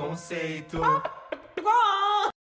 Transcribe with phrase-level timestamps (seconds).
[0.00, 0.80] Conceito.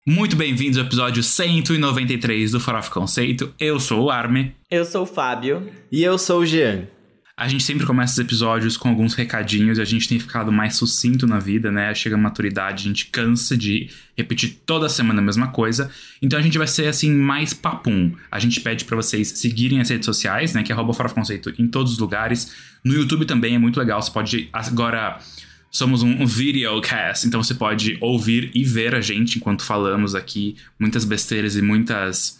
[0.07, 3.53] Muito bem-vindos ao episódio 193 do Farofa Conceito.
[3.59, 4.55] Eu sou o Arme.
[4.71, 5.67] Eu sou o Fábio.
[5.91, 6.87] E eu sou o Jean.
[7.35, 10.77] A gente sempre começa os episódios com alguns recadinhos e a gente tem ficado mais
[10.77, 11.95] sucinto na vida, né?
[11.95, 15.91] Chega a maturidade, a gente cansa de repetir toda semana a mesma coisa.
[16.21, 18.15] Então a gente vai ser assim mais papum.
[18.31, 20.63] A gente pede para vocês seguirem as redes sociais, né?
[20.63, 20.77] Que é
[21.15, 22.55] Conceito em todos os lugares.
[22.85, 24.01] No YouTube também é muito legal.
[24.01, 25.19] Você pode agora
[25.77, 31.05] Somos um videocast, então você pode ouvir e ver a gente enquanto falamos aqui muitas
[31.05, 32.39] besteiras e muitas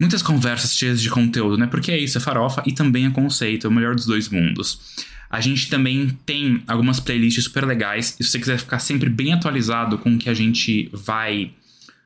[0.00, 1.66] muitas conversas cheias de conteúdo, né?
[1.66, 4.78] Porque é isso, é farofa e também é conceito, é o melhor dos dois mundos.
[5.28, 9.32] A gente também tem algumas playlists super legais, e se você quiser ficar sempre bem
[9.32, 11.50] atualizado com o que a gente vai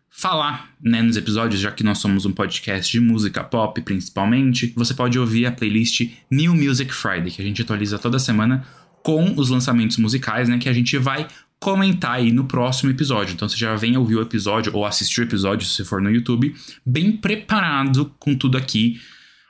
[0.09, 4.95] falar né, nos episódios, já que nós somos um podcast de música pop principalmente, você
[4.95, 8.67] pode ouvir a playlist New Music Friday, que a gente atualiza toda semana
[9.03, 11.27] com os lançamentos musicais, né, que a gente vai
[11.59, 13.35] comentar aí no próximo episódio.
[13.35, 16.55] Então você já vem ouvir o episódio ou assistir o episódio se for no YouTube,
[16.85, 19.01] bem preparado com tudo aqui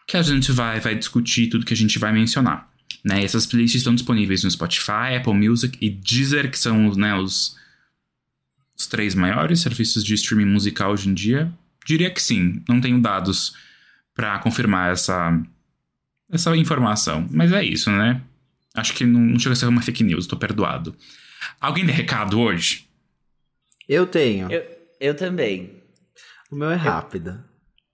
[0.06, 2.68] que a gente vai, vai discutir, tudo que a gente vai mencionar.
[3.04, 3.22] Né?
[3.22, 7.56] Essas playlists estão disponíveis no Spotify, Apple Music e Deezer, que são né, os,
[8.76, 11.52] os três maiores serviços de streaming musical hoje em dia.
[11.86, 13.54] Diria que sim, não tenho dados
[14.14, 15.40] para confirmar essa,
[16.30, 17.26] essa informação.
[17.30, 18.20] Mas é isso, né?
[18.80, 20.96] Acho que não, não chega a ser uma fake news, tô perdoado.
[21.60, 22.88] Alguém tem recado hoje?
[23.88, 24.50] Eu tenho.
[24.50, 24.64] Eu,
[24.98, 25.82] eu também.
[26.50, 27.44] O meu é rápido.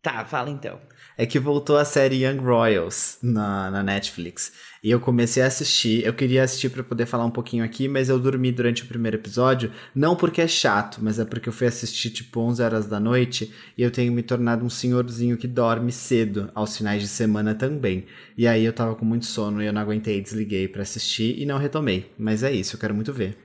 [0.01, 0.81] Tá, fala então.
[1.19, 4.53] É que voltou a série Young Royals na, na Netflix.
[4.83, 6.05] E eu comecei a assistir.
[6.05, 9.17] Eu queria assistir para poder falar um pouquinho aqui, mas eu dormi durante o primeiro
[9.17, 9.73] episódio.
[9.95, 13.53] Não porque é chato, mas é porque eu fui assistir tipo 11 horas da noite
[13.77, 18.07] e eu tenho me tornado um senhorzinho que dorme cedo aos finais de semana também.
[18.37, 21.47] E aí eu tava com muito sono e eu não aguentei, desliguei para assistir e
[21.47, 22.13] não retomei.
[22.19, 23.39] Mas é isso, eu quero muito ver.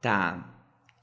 [0.00, 0.55] Tá.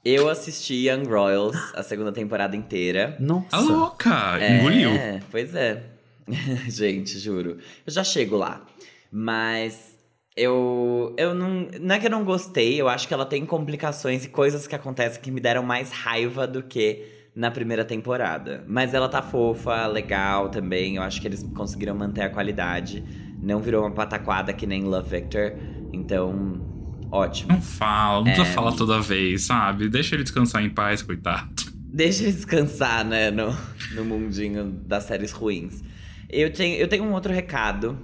[0.05, 3.15] Eu assisti Young Royals a segunda temporada inteira.
[3.19, 3.55] Nossa.
[3.55, 4.37] A louca!
[4.45, 4.89] Engoliu.
[4.89, 5.83] É, pois é.
[6.67, 7.57] Gente, juro.
[7.85, 8.65] Eu já chego lá.
[9.09, 9.97] Mas
[10.35, 11.67] eu, eu não.
[11.79, 14.75] Não é que eu não gostei, eu acho que ela tem complicações e coisas que
[14.75, 18.63] acontecem que me deram mais raiva do que na primeira temporada.
[18.67, 20.97] Mas ela tá fofa, legal também.
[20.97, 23.03] Eu acho que eles conseguiram manter a qualidade.
[23.41, 25.53] Não virou uma pataquada que nem Love Victor.
[25.91, 26.72] Então,
[27.11, 27.53] ótimo.
[27.53, 29.89] Não fala, não precisa falar toda vez, sabe?
[29.89, 31.49] Deixa ele descansar em paz, coitado.
[31.75, 33.55] Deixa ele descansar, né, no,
[33.93, 35.83] no mundinho das séries ruins.
[36.29, 37.97] Eu tenho, eu tenho um outro recado,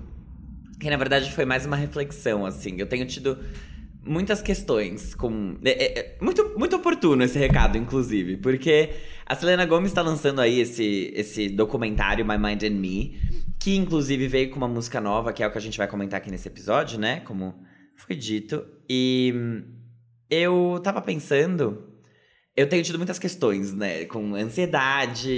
[0.80, 2.76] que na verdade foi mais uma reflexão, assim.
[2.78, 3.38] Eu tenho tido
[4.04, 5.58] muitas questões com.
[5.64, 8.92] É, é, é muito, muito oportuno esse recado, inclusive, porque
[9.26, 13.20] a Selena Gomez está lançando aí esse, esse documentário My Mind and Me,
[13.60, 16.20] que inclusive veio com uma música nova, que é o que a gente vai comentar
[16.20, 17.22] aqui nesse episódio, né?
[17.22, 17.56] Como
[18.00, 18.66] foi dito.
[18.90, 19.34] E
[20.30, 21.86] eu tava pensando.
[22.56, 24.06] Eu tenho tido muitas questões, né?
[24.06, 25.32] Com ansiedade,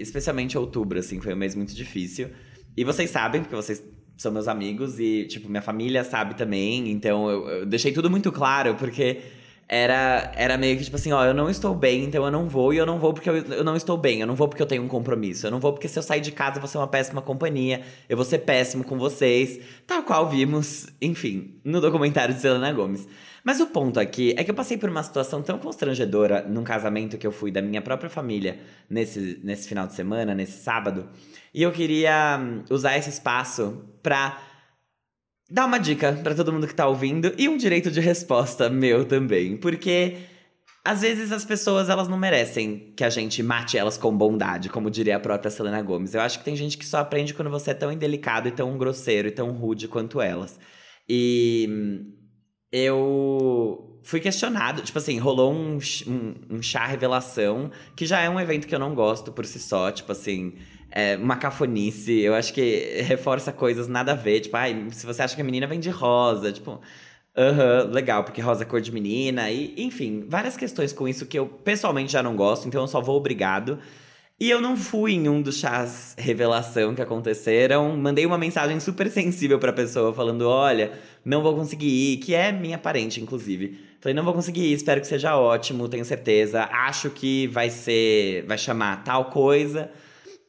[0.00, 2.30] especialmente outubro, assim, foi um mês muito difícil.
[2.76, 3.82] E vocês sabem, porque vocês
[4.16, 6.90] são meus amigos e, tipo, minha família sabe também.
[6.90, 9.22] Então eu, eu deixei tudo muito claro, porque
[9.68, 12.72] era, era meio que tipo assim, ó, eu não estou bem, então eu não vou,
[12.72, 14.66] e eu não vou porque eu, eu não estou bem, eu não vou porque eu
[14.66, 16.78] tenho um compromisso, eu não vou porque se eu sair de casa eu vou ser
[16.78, 22.34] uma péssima companhia, eu vou ser péssimo com vocês, tal qual vimos, enfim, no documentário
[22.34, 23.08] de Selena Gomes.
[23.42, 27.16] Mas o ponto aqui é que eu passei por uma situação tão constrangedora num casamento
[27.16, 28.58] que eu fui da minha própria família
[28.90, 31.08] nesse, nesse final de semana, nesse sábado,
[31.54, 34.38] e eu queria hum, usar esse espaço pra
[35.48, 39.04] Dá uma dica para todo mundo que tá ouvindo e um direito de resposta meu
[39.04, 40.16] também, porque
[40.84, 44.90] às vezes as pessoas elas não merecem que a gente mate elas com bondade, como
[44.90, 46.14] diria a própria Selena Gomes.
[46.14, 48.76] Eu acho que tem gente que só aprende quando você é tão indelicado e tão
[48.76, 50.58] grosseiro e tão rude quanto elas.
[51.08, 51.68] E
[52.72, 55.78] eu fui questionado, tipo assim, rolou um,
[56.08, 59.60] um, um chá revelação, que já é um evento que eu não gosto por si
[59.60, 60.54] só, tipo assim
[60.96, 62.20] é, uma cafonice.
[62.22, 64.40] Eu acho que reforça coisas nada a ver.
[64.40, 66.80] Tipo, ai, se você acha que a menina vem de rosa, tipo.
[67.36, 69.50] Aham, legal, porque rosa é cor de menina.
[69.50, 73.02] E, enfim, várias questões com isso que eu pessoalmente já não gosto, então eu só
[73.02, 73.78] vou obrigado.
[74.40, 77.94] E eu não fui em um dos chás revelação que aconteceram.
[77.96, 82.52] Mandei uma mensagem super sensível pra pessoa, falando: olha, não vou conseguir ir, que é
[82.52, 83.78] minha parente, inclusive.
[84.00, 86.64] Falei, não vou conseguir ir, espero que seja ótimo, tenho certeza.
[86.72, 88.46] Acho que vai ser.
[88.46, 89.90] vai chamar tal coisa.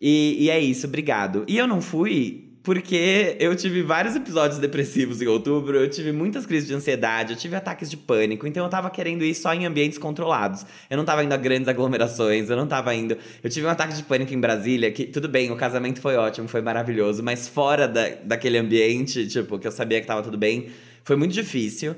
[0.01, 1.43] E, e é isso, obrigado.
[1.47, 6.45] E eu não fui porque eu tive vários episódios depressivos em outubro, eu tive muitas
[6.45, 9.65] crises de ansiedade, eu tive ataques de pânico, então eu tava querendo ir só em
[9.65, 10.65] ambientes controlados.
[10.89, 13.17] Eu não tava indo a grandes aglomerações, eu não tava indo.
[13.41, 16.49] Eu tive um ataque de pânico em Brasília, que tudo bem, o casamento foi ótimo,
[16.49, 20.67] foi maravilhoso, mas fora da, daquele ambiente, tipo, que eu sabia que tava tudo bem,
[21.05, 21.95] foi muito difícil.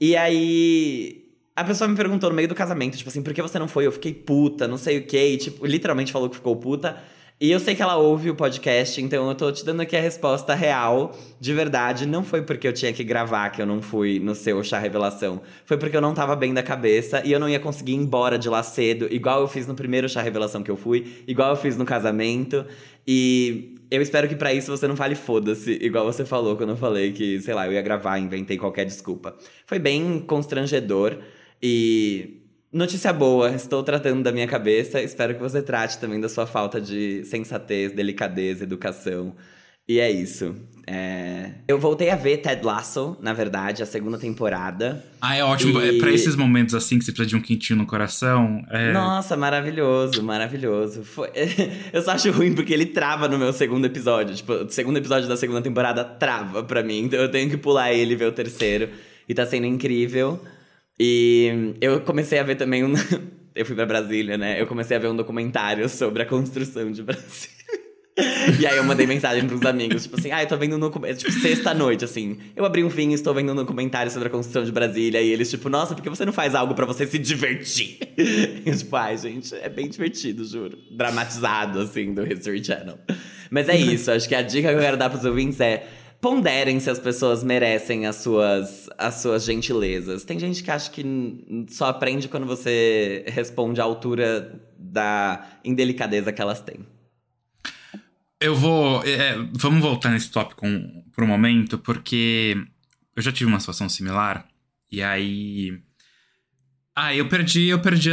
[0.00, 1.24] E aí
[1.56, 3.84] A pessoa me perguntou no meio do casamento, tipo assim, por que você não foi?
[3.84, 5.30] Eu fiquei puta, não sei o quê.
[5.34, 6.96] E, tipo, literalmente falou que ficou puta.
[7.40, 10.00] E eu sei que ela ouve o podcast, então eu tô te dando aqui a
[10.00, 12.04] resposta real, de verdade.
[12.04, 15.40] Não foi porque eu tinha que gravar que eu não fui no seu chá revelação.
[15.64, 18.36] Foi porque eu não tava bem da cabeça e eu não ia conseguir ir embora
[18.36, 21.56] de lá cedo, igual eu fiz no primeiro chá revelação que eu fui, igual eu
[21.56, 22.66] fiz no casamento.
[23.06, 26.76] E eu espero que para isso você não fale foda-se, igual você falou quando eu
[26.76, 29.36] falei que, sei lá, eu ia gravar, inventei qualquer desculpa.
[29.64, 31.16] Foi bem constrangedor
[31.62, 35.00] e Notícia boa, estou tratando da minha cabeça.
[35.00, 39.34] Espero que você trate também da sua falta de sensatez, delicadeza, educação.
[39.88, 40.54] E é isso.
[40.86, 41.52] É...
[41.66, 45.02] Eu voltei a ver Ted Lasso, na verdade, a segunda temporada.
[45.18, 45.80] Ah, é ótimo.
[45.80, 45.96] E...
[45.96, 48.62] É pra esses momentos assim que você precisa de um quentinho no coração.
[48.68, 48.92] É...
[48.92, 51.04] Nossa, maravilhoso, maravilhoso.
[51.04, 51.30] Foi...
[51.90, 54.34] eu só acho ruim porque ele trava no meu segundo episódio.
[54.36, 57.04] Tipo, o segundo episódio da segunda temporada trava pra mim.
[57.04, 58.90] Então eu tenho que pular ele e ver o terceiro.
[59.26, 60.38] E tá sendo incrível.
[61.00, 62.92] E eu comecei a ver também um.
[63.54, 64.60] eu fui pra Brasília, né?
[64.60, 67.58] Eu comecei a ver um documentário sobre a construção de Brasília.
[68.60, 71.18] e aí eu mandei mensagem pros amigos, tipo assim, ah, eu tô vendo um documentário,
[71.18, 72.38] tipo, sexta-noite, assim.
[72.56, 75.20] Eu abri um vinho e estou vendo um documentário sobre a construção de Brasília.
[75.20, 77.98] E eles, tipo, nossa, por que você não faz algo para você se divertir?
[78.16, 80.76] E eu, tipo, ai, gente, é bem divertido, juro.
[80.90, 82.98] Dramatizado, assim, do History Channel.
[83.50, 85.86] Mas é isso, acho que a dica que eu quero dar pros ouvintes é
[86.20, 90.24] ponderem se as pessoas merecem as suas, as suas gentilezas.
[90.24, 91.04] Tem gente que acha que
[91.68, 96.86] só aprende quando você responde à altura da indelicadeza que elas têm.
[98.40, 99.02] Eu vou.
[99.04, 102.56] É, vamos voltar nesse tópico um, por um momento, porque
[103.16, 104.46] eu já tive uma situação similar.
[104.90, 105.80] E aí.
[106.94, 108.10] Ah, eu perdi, eu perdi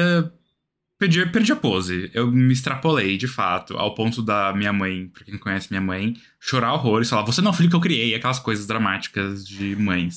[0.98, 2.10] perdi, perdi a pose.
[2.14, 6.16] Eu me extrapolei, de fato, ao ponto da minha mãe, pra quem conhece minha mãe,
[6.40, 9.76] chorar horrores, falar, você não é o filho que eu criei, aquelas coisas dramáticas de
[9.76, 10.16] mães.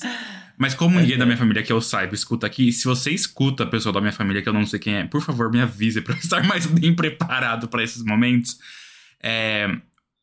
[0.57, 3.67] Mas como ninguém da minha família que eu saiba escuta aqui, se você escuta a
[3.67, 6.13] pessoa da minha família que eu não sei quem é, por favor, me avise pra
[6.13, 8.57] eu estar mais bem preparado para esses momentos.
[9.23, 9.73] É,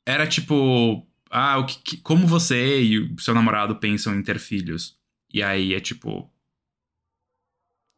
[0.04, 4.96] era tipo, ah, o que, como você e o seu namorado pensam em ter filhos?
[5.32, 6.30] E aí é tipo,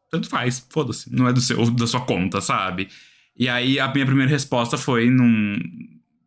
[0.09, 2.89] tanto faz, foda-se, não é do seu, da sua conta, sabe?
[3.37, 5.57] E aí a minha primeira resposta foi num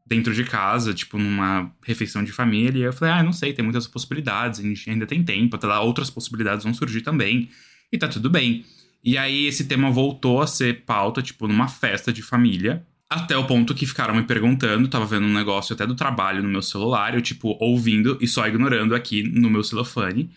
[0.07, 3.65] dentro de casa, tipo numa refeição de família, e eu falei: "Ah, não sei, tem
[3.65, 7.49] muitas possibilidades, a gente ainda tem tempo, até lá outras possibilidades vão surgir também".
[7.93, 8.65] E tá tudo bem.
[9.05, 13.47] E aí esse tema voltou a ser pauta, tipo, numa festa de família, até o
[13.47, 17.15] ponto que ficaram me perguntando, tava vendo um negócio até do trabalho no meu celular,
[17.15, 20.31] eu, tipo, ouvindo e só ignorando aqui no meu celofane.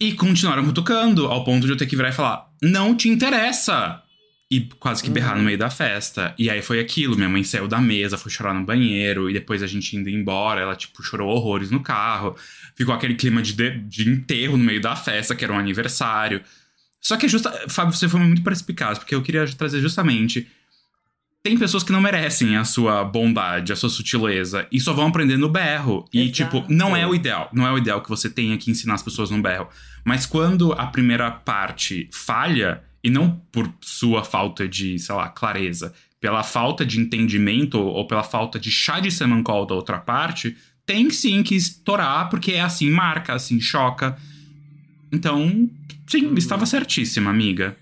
[0.00, 4.00] E continuaram cutucando, ao ponto de eu ter que virar e falar: Não te interessa!
[4.50, 5.38] E quase que berrar uhum.
[5.38, 6.34] no meio da festa.
[6.38, 9.62] E aí foi aquilo: minha mãe saiu da mesa, foi chorar no banheiro, e depois
[9.62, 12.36] a gente indo embora, ela, tipo, chorou horrores no carro.
[12.74, 16.42] Ficou aquele clima de, de, de enterro no meio da festa, que era um aniversário.
[17.00, 20.46] Só que, justa, Fábio, você foi muito perspicaz, porque eu queria trazer justamente
[21.44, 25.36] tem pessoas que não merecem a sua bondade, a sua sutileza, e só vão aprender
[25.36, 26.08] no berro.
[26.10, 26.32] E, Exato.
[26.32, 27.50] tipo, não é o ideal.
[27.52, 29.68] Não é o ideal que você tenha que ensinar as pessoas no berro.
[30.02, 35.92] Mas quando a primeira parte falha, e não por sua falta de, sei lá, clareza,
[36.18, 41.10] pela falta de entendimento ou pela falta de chá de semancol da outra parte, tem
[41.10, 44.16] sim que estourar, porque é assim, marca, assim, choca.
[45.12, 45.68] Então,
[46.06, 47.76] sim, estava certíssima, amiga.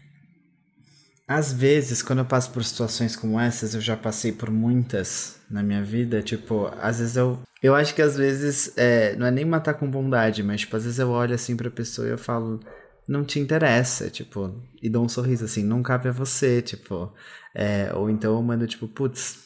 [1.33, 5.63] Às vezes, quando eu passo por situações como essas, eu já passei por muitas na
[5.63, 7.39] minha vida, tipo, às vezes eu.
[7.63, 10.85] Eu acho que às vezes é, não é nem matar com bondade, mas tipo, às
[10.85, 12.61] vezes eu olho assim pra pessoa e eu falo,
[13.09, 17.11] não te interessa, tipo, e dou um sorriso assim, não cabe a você, tipo.
[17.55, 19.39] É, ou então eu mando, tipo, putz,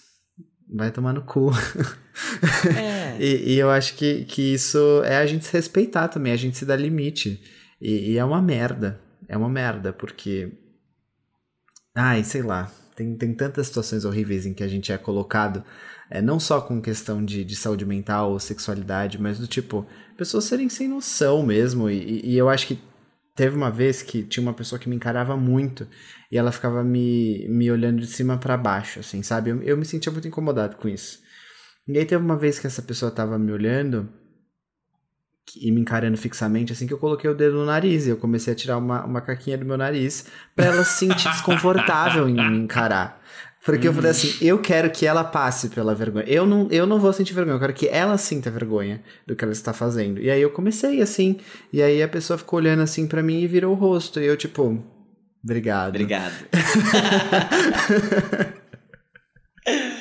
[0.68, 1.52] vai tomar no cu.
[2.76, 3.16] É.
[3.22, 6.56] e, e, eu acho que, que isso é a gente se respeitar também, a gente
[6.56, 7.40] se dar limite.
[7.80, 9.00] E, e é uma merda.
[9.28, 10.52] É uma merda, porque
[11.96, 12.70] Ai, sei lá.
[12.94, 15.64] Tem, tem tantas situações horríveis em que a gente é colocado,
[16.10, 19.86] é, não só com questão de, de saúde mental ou sexualidade, mas do tipo,
[20.16, 21.88] pessoas serem sem noção mesmo.
[21.90, 22.78] E, e eu acho que
[23.34, 25.88] teve uma vez que tinha uma pessoa que me encarava muito
[26.30, 29.50] e ela ficava me, me olhando de cima para baixo, assim, sabe?
[29.50, 31.20] Eu, eu me sentia muito incomodado com isso.
[31.88, 34.08] E aí teve uma vez que essa pessoa tava me olhando
[35.54, 38.52] e me encarando fixamente, assim que eu coloquei o dedo no nariz e eu comecei
[38.52, 42.58] a tirar uma, uma caquinha do meu nariz para ela se sentir desconfortável em me
[42.58, 43.22] encarar.
[43.64, 46.24] Porque eu falei assim, eu quero que ela passe pela vergonha.
[46.28, 49.42] Eu não, eu não vou sentir vergonha, eu quero que ela sinta vergonha do que
[49.42, 50.20] ela está fazendo.
[50.20, 51.38] E aí eu comecei assim,
[51.72, 54.20] e aí a pessoa ficou olhando assim para mim e virou o rosto.
[54.20, 54.80] E eu, tipo,
[55.42, 55.88] obrigado.
[55.88, 56.32] Obrigado.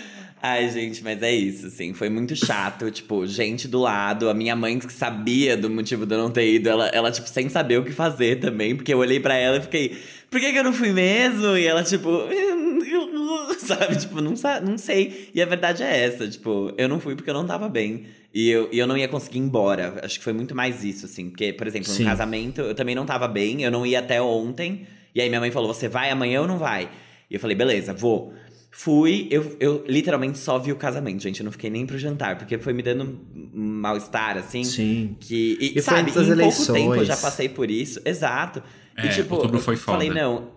[0.47, 1.91] Ai, gente, mas é isso, assim.
[1.91, 2.91] Foi muito chato.
[2.91, 4.29] Tipo, gente do lado.
[4.29, 7.27] A minha mãe que sabia do motivo de eu não ter ido, ela, ela tipo,
[7.27, 8.75] sem saber o que fazer também.
[8.75, 9.97] Porque eu olhei para ela e fiquei,
[10.29, 11.57] por que, que eu não fui mesmo?
[11.57, 12.09] E ela, tipo,
[13.57, 13.95] sabe?
[13.95, 15.31] Tipo, não, não sei.
[15.33, 18.05] E a verdade é essa, tipo, eu não fui porque eu não tava bem.
[18.31, 19.99] E eu, e eu não ia conseguir ir embora.
[20.03, 21.31] Acho que foi muito mais isso, assim.
[21.31, 22.05] Porque, por exemplo, no Sim.
[22.05, 24.85] casamento, eu também não tava bem, eu não ia até ontem.
[25.15, 26.87] E aí minha mãe falou: você vai amanhã ou não vai?
[27.29, 28.33] E eu falei, beleza, vou.
[28.77, 31.39] Fui, eu, eu literalmente só vi o casamento, gente.
[31.39, 34.65] Eu não fiquei nem pro jantar, porque foi me dando um mal-estar, assim.
[34.65, 35.15] Sim.
[35.17, 36.67] Que, e, e sabe, em eleições.
[36.67, 38.01] pouco tempo eu já passei por isso.
[38.03, 38.61] Exato.
[38.97, 39.99] É, e tipo, outubro foi foda.
[39.99, 40.51] falei, não,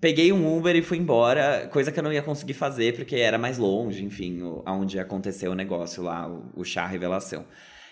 [0.00, 3.38] peguei um Uber e fui embora, coisa que eu não ia conseguir fazer porque era
[3.38, 7.44] mais longe, enfim, aonde aconteceu o negócio lá, o, o chá revelação.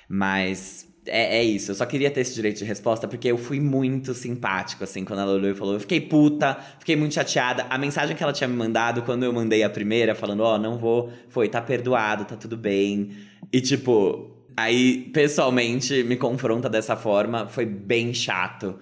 [0.08, 3.60] Mas é, é, isso, eu só queria ter esse direito de resposta porque eu fui
[3.60, 5.74] muito simpático, assim, quando ela olhou e falou.
[5.74, 7.66] Eu fiquei puta, fiquei muito chateada.
[7.70, 10.58] A mensagem que ela tinha me mandado quando eu mandei a primeira, falando: Ó, oh,
[10.58, 13.10] não vou, foi, tá perdoado, tá tudo bem.
[13.52, 18.78] E tipo, aí pessoalmente me confronta dessa forma, foi bem chato.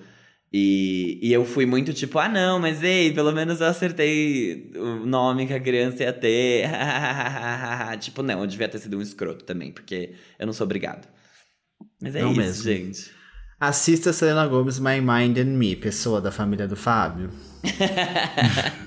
[0.52, 5.04] E, e eu fui muito tipo, ah não, mas ei, pelo menos eu acertei o
[5.04, 6.68] nome que a criança ia ter.
[8.00, 11.06] tipo, não, eu devia ter sido um escroto também, porque eu não sou obrigado.
[12.00, 12.62] Mas é não isso, mesmo.
[12.62, 13.10] gente.
[13.58, 17.30] Assista Selena Gomes My Mind and Me, pessoa da família do Fábio.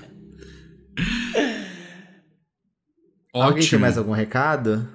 [3.32, 4.88] Alguém tem mais algum recado?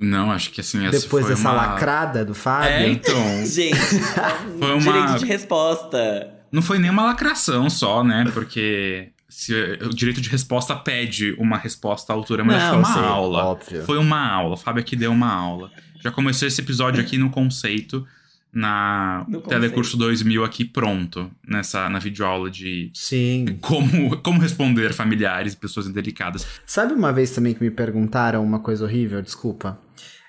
[0.00, 1.52] Não, acho que assim, essa Depois dessa uma...
[1.52, 2.70] lacrada do Fábio.
[2.70, 3.14] É, então.
[3.46, 3.76] Gente,
[4.58, 4.78] foi uma...
[4.78, 6.34] direito de resposta.
[6.52, 8.24] Não foi nem uma lacração só, né?
[8.32, 12.92] Porque se, o direito de resposta pede uma resposta à altura, mas Não, foi uma
[12.92, 13.44] sei, aula.
[13.44, 13.84] Óbvio.
[13.84, 14.54] Foi uma aula.
[14.54, 15.70] O Fábio aqui deu uma aula.
[16.06, 18.06] Já começou esse episódio aqui no conceito
[18.52, 23.58] na no Telecurso 2000 aqui pronto, nessa na videoaula de Sim.
[23.60, 26.46] como como responder familiares e pessoas indelicadas.
[26.64, 29.80] Sabe uma vez também que me perguntaram uma coisa horrível, desculpa.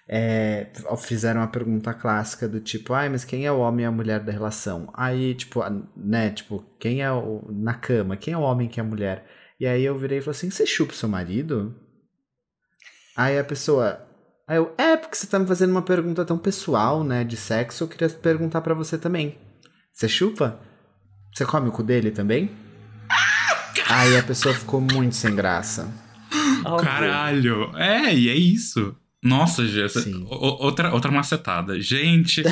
[0.09, 3.91] É, fizeram uma pergunta clássica do tipo, ai, mas quem é o homem e a
[3.91, 4.91] mulher da relação?
[4.95, 5.61] Aí, tipo,
[5.95, 8.89] né, tipo, quem é o na cama, quem é o homem e quem é a
[8.89, 9.27] mulher?
[9.59, 11.75] E aí eu virei e falei assim, você chupa o seu marido?
[13.15, 14.06] Aí a pessoa,
[14.47, 17.83] Aí eu, é, porque você tá me fazendo uma pergunta tão pessoal, né, de sexo,
[17.83, 19.37] eu queria perguntar para você também.
[19.91, 20.57] Você chupa?
[21.33, 22.49] Você come o cu dele também?
[23.89, 25.91] Aí a pessoa ficou muito sem graça.
[26.81, 27.71] Caralho!
[27.75, 28.95] É, e é isso.
[29.23, 31.79] Nossa, Jess, outra, outra macetada.
[31.81, 32.43] Gente.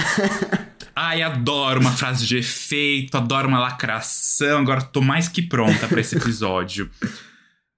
[0.96, 4.60] Ai, adoro uma frase de efeito, adoro uma lacração.
[4.60, 6.90] Agora tô mais que pronta para esse episódio.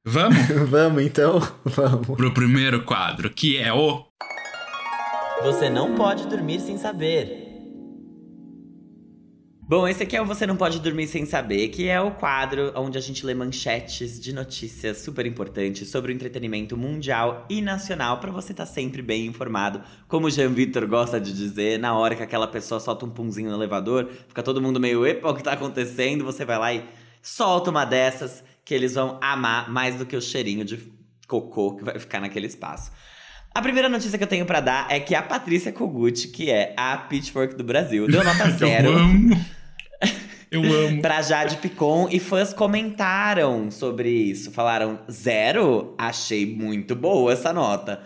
[0.10, 0.38] Vamos?
[0.72, 1.42] vamos, então.
[1.66, 2.16] Vamos.
[2.16, 4.06] Pro primeiro quadro, que é o.
[5.44, 7.46] Você não pode dormir sem saber.
[9.70, 12.72] Bom, esse aqui é o Você Não Pode Dormir Sem Saber, que é o quadro
[12.74, 18.22] onde a gente lê manchetes de notícias super importantes sobre o entretenimento mundial e nacional
[18.22, 19.82] para você estar tá sempre bem informado.
[20.08, 23.50] Como o Jean Vitor gosta de dizer, na hora que aquela pessoa solta um punzinho
[23.50, 26.24] no elevador, fica todo mundo meio, epa, o que tá acontecendo?
[26.24, 26.86] Você vai lá e
[27.22, 30.78] solta uma dessas que eles vão amar mais do que o cheirinho de
[31.26, 32.92] cocô que vai ficar naquele espaço.
[33.56, 36.74] A primeira notícia que eu tenho para dar é que a Patrícia Kogut, que é
[36.76, 38.90] a Pitchfork do Brasil, deu nota zero.
[38.90, 39.46] eu amo.
[40.50, 41.02] Eu amo.
[41.02, 44.50] pra Jade Picon e fãs comentaram sobre isso.
[44.52, 45.94] Falaram: zero?
[45.98, 48.02] Achei muito boa essa nota.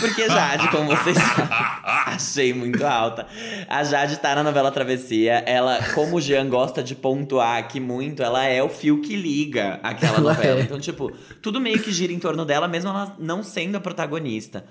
[0.00, 1.48] Porque Jade, como vocês sabem,
[2.06, 3.26] achei muito alta.
[3.68, 5.42] A Jade tá na novela Travessia.
[5.46, 9.78] Ela, como o Jean gosta de pontuar aqui muito, ela é o fio que liga
[9.82, 10.60] aquela novela.
[10.60, 10.62] É.
[10.62, 11.12] Então, tipo,
[11.42, 14.64] tudo meio que gira em torno dela, mesmo ela não sendo a protagonista.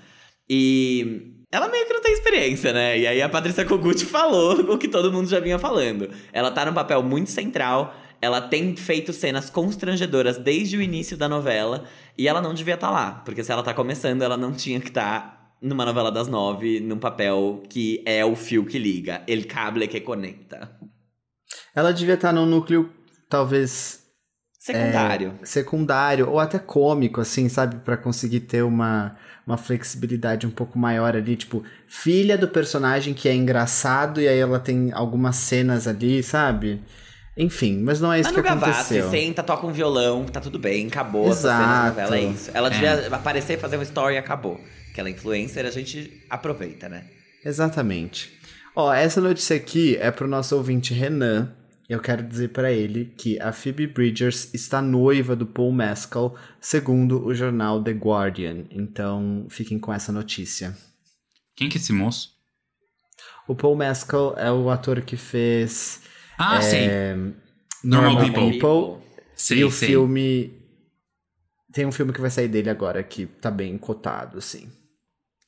[0.50, 2.98] E ela meio que não tem experiência, né?
[2.98, 6.10] E aí a Patrícia Kogut falou o que todo mundo já vinha falando.
[6.32, 7.94] Ela tá num papel muito central
[8.24, 11.84] ela tem feito cenas constrangedoras desde o início da novela
[12.16, 14.80] e ela não devia estar tá lá, porque se ela tá começando, ela não tinha
[14.80, 19.22] que estar tá numa novela das nove, num papel que é o fio que liga,
[19.28, 20.70] el cable que conecta.
[21.74, 22.90] Ela devia estar tá num núcleo,
[23.28, 24.02] talvez.
[24.58, 25.38] Secundário.
[25.42, 27.76] É, secundário, ou até cômico, assim, sabe?
[27.76, 29.14] para conseguir ter uma,
[29.46, 31.36] uma flexibilidade um pouco maior ali.
[31.36, 36.80] Tipo, filha do personagem que é engraçado e aí ela tem algumas cenas ali, sabe?
[37.36, 39.10] Enfim, mas não é isso Manu que Gavassi, aconteceu.
[39.10, 41.88] senta, toca um violão, tá tudo bem, acabou Exato.
[41.88, 42.50] novela, é isso.
[42.54, 42.70] Ela é.
[42.70, 44.60] devia aparecer, fazer uma story e acabou.
[44.92, 47.04] Aquela influencer a gente aproveita, né?
[47.44, 48.32] Exatamente.
[48.76, 51.52] Ó, essa notícia aqui é pro nosso ouvinte Renan.
[51.88, 57.24] Eu quero dizer para ele que a Phoebe Bridgers está noiva do Paul Mescal, segundo
[57.26, 58.64] o jornal The Guardian.
[58.70, 60.74] Então, fiquem com essa notícia.
[61.56, 62.30] Quem que é esse moço?
[63.46, 66.00] O Paul Mescal é o ator que fez
[66.38, 67.34] ah, é, sim.
[67.82, 68.50] Normal, Normal People.
[68.52, 69.04] People
[69.50, 70.52] e o filme
[71.72, 74.70] Tem um filme que vai sair dele agora que tá bem cotado, assim.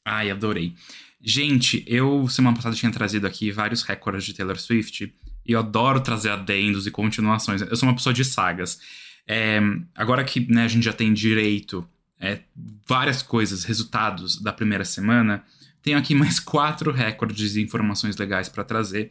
[0.05, 0.75] Ai, adorei.
[1.21, 5.13] Gente, eu semana passada tinha trazido aqui vários recordes de Taylor Swift.
[5.45, 7.63] E eu adoro trazer adendos e continuações.
[7.63, 8.81] Eu sou uma pessoa de sagas.
[9.27, 9.61] É,
[9.95, 11.89] agora que né, a gente já tem direito
[12.21, 12.41] é,
[12.87, 15.45] várias coisas, resultados da primeira semana,
[15.83, 19.11] tenho aqui mais quatro recordes e informações legais para trazer.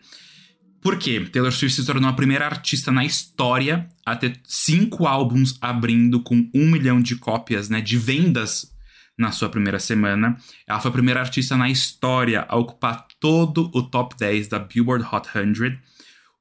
[0.85, 1.19] Por quê?
[1.19, 6.47] Taylor Swift se tornou a primeira artista na história a ter cinco álbuns abrindo com
[6.53, 8.71] um milhão de cópias né, de vendas
[9.17, 10.37] na sua primeira semana.
[10.67, 15.03] Ela foi a primeira artista na história a ocupar todo o top 10 da Billboard
[15.11, 15.75] Hot 100.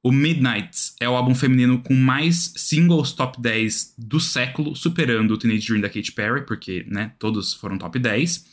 [0.03, 5.37] O Midnights é o álbum feminino com mais singles top 10 do século, superando o
[5.39, 8.45] Teenage Dream da Katy Perry, porque, né, todos foram top 10.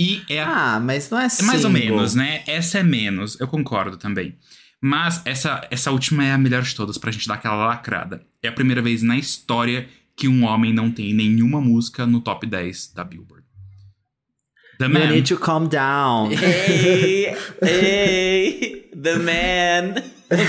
[0.00, 0.42] E é.
[0.42, 2.42] Ah, mas não é É mais ou menos, né?
[2.44, 4.36] Essa é menos, eu concordo também.
[4.80, 8.22] Mas essa, essa última é a melhor de todas pra gente dar aquela lacrada.
[8.42, 12.46] É a primeira vez na história que um homem não tem nenhuma música no top
[12.46, 13.44] 10 da Billboard.
[14.78, 15.00] The Man.
[15.00, 16.30] You need to calm down.
[16.38, 19.94] Hey, hey, The Man.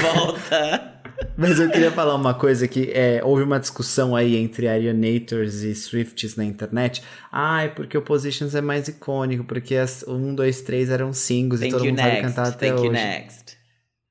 [0.02, 1.02] Volta.
[1.36, 5.74] Mas eu queria falar uma coisa que é, houve uma discussão aí entre Arianators e
[5.74, 7.02] Swifts na internet.
[7.32, 11.70] Ai, porque o Positions é mais icônico, porque as 1, 2, 3 eram singles Thank
[11.70, 12.12] e todo mundo next.
[12.12, 12.86] sabe cantar até Thank hoje.
[12.88, 13.49] you next.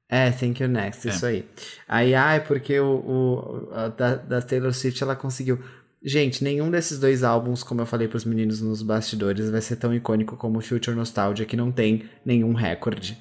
[0.09, 1.11] É, Thank You Next, é.
[1.11, 1.45] isso aí.
[1.87, 5.59] Aí, ai, porque o, o a, da, da, Taylor Swift ela conseguiu.
[6.03, 9.95] Gente, nenhum desses dois álbuns, como eu falei pros meninos nos bastidores, vai ser tão
[9.95, 13.19] icônico como Future Nostalgia, que não tem nenhum recorde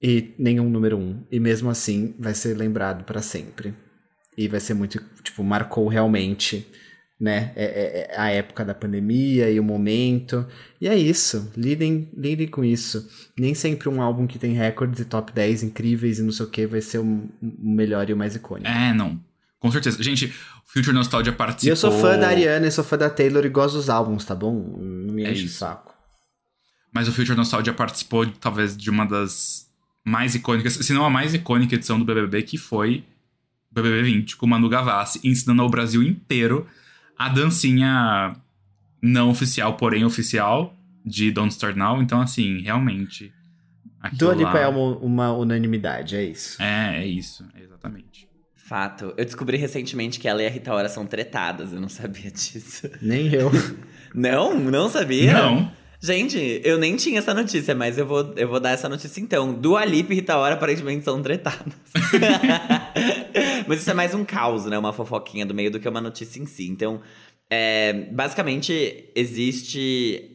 [0.00, 1.24] e nenhum número um.
[1.30, 3.74] E mesmo assim, vai ser lembrado para sempre.
[4.38, 6.66] E vai ser muito, tipo, marcou realmente
[7.22, 7.52] né?
[7.54, 10.44] É, é, é, a época da pandemia e o momento.
[10.80, 11.52] E é isso.
[11.56, 13.08] Lidem, lidem com isso.
[13.38, 16.48] Nem sempre um álbum que tem recordes e top 10 incríveis e não sei o
[16.48, 18.68] que vai ser o melhor e o mais icônico.
[18.68, 19.20] É, não.
[19.60, 20.02] Com certeza.
[20.02, 20.34] Gente,
[20.66, 21.68] Future Nostalgia participou...
[21.68, 24.24] E eu sou fã da Ariana e sou fã da Taylor e gosto dos álbuns,
[24.24, 24.76] tá bom?
[24.80, 25.94] Não me enche é o saco.
[26.92, 29.70] Mas o Future Nostalgia participou, talvez, de uma das
[30.04, 33.04] mais icônicas, se não a mais icônica edição do BBB, que foi
[33.70, 36.66] BBB 20, com Manu Gavassi, ensinando ao Brasil inteiro
[37.18, 38.34] a dancinha
[39.00, 42.00] não oficial, porém oficial, de Don't Start Now.
[42.00, 43.32] Então, assim, realmente.
[44.12, 44.60] Dua Lipa lá...
[44.60, 46.60] é uma, uma, unanimidade, é isso.
[46.62, 48.28] É, é isso, exatamente.
[48.54, 49.12] Fato.
[49.16, 52.88] Eu descobri recentemente que ela e a Rita Ora são tretadas, eu não sabia disso.
[53.00, 53.50] Nem eu.
[54.14, 54.58] não?
[54.58, 55.32] Não sabia?
[55.32, 55.70] Não.
[56.00, 59.54] Gente, eu nem tinha essa notícia, mas eu vou, eu vou dar essa notícia então.
[59.54, 61.74] Dua Lipa e Rita Ora aparentemente são tretadas.
[63.66, 64.78] mas isso é mais um caos, né?
[64.78, 66.68] Uma fofoquinha do meio do que uma notícia em si.
[66.68, 67.00] Então,
[67.50, 70.28] é, basicamente, existe...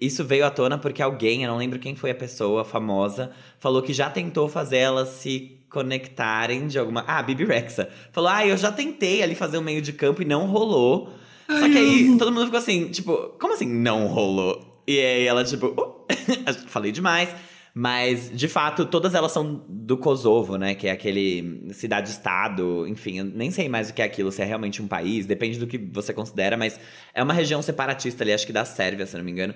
[0.00, 3.82] Isso veio à tona porque alguém, eu não lembro quem foi a pessoa famosa, falou
[3.82, 7.04] que já tentou fazer elas se conectarem de alguma...
[7.06, 7.90] Ah, Bibi Rexa.
[8.12, 11.12] Falou, ah, eu já tentei ali fazer um meio de campo e não rolou.
[11.46, 14.82] Só que aí todo mundo ficou assim, tipo, como assim não rolou?
[14.86, 16.06] E aí ela, tipo, uh,
[16.68, 17.28] falei demais.
[17.76, 20.76] Mas, de fato, todas elas são do Kosovo, né?
[20.76, 24.44] Que é aquele cidade-estado, enfim, eu nem sei mais o que é aquilo, se é
[24.44, 26.78] realmente um país, depende do que você considera, mas
[27.12, 29.54] é uma região separatista ali, acho que da Sérvia, se não me engano.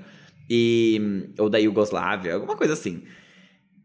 [0.50, 1.31] E.
[1.38, 3.04] Ou da Iugoslávia, alguma coisa assim.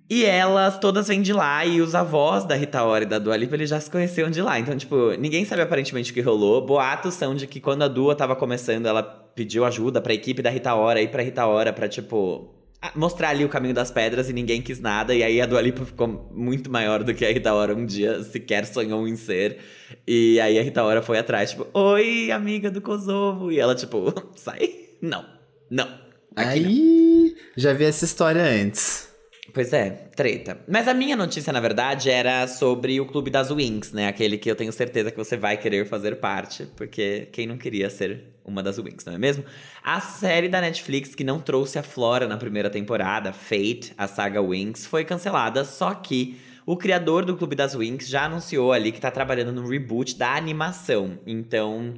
[0.09, 3.37] E elas todas vêm de lá, e os avós da Rita Ora e da Dua
[3.37, 4.59] Lipa, eles já se conheciam de lá.
[4.59, 6.65] Então, tipo, ninguém sabe aparentemente o que rolou.
[6.65, 10.49] Boatos são de que quando a Dua tava começando, ela pediu ajuda pra equipe da
[10.49, 12.62] Rita Ora e pra Rita Ora pra, tipo,
[12.95, 15.13] mostrar ali o caminho das pedras e ninguém quis nada.
[15.13, 18.21] E aí a Dua Lipa ficou muito maior do que a Rita Ora um dia
[18.23, 19.59] sequer sonhou em ser.
[20.07, 23.51] E aí a Rita Ora foi atrás, tipo, oi, amiga do Kosovo.
[23.51, 24.69] E ela, tipo, sai?
[25.01, 25.25] Não,
[25.69, 25.87] não.
[26.35, 27.41] Aqui aí, não.
[27.55, 29.12] já vi essa história antes.
[29.53, 30.57] Pois é, treta.
[30.67, 34.07] Mas a minha notícia, na verdade, era sobre o Clube das Wings, né?
[34.07, 37.87] Aquele que eu tenho certeza que você vai querer fazer parte, porque quem não queria
[37.87, 39.45] ser uma das Wings, não é mesmo?
[39.83, 44.41] A série da Netflix que não trouxe a Flora na primeira temporada, Fate, a saga
[44.41, 46.35] Wings, foi cancelada, só que
[46.65, 50.35] o criador do Clube das Wings já anunciou ali que tá trabalhando no reboot da
[50.35, 51.19] animação.
[51.27, 51.93] Então.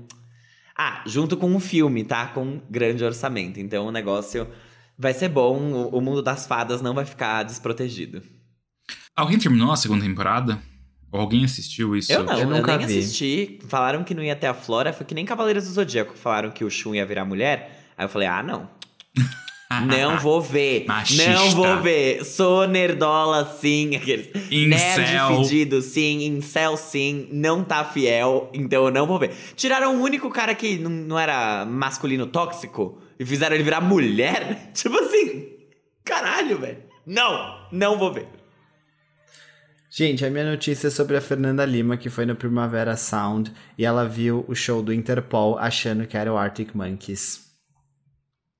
[0.77, 2.27] Ah, junto com o um filme, tá?
[2.27, 3.61] Com um grande orçamento.
[3.61, 4.45] Então o negócio
[4.97, 8.21] vai ser bom, o, mundo das fadas não vai ficar desprotegido.
[9.15, 10.61] Alguém terminou a segunda temporada?
[11.11, 12.11] Ou alguém assistiu isso?
[12.11, 12.99] Eu não, eu, nunca eu nem vi.
[12.99, 13.59] assisti.
[13.67, 16.63] Falaram que não ia ter a Flora, foi que nem Cavaleiros do Zodíaco falaram que
[16.63, 17.85] o Shun ia virar mulher.
[17.97, 18.69] Aí eu falei, ah, não.
[19.87, 20.85] não vou ver.
[20.85, 21.31] Machista.
[21.31, 22.25] Não vou ver.
[22.25, 23.95] Sou nerdola, sim.
[23.95, 26.25] Aqueles nerd fedido, sim.
[26.25, 27.29] Incel, sim.
[27.31, 29.31] Não tá fiel, então eu não vou ver.
[29.55, 34.71] Tiraram o único cara que não, não era masculino tóxico e fizeram ele virar mulher?
[34.75, 35.57] Tipo assim,
[36.03, 36.83] caralho, velho.
[37.05, 38.27] Não, não vou ver.
[39.89, 43.85] Gente, a minha notícia é sobre a Fernanda Lima, que foi no Primavera Sound e
[43.85, 47.45] ela viu o show do Interpol achando que era o Arctic Monkeys.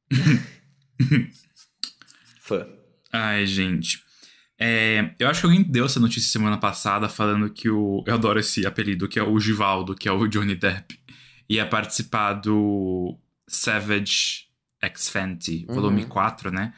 [2.39, 2.65] Fã.
[3.11, 3.99] Ai, gente.
[4.57, 8.03] É, eu acho que alguém deu essa notícia semana passada falando que o.
[8.07, 10.97] Eu adoro esse apelido, que é o Givaldo, que é o Johnny Depp.
[11.49, 14.47] Ia participar do Savage
[14.81, 16.10] X Fenty, volume Uhum.
[16.10, 16.73] 4, né?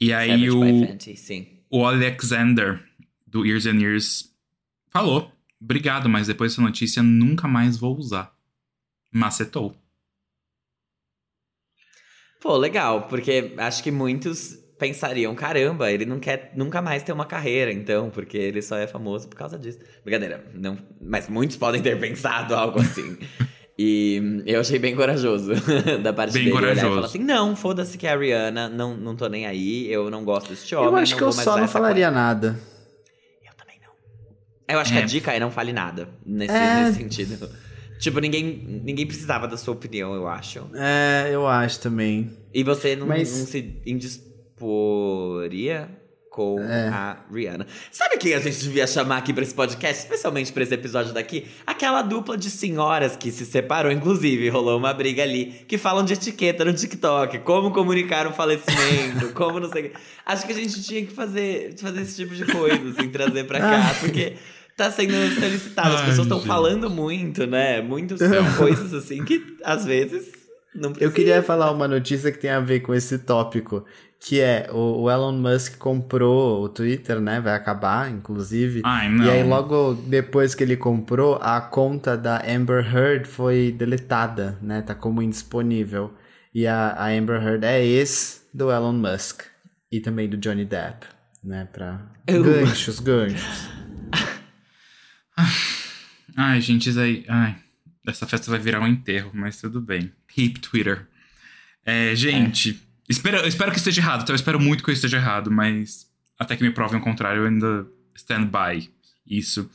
[0.00, 2.82] E aí Savage o, Fenty, o Alexander,
[3.26, 4.34] do Years and Years,
[4.90, 8.34] falou: Obrigado, mas depois dessa notícia nunca mais vou usar.
[9.10, 9.74] Macetou.
[12.40, 17.24] Pô, legal, porque acho que muitos pensariam, caramba, ele não quer nunca mais ter uma
[17.24, 19.78] carreira, então, porque ele só é famoso por causa disso.
[20.04, 23.16] Brincadeira, não, mas muitos podem ter pensado algo assim.
[23.78, 25.52] E eu achei bem corajoso
[26.02, 26.94] da parte Bem dele olhar e corajoso.
[26.94, 30.24] falar assim, não, foda-se que é a Rihanna, não, não tô nem aí, eu não
[30.24, 32.52] gosto desse homem, eu acho não que eu só não falaria nada.
[32.52, 32.66] coisa."
[33.44, 33.90] Eu também não.
[34.74, 35.02] Eu acho que É.
[35.02, 36.84] a dica é não fale nada, nesse, É.
[36.84, 37.50] nesse sentido.
[37.98, 40.66] Tipo, ninguém, ninguém precisava da sua opinião, eu acho.
[40.74, 42.30] É, eu acho também.
[42.54, 45.88] E você não, Mas- não se indisporia
[46.36, 46.88] com É.
[46.88, 47.66] a Rihanna.
[47.90, 51.46] Sabe quem a gente devia chamar aqui pra esse podcast, especialmente pra esse episódio daqui?
[51.66, 56.12] Aquela dupla de senhoras que se separou, inclusive, rolou uma briga ali, que falam de
[56.12, 59.96] etiqueta no TikTok, como comunicar um falecimento, como não sei o quê.
[60.26, 63.58] Acho que a gente tinha que fazer, fazer esse tipo de coisa, assim, trazer pra
[63.58, 64.34] cá, porque
[64.76, 65.94] tá sendo solicitado.
[65.94, 67.80] As Ai, pessoas estão falando muito, né?
[67.80, 68.20] Muitas
[68.58, 70.28] coisas, assim, que às vezes
[70.74, 71.10] não precisa.
[71.10, 73.82] Eu queria falar uma notícia que tem a ver com esse tópico,
[74.20, 77.40] que é o, o Elon Musk comprou o Twitter, né?
[77.40, 78.82] Vai acabar, inclusive.
[78.84, 79.24] Ai, não.
[79.24, 84.82] E aí, logo depois que ele comprou, a conta da Amber Heard foi deletada, né?
[84.82, 86.12] Tá como indisponível.
[86.54, 89.42] E a, a Amber Heard é ex do Elon Musk.
[89.92, 91.06] E também do Johnny Depp,
[91.44, 91.68] né?
[91.72, 93.68] Pra Eu- ganchos, ganchos.
[96.36, 97.24] Ai, gente, isso aí.
[97.28, 97.56] Ai,
[98.06, 100.12] essa festa vai virar um enterro, mas tudo bem.
[100.36, 101.06] Hip Twitter.
[101.84, 105.16] É, gente, Espero, eu espero que esteja errado, então eu espero muito que eu esteja
[105.16, 106.06] errado, mas
[106.38, 108.90] até que me provem o contrário, eu ainda stand by
[109.26, 109.70] isso.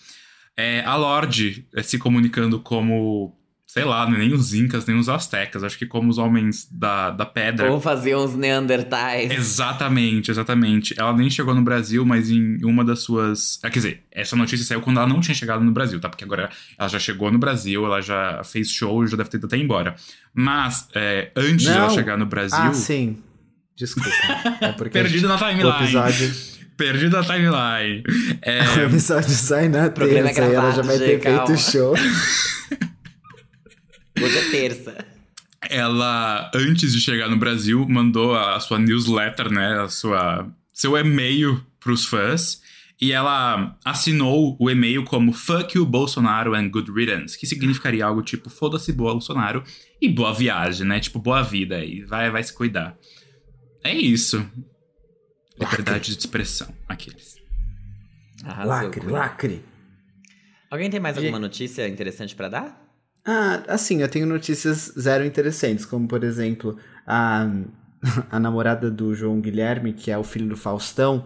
[0.56, 3.36] É, a Lorde é, se comunicando como,
[3.74, 7.26] sei lá, nem os Incas, nem os Aztecas, acho que como os homens da, da
[7.26, 7.72] pedra.
[7.72, 9.32] Ou fazer uns Neandertais.
[9.32, 10.94] Exatamente, exatamente.
[11.00, 13.60] Ela nem chegou no Brasil, mas em uma das suas.
[13.64, 16.10] Ah, quer dizer, essa notícia saiu quando ela não tinha chegado no Brasil, tá?
[16.10, 19.46] Porque agora ela já chegou no Brasil, ela já fez show, já deve ter ido
[19.46, 19.96] até embora.
[20.34, 21.78] Mas, é, antes de Não.
[21.78, 22.60] ela chegar no Brasil.
[22.60, 23.20] Ah, sim.
[23.78, 24.10] Desculpa.
[24.60, 25.70] É Perdido na timeline.
[25.82, 26.30] episódio,
[26.76, 28.04] Perdido na timeline.
[28.44, 31.48] É, o episódio sai na Problema é terça e ela já gravado, vai ter calma.
[31.48, 31.96] feito show.
[34.24, 35.06] Hoje é terça.
[35.70, 39.80] ela, antes de chegar no Brasil, mandou a sua newsletter, né?
[39.82, 42.62] A sua, seu e-mail pros fãs.
[43.00, 47.38] E ela assinou o e-mail como Fuck you, Bolsonaro and good riddance.
[47.38, 49.64] Que significaria algo tipo Foda-se, Bolsonaro
[50.00, 51.00] e boa viagem, né?
[51.00, 52.04] Tipo, boa vida aí.
[52.04, 52.96] Vai, vai se cuidar.
[53.84, 54.48] É isso.
[55.60, 56.72] Liberdade de expressão.
[56.88, 57.38] Aqueles.
[58.44, 59.66] Arrasou, Lacre, lacre.
[60.70, 62.81] Alguém tem mais alguma notícia interessante pra dar?
[63.26, 67.48] Ah, assim, eu tenho notícias zero interessantes, como por exemplo, a,
[68.32, 71.26] a namorada do João Guilherme, que é o filho do Faustão,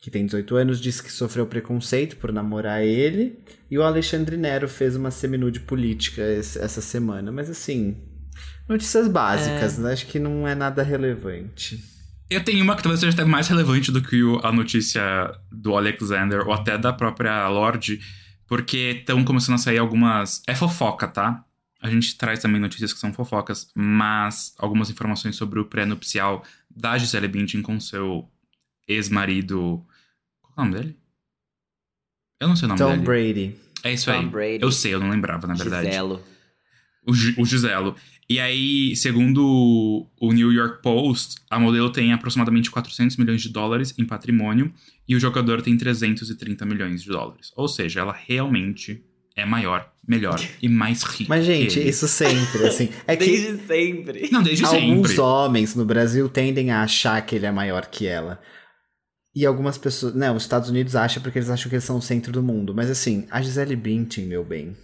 [0.00, 3.38] que tem 18 anos, disse que sofreu preconceito por namorar ele,
[3.70, 7.96] e o Alexandre Nero fez uma seminude política esse- essa semana, mas assim,
[8.68, 9.92] notícias básicas, né?
[9.92, 11.82] acho que não é nada relevante.
[12.30, 15.02] Eu tenho uma que talvez seja até mais relevante do que o- a notícia
[15.52, 18.00] do Alexander, ou até da própria Lorde,
[18.46, 20.42] porque estão começando a sair algumas.
[20.46, 21.44] É fofoca, tá?
[21.80, 26.42] A gente traz também notícias que são fofocas, mas algumas informações sobre o pré-nupcial
[26.74, 28.26] da Gisele Bündchen com seu
[28.88, 29.84] ex-marido.
[30.40, 30.98] Qual é o nome dele?
[32.40, 33.02] Eu não sei o nome Tom dele.
[33.02, 33.56] Brady.
[33.82, 34.26] É isso Tom aí.
[34.26, 34.62] Brady.
[34.62, 35.86] Eu sei, eu não lembrava, na verdade.
[35.88, 36.24] Giselo.
[37.06, 37.96] O, Gi- o Giselo.
[38.28, 43.94] E aí, segundo o New York Post, a modelo tem aproximadamente 400 milhões de dólares
[43.98, 44.72] em patrimônio
[45.06, 47.52] e o jogador tem 330 milhões de dólares.
[47.54, 49.04] Ou seja, ela realmente
[49.36, 51.28] é maior, melhor e mais rica.
[51.28, 51.90] Mas, gente, que ele.
[51.90, 52.88] isso sempre, assim.
[53.06, 54.28] É que Desde sempre.
[54.30, 55.20] Não, desde alguns sempre.
[55.20, 58.40] homens no Brasil tendem a achar que ele é maior que ela.
[59.34, 60.14] E algumas pessoas.
[60.14, 62.72] Não, os Estados Unidos acham porque eles acham que eles são o centro do mundo.
[62.74, 64.74] Mas assim, a Gisele Bündchen, meu bem.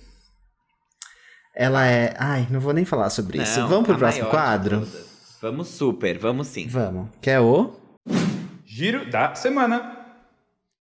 [1.55, 2.15] Ela é.
[2.19, 3.61] Ai, não vou nem falar sobre isso.
[3.61, 4.87] Não, Vamos pro próximo quadro?
[5.43, 6.67] Vamos super, vamos sim.
[6.69, 7.09] Vamos.
[7.21, 7.75] Quer o?
[8.65, 9.97] Giro da semana.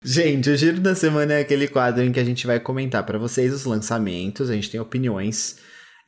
[0.03, 3.17] Gente, o Giro da Semana é aquele quadro em que a gente vai comentar pra
[3.17, 5.57] vocês os lançamentos, a gente tem opiniões.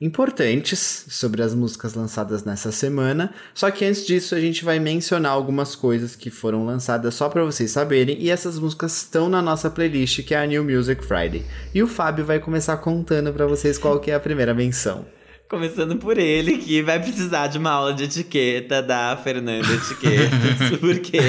[0.01, 3.33] Importantes sobre as músicas lançadas nessa semana.
[3.53, 7.43] Só que antes disso, a gente vai mencionar algumas coisas que foram lançadas só para
[7.43, 8.17] vocês saberem.
[8.19, 11.43] E essas músicas estão na nossa playlist, que é a New Music Friday.
[11.75, 15.05] E o Fábio vai começar contando para vocês qual que é a primeira menção.
[15.49, 21.19] Começando por ele, que vai precisar de uma aula de etiqueta da Fernanda Etiquetas, porque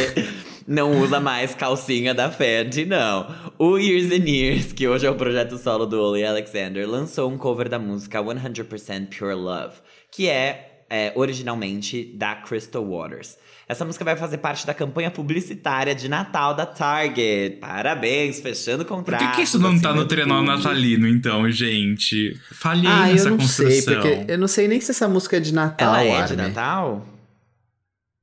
[0.70, 3.26] não usa mais calcinha da Fenty, não.
[3.58, 7.36] O Years and Years, que hoje é o projeto solo do Oli Alexander, lançou um
[7.36, 9.74] cover da música 100% Pure Love,
[10.12, 13.36] que é, é originalmente da Crystal Waters.
[13.66, 17.56] Essa música vai fazer parte da campanha publicitária de Natal da Target.
[17.60, 19.20] Parabéns, fechando o contrato.
[19.20, 22.36] Por que, que isso não tá no trenó natalino, então, gente?
[22.52, 23.70] Falhei ah, nessa eu não construção.
[23.70, 26.28] sei, porque eu não sei nem se essa música é de Natal, Ela é Armin.
[26.28, 27.06] de Natal?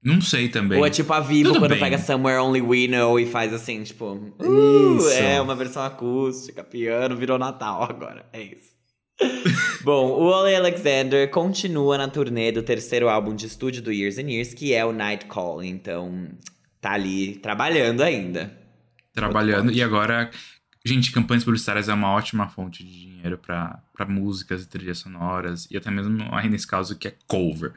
[0.07, 0.79] Não sei também.
[0.79, 1.81] Ou é tipo a Vivo Tudo quando bem.
[1.81, 4.13] pega Somewhere Only We Know e faz assim, tipo.
[4.39, 8.25] Uh, é uma versão acústica, piano, virou Natal agora.
[8.31, 8.71] É isso.
[9.83, 14.29] Bom, o Ole Alexander continua na turnê do terceiro álbum de estúdio do Years and
[14.29, 15.61] Years, que é o Night Call.
[15.61, 16.29] Então,
[16.79, 18.57] tá ali trabalhando ainda.
[19.13, 19.73] Trabalhando.
[19.73, 20.31] E agora,
[20.85, 25.67] gente, campanhas publicitárias é uma ótima fonte de dinheiro pra músicas e trilhas sonoras.
[25.69, 27.73] E até mesmo aí nesse caso que é cover.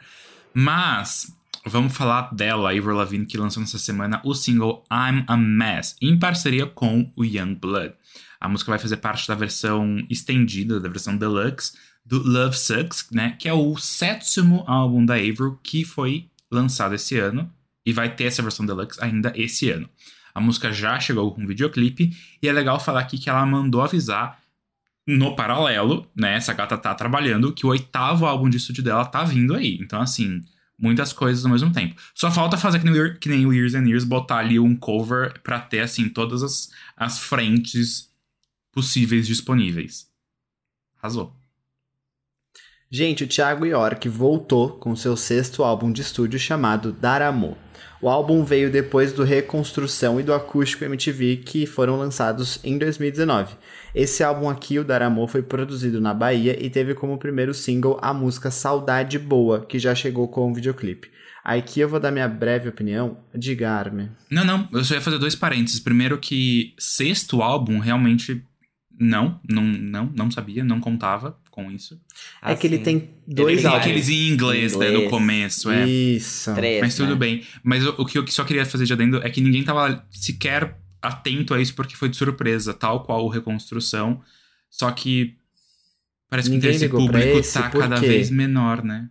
[0.55, 1.40] Mas.
[1.67, 6.19] Vamos falar dela, Avril Lavigne, que lançou nessa semana o single I'm a Mess, em
[6.19, 7.95] parceria com o Young Blood.
[8.41, 13.37] A música vai fazer parte da versão estendida, da versão deluxe, do Love Sucks, né?
[13.39, 17.53] Que é o sétimo álbum da Avril que foi lançado esse ano.
[17.85, 19.89] E vai ter essa versão deluxe ainda esse ano.
[20.35, 22.17] A música já chegou com um videoclipe.
[22.43, 24.41] E é legal falar aqui que ela mandou avisar
[25.07, 26.37] no paralelo, né?
[26.37, 29.79] Essa gata tá trabalhando, que o oitavo álbum de estúdio dela tá vindo aí.
[29.81, 30.43] Então, assim,
[30.81, 31.95] muitas coisas ao mesmo tempo.
[32.15, 35.41] Só falta fazer que nem, que nem o Years and Years, botar ali um cover
[35.43, 38.11] pra ter, assim, todas as, as frentes
[38.73, 40.09] possíveis disponíveis.
[41.01, 41.37] Arrasou.
[42.91, 47.57] Gente, o Thiago York voltou com seu sexto álbum de estúdio chamado Dar Amor.
[48.03, 53.55] O álbum veio depois do Reconstrução e do Acústico MTV que foram lançados em 2019.
[53.95, 57.99] Esse álbum aqui, o Dar Amor, foi produzido na Bahia e teve como primeiro single
[58.01, 61.11] a música Saudade Boa, que já chegou com o videoclipe.
[61.45, 63.19] Aqui eu vou dar minha breve opinião.
[63.35, 64.09] Diga, Armin.
[64.31, 65.81] Não, não, eu só ia fazer dois parênteses.
[65.81, 68.43] Primeiro que sexto álbum realmente
[69.01, 71.99] não, não, não, não sabia, não contava com isso.
[72.43, 73.73] é que ele Assim, tem dois Tem vai.
[73.73, 73.87] álbuns.
[73.87, 75.11] aqueles em inglês, né, no Inglês.
[75.11, 75.89] começo, é.
[75.89, 76.55] Isso.
[76.55, 77.17] Três, Mas tudo né?
[77.17, 77.43] bem.
[77.63, 80.77] Mas o, o que eu só queria fazer de adendo é que ninguém tava sequer
[81.01, 84.21] atento a isso porque foi de surpresa, tal qual o Reconstrução.
[84.69, 85.35] Só que
[86.29, 88.07] parece que o interesse público esse, tá cada quê?
[88.07, 89.09] vez menor, né?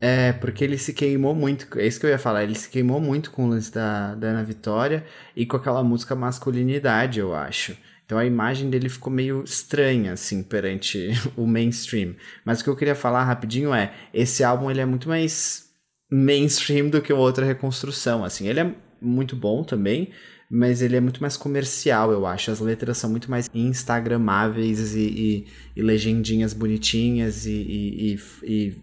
[0.00, 1.66] É, porque ele se queimou muito.
[1.78, 2.44] É isso que eu ia falar.
[2.44, 5.04] Ele se queimou muito com o lance da, da Ana Vitória
[5.36, 7.76] e com aquela música masculinidade, eu acho.
[8.10, 12.16] Então a imagem dele ficou meio estranha, assim, perante o mainstream.
[12.44, 15.70] Mas o que eu queria falar rapidinho é: esse álbum ele é muito mais
[16.10, 18.24] mainstream do que o outro Reconstrução.
[18.24, 20.10] Assim, ele é muito bom também,
[20.50, 22.50] mas ele é muito mais comercial, eu acho.
[22.50, 25.46] As letras são muito mais instagramáveis e, e,
[25.76, 28.82] e legendinhas bonitinhas e, e,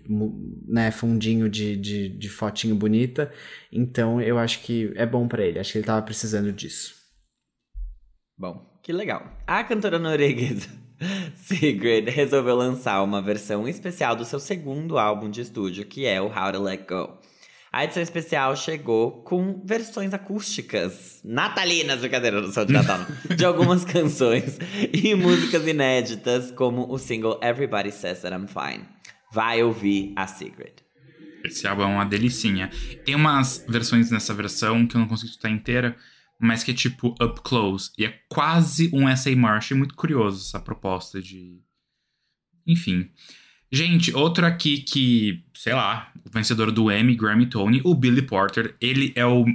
[0.69, 3.29] né, fundinho de, de, de fotinho bonita.
[3.73, 5.59] Então eu acho que é bom pra ele.
[5.59, 6.95] Acho que ele tava precisando disso.
[8.37, 9.29] Bom, que legal.
[9.45, 10.69] A cantora norueguesa
[11.35, 16.27] Sigrid resolveu lançar uma versão especial do seu segundo álbum de estúdio, que é o
[16.27, 17.19] How to Let Go.
[17.69, 22.99] A edição especial chegou com versões acústicas, natalinas, brincadeira, não são de Natal,
[23.35, 24.57] de algumas canções
[24.93, 28.85] e músicas inéditas, como o single Everybody Says That I'm Fine.
[29.33, 30.75] Vai ouvir a Sigrid.
[31.43, 32.71] Esse álbum é uma delicinha.
[33.03, 35.97] Tem umas versões nessa versão que eu não consigo escutar inteira,
[36.39, 37.91] mas que é tipo up close.
[37.97, 39.71] E é quase um essay march.
[39.71, 41.61] Muito curioso essa proposta de.
[42.65, 43.09] Enfim.
[43.71, 48.75] Gente, outro aqui que, sei lá, o vencedor do Emmy, Grammy Tony, o Billy Porter,
[48.79, 49.45] ele é o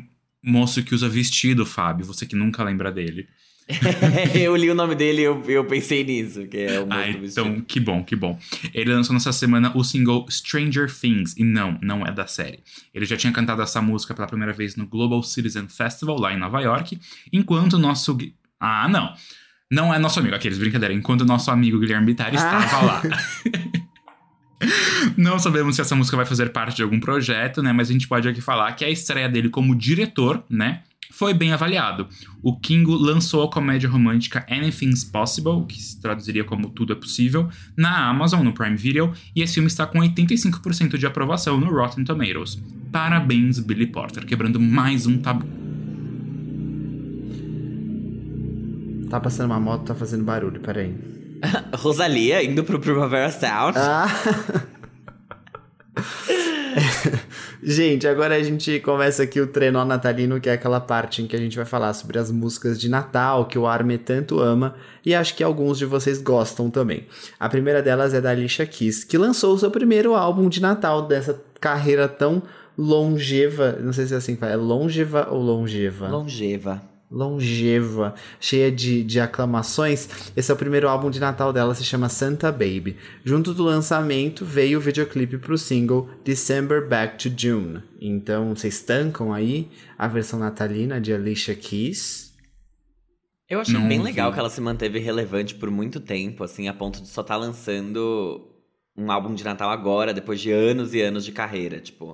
[0.43, 2.05] moço que usa vestido, Fábio.
[2.05, 3.29] Você que nunca lembra dele.
[4.35, 7.61] eu li o nome dele e eu, eu pensei nisso, que é o Ah, então,
[7.61, 8.39] que bom, que bom.
[8.73, 12.61] Ele lançou nessa semana o single Stranger Things, e não, não é da série.
[12.95, 16.39] Ele já tinha cantado essa música pela primeira vez no Global Citizen Festival, lá em
[16.39, 16.99] Nova York,
[17.33, 18.17] enquanto o nosso...
[18.61, 19.13] Ah, não.
[19.71, 20.93] Não é nosso amigo, aqueles, brincadeira.
[20.95, 22.83] Enquanto o nosso amigo Guilherme Bittar estava Ah.
[22.83, 23.03] lá.
[25.17, 27.73] Não sabemos se essa música vai fazer parte de algum projeto, né?
[27.73, 30.83] Mas a gente pode aqui falar que a estreia dele como diretor, né?
[31.13, 32.09] Foi bem avaliado.
[32.43, 37.51] O Kingo lançou a comédia romântica Anything's Possible, que se traduziria como Tudo é Possível,
[37.77, 42.03] na Amazon, no Prime Video, e esse filme está com 85% de aprovação no Rotten
[42.03, 42.59] Tomatoes.
[42.91, 45.47] Parabéns, Billy Porter, quebrando mais um tabu.
[49.11, 50.95] Tá passando uma moto, tá fazendo barulho, peraí.
[51.77, 53.77] Rosalia indo pro Primavera Sound.
[53.77, 54.07] Ah.
[57.63, 61.37] gente, agora a gente começa aqui o trenó natalino, que é aquela parte em que
[61.37, 64.75] a gente vai falar sobre as músicas de Natal que o Armin tanto ama
[65.05, 67.07] e acho que alguns de vocês gostam também.
[67.39, 71.07] A primeira delas é da Alicia Keys, que lançou o seu primeiro álbum de Natal
[71.07, 72.43] dessa carreira tão
[72.77, 76.09] longeva, não sei se é assim que fala, é longeva ou longeva?
[76.09, 80.09] Longeva longeva, cheia de, de aclamações.
[80.35, 82.97] Esse é o primeiro álbum de Natal dela, se chama Santa Baby.
[83.25, 87.83] Junto do lançamento veio o videoclipe para o single December Back to June.
[88.01, 92.33] Então, vocês tancam aí a versão natalina de Alicia Keys.
[93.49, 94.05] Eu achei Não bem vi.
[94.05, 97.35] legal que ela se manteve relevante por muito tempo, assim, a ponto de só estar
[97.35, 98.49] tá lançando
[98.97, 102.12] um álbum de Natal agora, depois de anos e anos de carreira, tipo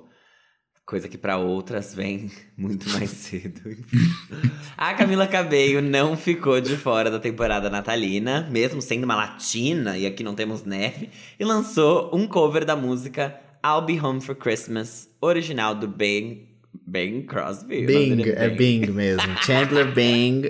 [0.88, 3.60] Coisa que para outras vem muito mais cedo.
[4.74, 10.06] a Camila Cabello não ficou de fora da temporada natalina, mesmo sendo uma latina e
[10.06, 15.10] aqui não temos neve, e lançou um cover da música I'll Be Home for Christmas,
[15.20, 16.48] original do Bing
[16.86, 17.84] Bing Crosby.
[17.84, 19.36] Bing, é Bing mesmo.
[19.44, 20.40] Chandler Bing.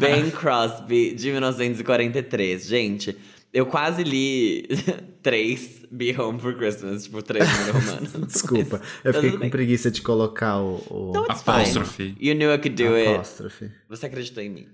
[0.00, 2.66] Bing Crosby, de 1943.
[2.66, 3.14] Gente,
[3.54, 4.66] eu quase li
[5.22, 8.06] três Be Home for Christmas, tipo, três romano.
[8.26, 9.50] Desculpa, eu fiquei com bem.
[9.50, 10.84] preguiça de colocar o.
[10.90, 11.12] o...
[11.14, 12.16] No, Apóstrofe.
[12.20, 13.66] You knew I could do Apóstrofe.
[13.66, 13.74] it.
[13.88, 14.68] Você acreditou em mim.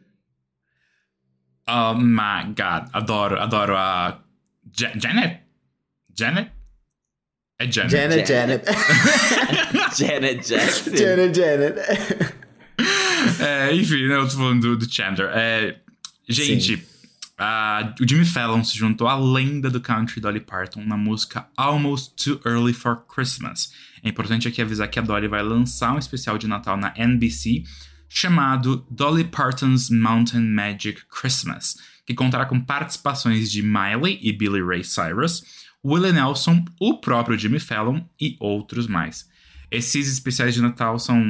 [1.68, 4.24] Oh my god, adoro, adoro a.
[4.72, 5.42] Janet?
[6.18, 6.50] Janet?
[7.58, 7.90] É Janet.
[7.90, 8.64] Janet, Janet.
[9.98, 10.96] Janet Jackson.
[10.96, 11.78] Janet, Janet.
[13.40, 15.28] é, enfim, né, eu tô falando do, do Chandler.
[15.34, 15.76] É,
[16.26, 16.78] gente.
[16.78, 16.89] Sim
[17.40, 22.22] Uh, o Jimmy Fallon se juntou à lenda do country Dolly Parton na música Almost
[22.22, 23.72] Too Early for Christmas.
[24.02, 27.64] É importante aqui avisar que a Dolly vai lançar um especial de Natal na NBC
[28.10, 34.84] chamado Dolly Parton's Mountain Magic Christmas, que contará com participações de Miley e Billy Ray
[34.84, 35.42] Cyrus,
[35.82, 39.30] Willie Nelson, o próprio Jimmy Fallon e outros mais.
[39.70, 41.24] Esses especiais de Natal são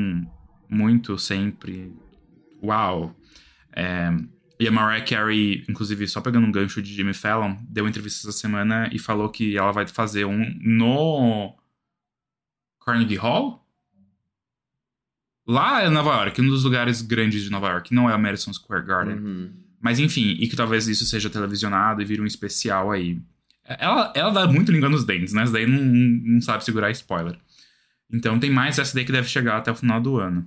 [0.68, 1.94] muito sempre.
[2.60, 3.14] Uau!
[3.72, 4.10] É,
[4.60, 8.38] e a Mariah Carey, inclusive, só pegando um gancho de Jimmy Fallon, deu entrevista essa
[8.38, 11.56] semana e falou que ela vai fazer um no
[12.84, 13.66] Carnegie Hall?
[15.46, 18.52] Lá em Nova York, um dos lugares grandes de Nova York, não é o Madison
[18.52, 19.16] Square Garden.
[19.16, 19.52] Uhum.
[19.80, 23.18] Mas enfim, e que talvez isso seja televisionado e vire um especial aí.
[23.64, 25.42] Ela, ela dá muito língua nos dentes, né?
[25.42, 27.38] Essa daí não, não sabe segurar spoiler.
[28.12, 30.46] Então tem mais essa daí que deve chegar até o final do ano.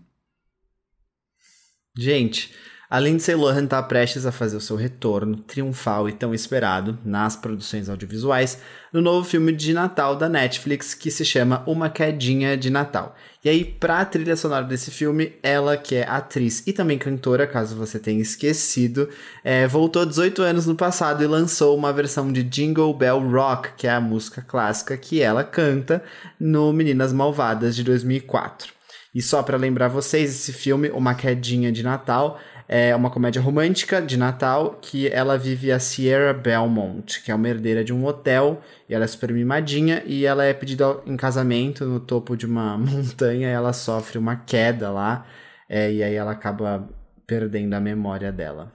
[1.97, 2.53] Gente,
[2.93, 7.35] a Lindsay Lohan está prestes a fazer o seu retorno triunfal e tão esperado nas
[7.35, 8.59] produções audiovisuais
[8.93, 13.15] no novo filme de Natal da Netflix que se chama Uma Quedinha de Natal.
[13.43, 17.47] E aí, para a trilha sonora desse filme, ela que é atriz e também cantora,
[17.47, 19.09] caso você tenha esquecido,
[19.43, 23.87] é, voltou 18 anos no passado e lançou uma versão de Jingle Bell Rock, que
[23.87, 26.03] é a música clássica que ela canta
[26.39, 28.71] no Meninas Malvadas de 2004.
[29.13, 32.39] E só para lembrar vocês, esse filme, Uma Quedinha de Natal,
[32.75, 37.47] é uma comédia romântica de Natal que ela vive a Sierra Belmont, que é uma
[37.47, 41.85] herdeira de um hotel, e ela é super mimadinha, e ela é pedida em casamento
[41.85, 45.23] no topo de uma montanha, e ela sofre uma queda lá,
[45.69, 46.89] é, e aí ela acaba
[47.27, 48.73] perdendo a memória dela.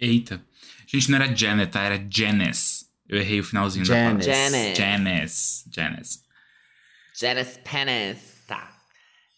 [0.00, 0.40] Eita.
[0.84, 1.82] Gente, não era Janet, tá?
[1.82, 2.86] Era Janice.
[3.08, 4.26] Eu errei o finalzinho Janice.
[4.26, 4.50] da palavra.
[4.50, 4.74] Janice.
[4.74, 5.64] Janice.
[5.72, 6.18] Janice.
[7.16, 8.18] Janice Penis.
[8.48, 8.68] Tá.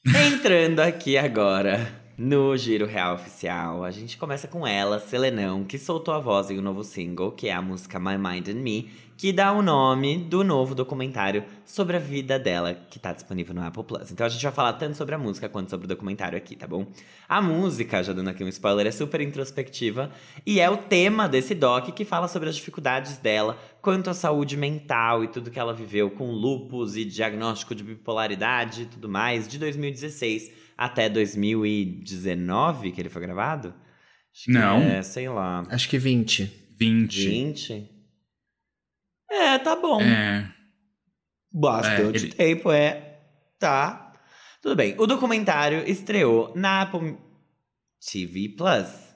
[0.07, 6.13] Entrando aqui agora no Giro Real Oficial, a gente começa com ela, Selenão, que soltou
[6.13, 9.33] a voz em um novo single, que é a música My Mind and Me, que
[9.33, 13.85] dá o nome do novo documentário sobre a vida dela, que tá disponível no Apple
[13.85, 14.11] Plus.
[14.11, 16.67] Então a gente vai falar tanto sobre a música quanto sobre o documentário aqui, tá
[16.67, 16.89] bom?
[17.29, 20.11] A música, já dando aqui um spoiler, é super introspectiva
[20.45, 24.57] e é o tema desse doc que fala sobre as dificuldades dela quanto à saúde
[24.57, 29.47] mental e tudo que ela viveu com lupus e diagnóstico de bipolaridade e tudo mais,
[29.47, 33.75] de 2016 até 2019 que ele foi gravado?
[34.33, 34.81] Acho Não.
[34.81, 35.67] É, sei lá.
[35.69, 36.45] Acho que 20.
[36.79, 37.29] 20.
[37.29, 37.91] 20?
[39.29, 40.01] É, tá bom.
[40.01, 40.55] É.
[41.53, 42.33] Bastante é, ele...
[42.33, 43.19] tempo, é.
[43.59, 44.13] Tá.
[44.63, 44.95] Tudo bem.
[44.99, 47.19] O documentário estreou na Apple
[48.01, 49.08] TV Plus.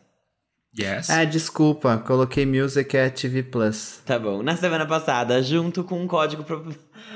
[0.78, 1.10] Yes.
[1.10, 4.00] Ah, desculpa, coloquei Music at TV Plus.
[4.06, 4.42] Tá bom.
[4.42, 6.74] Na semana passada, junto com um código, pro...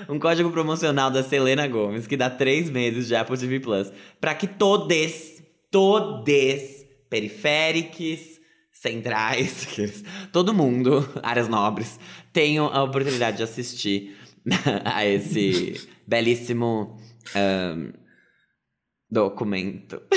[0.08, 3.90] um código promocional da Selena Gomes, que dá três meses de Apple TV Plus,
[4.20, 6.62] para que todos, todos,
[7.08, 8.38] periféricos,
[8.70, 9.66] centrais,
[10.30, 11.98] todo mundo, áreas nobres,
[12.34, 14.18] tenham a oportunidade de assistir
[14.84, 16.98] a esse belíssimo.
[17.34, 18.05] Um,
[19.10, 20.02] documento.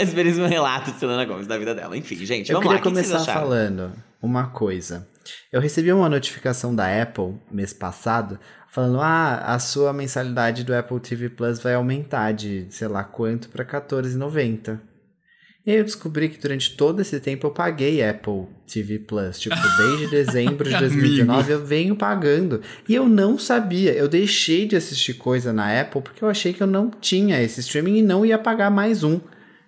[0.00, 1.96] Esse belíssimo relato de Selena Gomes da vida dela.
[1.96, 2.78] Enfim, gente, eu vamos lá.
[2.78, 5.06] Eu queria começar falando uma coisa.
[5.52, 11.00] Eu recebi uma notificação da Apple mês passado falando: ah, a sua mensalidade do Apple
[11.00, 14.80] TV Plus vai aumentar de sei lá quanto para R$14,90.
[15.66, 19.40] E aí eu descobri que durante todo esse tempo eu paguei Apple TV Plus.
[19.40, 22.60] Tipo, desde dezembro de 2019 eu venho pagando.
[22.86, 23.92] E eu não sabia.
[23.92, 27.60] Eu deixei de assistir coisa na Apple porque eu achei que eu não tinha esse
[27.60, 29.18] streaming e não ia pagar mais um.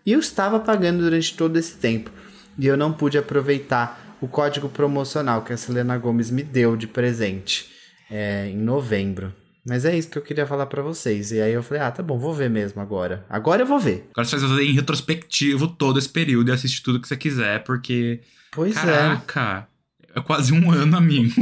[0.05, 2.11] E eu estava pagando durante todo esse tempo.
[2.59, 6.87] E eu não pude aproveitar o código promocional que a Selena Gomes me deu de
[6.87, 7.71] presente
[8.11, 9.33] é, em novembro.
[9.67, 11.33] Mas é isso que eu queria falar para vocês.
[11.33, 13.27] E aí eu falei, ah, tá bom, vou ver mesmo agora.
[13.29, 14.09] Agora eu vou ver.
[14.13, 17.65] Agora você vai fazer em retrospectivo todo esse período e assistir tudo que você quiser,
[17.65, 18.21] porque.
[18.53, 19.67] Pois caraca,
[20.15, 20.21] é.
[20.21, 21.35] é quase um ano, amigo.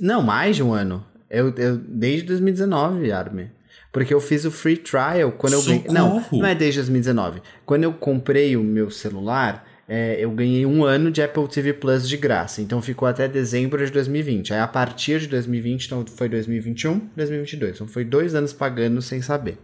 [0.00, 1.06] Não, mais de um ano.
[1.30, 3.48] Eu, eu, desde 2019, Armin.
[3.92, 5.84] Porque eu fiz o free trial quando Socorro.
[5.86, 5.92] eu.
[5.92, 7.42] Não, não é desde 2019.
[7.64, 12.08] Quando eu comprei o meu celular, é, eu ganhei um ano de Apple TV Plus
[12.08, 12.62] de graça.
[12.62, 14.54] Então ficou até dezembro de 2020.
[14.54, 17.74] Aí a partir de 2020, então foi 2021, 2022.
[17.74, 19.58] Então foi dois anos pagando sem saber.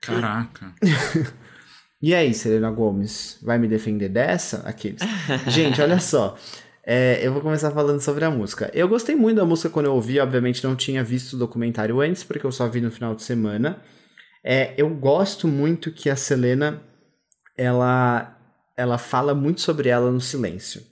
[0.00, 0.72] Caraca.
[2.00, 4.62] e aí, Serena Gomes, vai me defender dessa?
[4.66, 5.02] Aqueles.
[5.48, 6.38] Gente, olha só.
[6.82, 8.70] É, eu vou começar falando sobre a música.
[8.72, 12.24] Eu gostei muito da música quando eu ouvi, obviamente não tinha visto o documentário antes,
[12.24, 13.76] porque eu só vi no final de semana.
[14.42, 16.82] É, eu gosto muito que a Selena
[17.58, 18.34] ela
[18.76, 20.82] ela fala muito sobre ela no silêncio.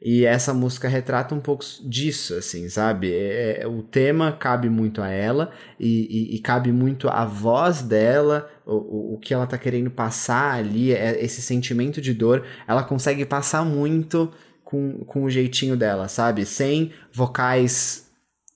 [0.00, 3.12] E essa música retrata um pouco disso, assim, sabe?
[3.12, 7.82] É, é, o tema cabe muito a ela e, e, e cabe muito a voz
[7.82, 12.84] dela, o, o que ela tá querendo passar ali, é, esse sentimento de dor, ela
[12.84, 16.46] consegue passar muito com, com o jeitinho dela, sabe?
[16.46, 18.08] Sem vocais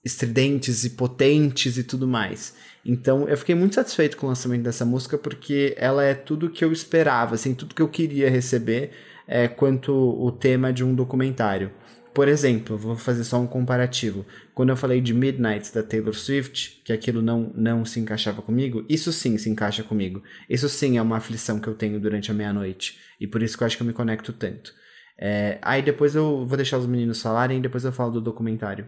[0.05, 2.55] estridentes e potentes e tudo mais.
[2.85, 6.65] Então eu fiquei muito satisfeito com o lançamento dessa música porque ela é tudo que
[6.65, 8.91] eu esperava, assim, tudo que eu queria receber
[9.27, 11.71] é, quanto o tema de um documentário.
[12.15, 14.27] Por exemplo, vou fazer só um comparativo.
[14.55, 18.85] Quando eu falei de Midnight da Taylor Swift, que aquilo não, não se encaixava comigo,
[18.87, 20.23] isso sim se encaixa comigo.
[20.49, 22.99] Isso sim é uma aflição que eu tenho durante a meia-noite.
[23.19, 24.75] E por isso que eu acho que eu me conecto tanto.
[25.19, 28.87] É, aí depois eu vou deixar os meninos falarem e depois eu falo do documentário.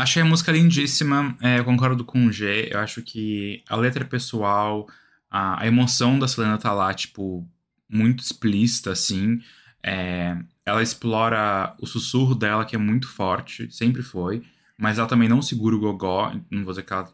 [0.00, 2.70] Achei a música lindíssima, é, concordo com o G.
[2.72, 4.88] Eu acho que a letra pessoal,
[5.30, 7.46] a, a emoção da Selena tá lá, tipo,
[7.86, 9.42] muito explícita, assim.
[9.82, 14.42] É, ela explora o sussurro dela, que é muito forte, sempre foi,
[14.78, 16.32] mas ela também não segura o gogó.
[16.50, 17.12] Não vou dizer que ela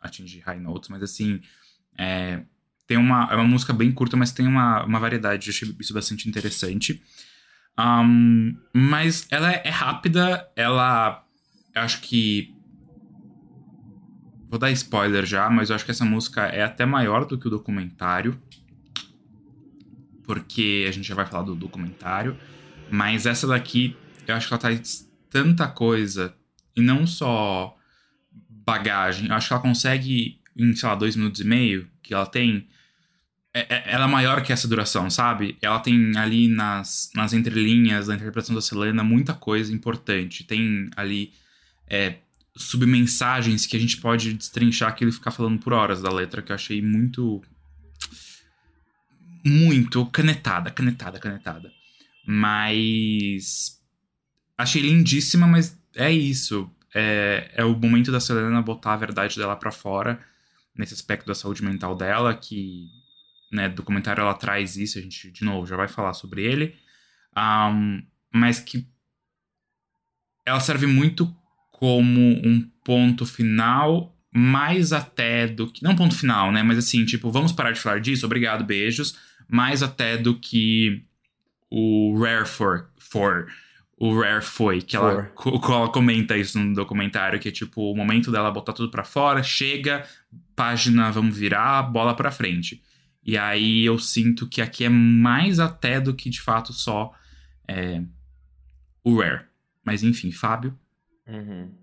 [0.00, 1.40] atinge high notes, mas assim.
[1.98, 2.40] É,
[2.86, 5.48] tem uma, é uma música bem curta, mas tem uma, uma variedade.
[5.48, 7.02] Eu achei isso bastante interessante.
[7.76, 11.27] Um, mas ela é rápida, ela
[11.80, 12.54] acho que.
[14.50, 17.46] Vou dar spoiler já, mas eu acho que essa música é até maior do que
[17.46, 18.40] o documentário.
[20.24, 22.36] Porque a gente já vai falar do documentário.
[22.90, 26.34] Mas essa daqui, eu acho que ela traz tanta coisa.
[26.74, 27.76] E não só
[28.68, 29.28] bagagem.
[29.28, 32.68] Eu acho que ela consegue, em, sei lá, dois minutos e meio que ela tem.
[33.52, 35.56] É, é, ela é maior que essa duração, sabe?
[35.60, 40.44] Ela tem ali nas, nas entrelinhas da interpretação da Selena muita coisa importante.
[40.44, 41.32] Tem ali
[41.90, 42.18] é,
[42.56, 46.52] submensagens que a gente pode destrinchar aquilo e ficar falando por horas da letra, que
[46.52, 47.42] eu achei muito.
[49.44, 51.72] Muito canetada, canetada, canetada.
[52.26, 53.80] Mas.
[54.56, 56.70] Achei lindíssima, mas é isso.
[56.94, 60.20] É, é o momento da Selena botar a verdade dela para fora,
[60.74, 62.88] nesse aspecto da saúde mental dela, que.
[63.50, 66.76] Né, documentário ela traz isso, a gente, de novo, já vai falar sobre ele.
[67.34, 68.86] Um, mas que
[70.44, 71.34] ela serve muito
[71.78, 75.80] como um ponto final, mais até do que.
[75.80, 76.60] Não ponto final, né?
[76.60, 79.16] Mas assim, tipo, vamos parar de falar disso, obrigado, beijos.
[79.48, 81.04] Mais até do que
[81.70, 82.90] o Rare for.
[82.98, 83.46] for
[83.96, 88.30] o Rare foi, que ela, ela comenta isso no documentário, que é tipo o momento
[88.30, 90.04] dela botar tudo para fora, chega,
[90.54, 92.82] página, vamos virar, bola para frente.
[93.24, 97.12] E aí eu sinto que aqui é mais até do que de fato só
[97.68, 98.02] é,
[99.04, 99.44] o Rare.
[99.84, 100.76] Mas enfim, Fábio.
[101.28, 101.74] Uhum.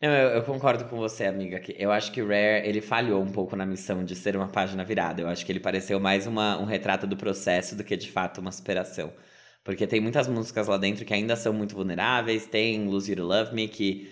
[0.00, 1.58] Não, eu, eu, concordo com você, amiga.
[1.60, 4.48] Que eu acho que o Rare ele falhou um pouco na missão de ser uma
[4.48, 5.20] página virada.
[5.22, 8.40] Eu acho que ele pareceu mais uma, um retrato do processo do que de fato
[8.40, 9.12] uma superação.
[9.64, 12.46] Porque tem muitas músicas lá dentro que ainda são muito vulneráveis.
[12.46, 14.10] Tem Lose You to Love Me, que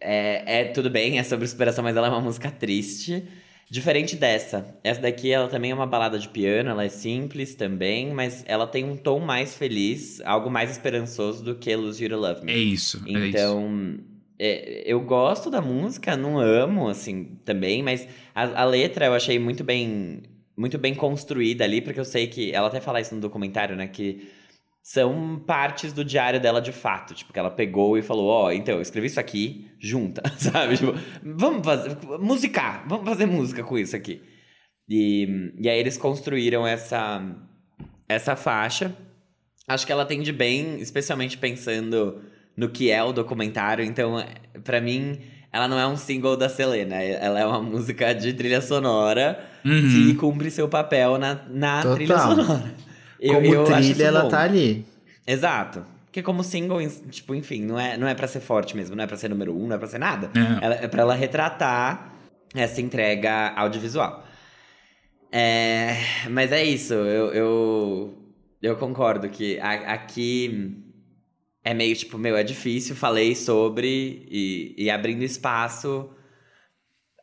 [0.00, 3.28] é, é tudo bem, é sobre superação, mas ela é uma música triste.
[3.70, 4.76] Diferente dessa.
[4.82, 8.66] Essa daqui, ela também é uma balada de piano, ela é simples também, mas ela
[8.66, 12.52] tem um tom mais feliz, algo mais esperançoso do que Lose You to Love Me.
[12.52, 13.00] É isso.
[13.06, 13.38] Então, é isso.
[13.38, 14.00] Então,
[14.40, 19.38] é, eu gosto da música, não amo, assim, também, mas a, a, letra eu achei
[19.38, 20.22] muito bem,
[20.56, 23.86] muito bem construída ali, porque eu sei que, ela até fala isso no documentário, né,
[23.86, 24.28] que
[24.82, 27.14] são partes do diário dela de fato.
[27.14, 30.76] Tipo, que ela pegou e falou: Ó, oh, então, eu escrevi isso aqui, junta, sabe?
[30.76, 31.96] Tipo, vamos fazer.
[32.18, 34.22] musicar, vamos fazer música com isso aqui.
[34.88, 37.22] E, e aí eles construíram essa,
[38.08, 38.94] essa faixa.
[39.68, 42.20] Acho que ela atende bem, especialmente pensando
[42.56, 43.84] no que é o documentário.
[43.84, 44.16] Então,
[44.64, 45.20] para mim,
[45.52, 46.96] ela não é um single da Selena.
[46.96, 49.80] Ela é uma música de trilha sonora uhum.
[49.80, 52.74] que cumpre seu papel na, na trilha sonora.
[53.20, 54.28] Eu, como eu trilha, ela bom.
[54.28, 54.84] tá ali.
[55.26, 55.84] Exato.
[56.06, 59.06] Porque como single, tipo, enfim, não é, não é pra ser forte mesmo, não é
[59.06, 60.30] pra ser número um, não é pra ser nada.
[60.34, 62.12] É, ela, é pra ela retratar
[62.52, 64.26] essa entrega audiovisual.
[65.30, 65.96] É,
[66.28, 68.18] mas é isso, eu, eu,
[68.60, 70.76] eu concordo que a, aqui
[71.62, 76.10] é meio tipo, meu, é difícil, falei sobre e, e abrindo espaço.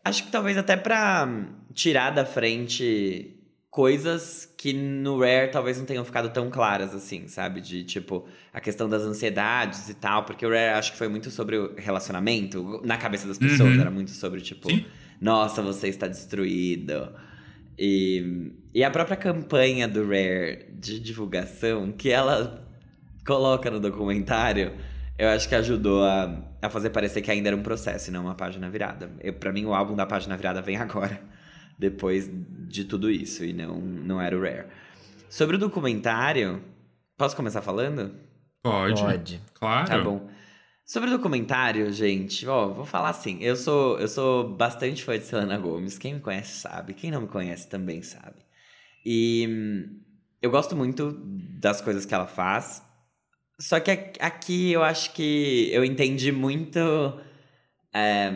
[0.06, 1.28] Acho que talvez até pra
[1.74, 3.37] tirar da frente
[3.78, 7.62] coisas que no Rare talvez não tenham ficado tão claras assim, sabe?
[7.62, 11.30] De tipo, a questão das ansiedades e tal, porque o Rare acho que foi muito
[11.30, 13.82] sobre o relacionamento, na cabeça das pessoas, uhum.
[13.82, 14.84] era muito sobre tipo, Sim.
[15.22, 17.14] nossa, você está destruído.
[17.78, 22.68] E, e a própria campanha do Rare de divulgação, que ela
[23.28, 24.74] coloca no documentário,
[25.20, 28.24] eu acho que ajudou a, a fazer parecer que ainda era um processo e não
[28.24, 29.12] uma página virada.
[29.22, 31.22] Eu, pra mim, o álbum da página virada vem agora
[31.78, 32.30] depois
[32.68, 34.68] de tudo isso, e não, não era o Rare.
[35.30, 36.64] Sobre o documentário,
[37.18, 38.16] posso começar falando?
[38.64, 39.02] Pode.
[39.02, 39.42] Pode.
[39.54, 39.88] Claro.
[39.88, 40.30] Tá bom.
[40.86, 45.26] Sobre o documentário, gente, ó, vou falar assim, eu sou, eu sou bastante fã de
[45.26, 48.38] Selena Gomes, quem me conhece sabe, quem não me conhece também sabe.
[49.06, 50.00] E hum,
[50.42, 51.12] eu gosto muito
[51.60, 52.82] das coisas que ela faz,
[53.60, 56.80] só que aqui eu acho que eu entendi muito
[57.94, 58.32] é,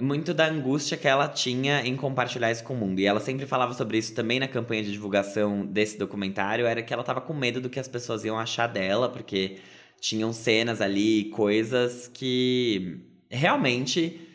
[0.00, 3.00] muito da angústia que ela tinha em compartilhar isso com o mundo.
[3.00, 6.92] E ela sempre falava sobre isso também na campanha de divulgação desse documentário, era que
[6.92, 9.58] ela tava com medo do que as pessoas iam achar dela, porque
[10.00, 14.26] tinham cenas ali, coisas que realmente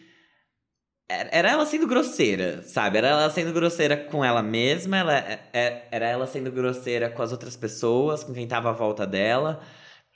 [1.08, 2.98] era ela sendo grosseira, sabe?
[2.98, 7.22] Era ela sendo grosseira com ela mesma, ela, é, é, era ela sendo grosseira com
[7.22, 9.62] as outras pessoas, com quem tava à volta dela.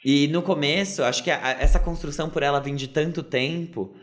[0.04, 3.96] E no começo, acho que a, essa construção por ela vir de tanto tempo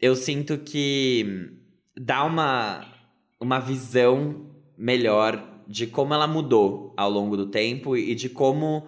[0.00, 1.50] eu sinto que
[1.96, 2.86] dá uma,
[3.40, 8.86] uma visão melhor de como ela mudou ao longo do tempo e de como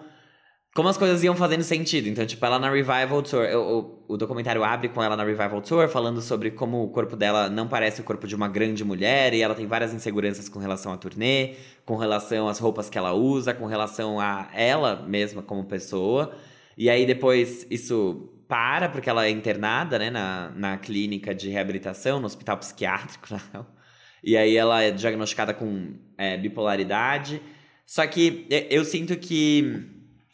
[0.77, 2.07] como as coisas iam fazendo sentido.
[2.07, 5.87] Então, tipo, ela na Revival Tour, o, o, documentário abre com ela na Revival Tour,
[5.87, 9.41] falando sobre como o corpo dela não parece o corpo de uma grande mulher e
[9.41, 13.55] ela tem várias inseguranças com relação à turnê, com relação às roupas que ela usa,
[13.55, 16.31] com relação a ela mesma como pessoa.
[16.77, 22.19] E aí depois isso para, porque ela é internada, né, na, na clínica de reabilitação,
[22.19, 23.27] no hospital psiquiátrico.
[24.23, 27.39] E aí ela é diagnosticada com é, bipolaridade.
[27.85, 29.87] Só que eu sinto que,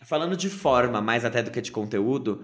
[0.03, 2.43] falando de forma mais até do que de conteúdo,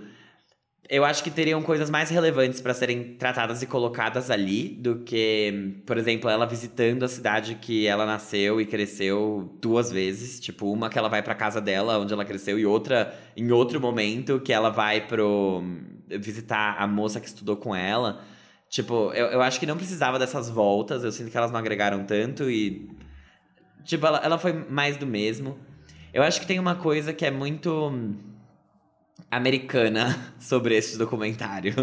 [0.90, 5.76] eu acho que teriam coisas mais relevantes para serem tratadas e colocadas ali do que,
[5.86, 10.90] por exemplo, ela visitando a cidade que ela nasceu e cresceu duas vezes, tipo, uma
[10.90, 14.52] que ela vai para casa dela onde ela cresceu e outra em outro momento que
[14.52, 15.62] ela vai pro
[16.20, 18.24] visitar a moça que estudou com ela.
[18.68, 22.04] Tipo, eu, eu acho que não precisava dessas voltas, eu sinto que elas não agregaram
[22.04, 22.90] tanto e
[23.86, 25.60] tipo, ela, ela foi mais do mesmo.
[26.12, 27.92] Eu acho que tem uma coisa que é muito
[29.30, 31.74] americana sobre esse documentário,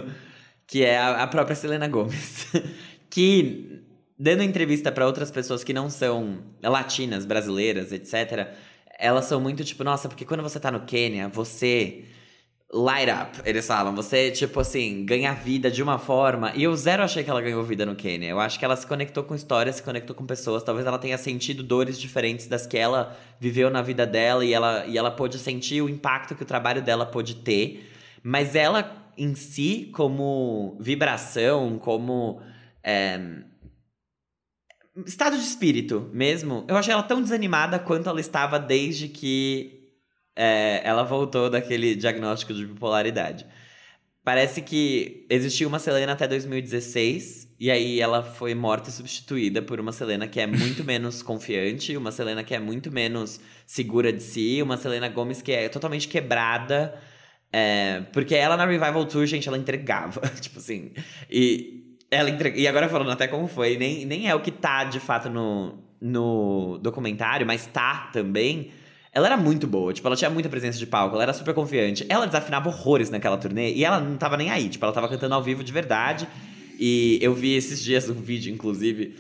[0.67, 2.47] que é a, própria Selena Gomez,
[3.11, 3.83] que
[4.19, 8.49] dando entrevista para outras pessoas que não são latinas, brasileiras, etc,
[8.99, 12.05] elas são muito tipo, nossa, porque quando você tá no Quênia, você
[12.77, 13.95] light up, eles falam.
[13.95, 16.53] Você, tipo assim, ganha vida de uma forma.
[16.55, 18.29] E eu zero achei que ela ganhou vida no Kenya.
[18.29, 20.63] Eu acho que ela se conectou com histórias, se conectou com pessoas.
[20.63, 24.85] Talvez ela tenha sentido dores diferentes das que ela viveu na vida dela e ela,
[24.87, 27.91] e ela pôde sentir o impacto que o trabalho dela pôde ter.
[28.23, 32.41] Mas ela em si, como vibração, como.
[32.85, 33.19] É,
[35.05, 39.86] estado de espírito mesmo, eu achei ela tão desanimada quanto ela estava desde que
[40.37, 43.47] é, ela voltou daquele diagnóstico de bipolaridade.
[44.23, 49.81] Parece que existiu uma Selena até 2016, e aí ela foi morta e substituída por
[49.81, 54.23] uma Selena que é muito menos confiante, uma Selena que é muito menos segura de
[54.23, 57.01] si, uma Selena Gomes que é totalmente quebrada.
[57.53, 60.21] É, porque ela na Revival Tour, gente, ela entregava.
[60.41, 60.93] tipo assim.
[61.31, 62.53] E, ela entre...
[62.57, 65.79] e agora falando até como foi, nem, nem é o que tá de fato no,
[66.01, 68.73] no documentário, mas tá também
[69.17, 72.05] ela era muito boa, tipo, ela tinha muita presença de palco, ela era super confiante.
[72.07, 75.35] Ela desafinava horrores naquela turnê e ela não tava nem aí, tipo, ela tava cantando
[75.35, 76.29] ao vivo de verdade.
[76.79, 79.17] E eu vi esses dias um vídeo, inclusive,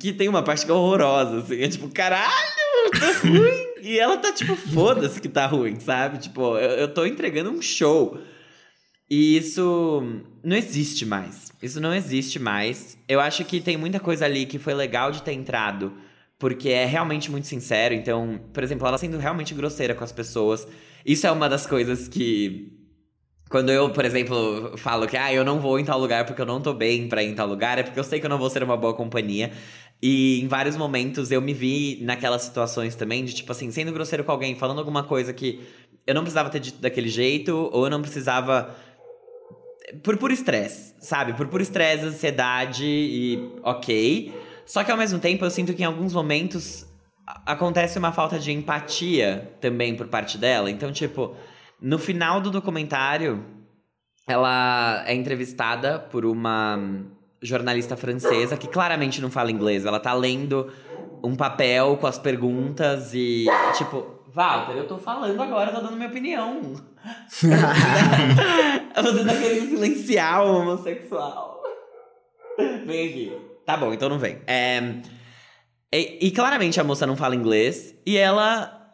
[0.00, 2.32] que tem uma parte que é horrorosa, assim, é tipo, caralho,
[2.98, 3.66] tá ruim.
[3.82, 6.16] E ela tá tipo, foda-se que tá ruim, sabe?
[6.20, 8.18] Tipo, eu, eu tô entregando um show.
[9.10, 11.52] E isso não existe mais.
[11.62, 12.96] Isso não existe mais.
[13.06, 15.92] Eu acho que tem muita coisa ali que foi legal de ter entrado,
[16.38, 17.94] porque é realmente muito sincero.
[17.94, 20.66] Então, por exemplo, ela sendo realmente grosseira com as pessoas.
[21.04, 22.72] Isso é uma das coisas que.
[23.50, 26.46] Quando eu, por exemplo, falo que ah, eu não vou em tal lugar porque eu
[26.46, 28.38] não tô bem pra ir em tal lugar, é porque eu sei que eu não
[28.38, 29.52] vou ser uma boa companhia.
[30.02, 34.24] E em vários momentos eu me vi naquelas situações também, de tipo assim, sendo grosseiro
[34.24, 35.60] com alguém, falando alguma coisa que
[36.06, 38.74] eu não precisava ter dito daquele jeito, ou eu não precisava
[40.02, 41.34] por puro estresse, sabe?
[41.34, 44.43] Por puro estresse, ansiedade e ok.
[44.66, 46.86] Só que ao mesmo tempo eu sinto que em alguns momentos
[47.46, 50.70] acontece uma falta de empatia também por parte dela.
[50.70, 51.34] Então, tipo,
[51.80, 53.44] no final do documentário,
[54.26, 56.78] ela é entrevistada por uma
[57.42, 59.84] jornalista francesa que claramente não fala inglês.
[59.84, 60.72] Ela tá lendo
[61.22, 63.46] um papel com as perguntas e,
[63.76, 66.60] tipo, Walter, eu tô falando agora, tô dando minha opinião.
[67.30, 67.48] Você
[69.24, 71.62] tá querendo silenciar o homossexual.
[72.86, 73.53] Vem aqui.
[73.66, 74.40] Tá bom, então não vem.
[74.46, 74.82] É,
[75.92, 78.84] e, e, claramente a moça não fala inglês e ela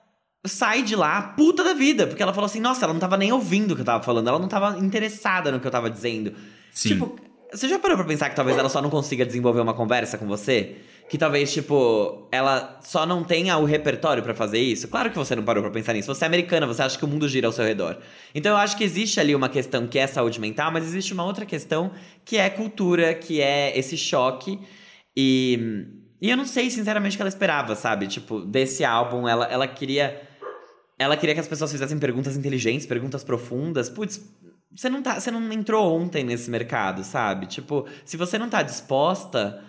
[0.47, 3.33] sai de lá puta da vida, porque ela falou assim: nossa, ela não tava nem
[3.33, 6.35] ouvindo o que eu tava falando, ela não tava interessada no que eu tava dizendo.
[6.73, 6.91] Sim.
[6.91, 7.17] Tipo,
[7.53, 10.27] você já parou pra pensar que talvez ela só não consiga desenvolver uma conversa com
[10.27, 10.77] você?
[11.11, 14.87] Que talvez, tipo, ela só não tenha o repertório para fazer isso?
[14.87, 16.07] Claro que você não parou pra pensar nisso.
[16.15, 17.99] Você é americana, você acha que o mundo gira ao seu redor.
[18.33, 21.25] Então eu acho que existe ali uma questão que é saúde mental, mas existe uma
[21.25, 21.91] outra questão
[22.25, 24.61] que é cultura, que é esse choque.
[25.17, 25.85] E,
[26.23, 28.07] e eu não sei, sinceramente, o que ela esperava, sabe?
[28.07, 30.23] Tipo, desse álbum, ela, ela queria.
[30.97, 33.89] Ela queria que as pessoas fizessem perguntas inteligentes, perguntas profundas.
[33.89, 34.21] Putz,
[34.73, 37.47] você não, tá, você não entrou ontem nesse mercado, sabe?
[37.47, 39.61] Tipo, se você não tá disposta,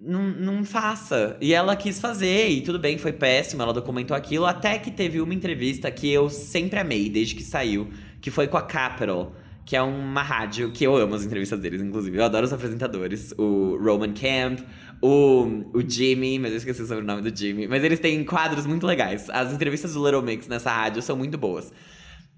[0.00, 1.36] não, não faça.
[1.40, 5.20] E ela quis fazer, e tudo bem, foi péssimo, ela documentou aquilo, até que teve
[5.20, 7.88] uma entrevista que eu sempre amei, desde que saiu,
[8.20, 9.34] que foi com a Capital,
[9.64, 12.16] que é uma rádio que eu amo as entrevistas deles, inclusive.
[12.16, 13.32] Eu adoro os apresentadores.
[13.38, 14.60] O Roman Camp,
[15.00, 17.68] o, o Jimmy, mas eu esqueci o nome do Jimmy.
[17.68, 19.30] Mas eles têm quadros muito legais.
[19.30, 21.72] As entrevistas do Little Mix nessa rádio são muito boas.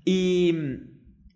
[0.06, 0.80] E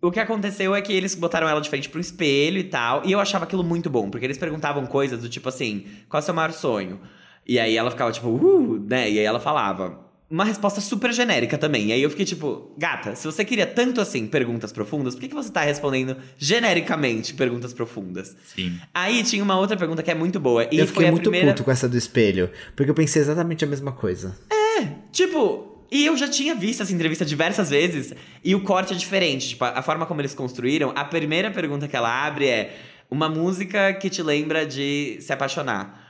[0.07, 3.01] o que aconteceu é que eles botaram ela de frente pro espelho e tal.
[3.05, 6.21] E eu achava aquilo muito bom, porque eles perguntavam coisas do tipo assim: qual é
[6.21, 6.99] o seu maior sonho?
[7.45, 9.09] E aí ela ficava tipo, uh, né?
[9.09, 10.05] E aí ela falava.
[10.29, 11.87] Uma resposta super genérica também.
[11.87, 15.29] E aí eu fiquei tipo, gata, se você queria tanto assim perguntas profundas, por que,
[15.29, 18.35] que você tá respondendo genericamente perguntas profundas?
[18.53, 18.77] Sim.
[18.93, 20.67] Aí tinha uma outra pergunta que é muito boa.
[20.69, 21.53] E eu fiquei muito primeira...
[21.53, 24.37] puto com essa do espelho, porque eu pensei exatamente a mesma coisa.
[24.51, 28.13] É, tipo, e eu já tinha visto essa entrevista diversas vezes
[28.43, 29.49] e o corte é diferente.
[29.49, 32.77] Tipo, a forma como eles construíram, a primeira pergunta que ela abre é
[33.09, 36.05] uma música que te lembra de se apaixonar.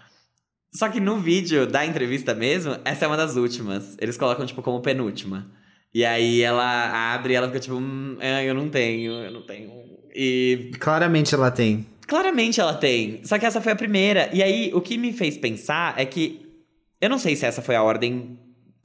[0.74, 3.96] Só que no vídeo da entrevista mesmo, essa é uma das últimas.
[4.00, 5.50] Eles colocam, tipo, como penúltima.
[5.94, 9.44] E aí ela abre e ela fica tipo, hum, é, eu não tenho, eu não
[9.44, 9.72] tenho.
[10.14, 10.72] E.
[10.80, 11.86] Claramente ela tem.
[12.08, 13.22] Claramente ela tem.
[13.24, 14.30] Só que essa foi a primeira.
[14.34, 16.46] E aí, o que me fez pensar é que.
[17.00, 18.38] Eu não sei se essa foi a ordem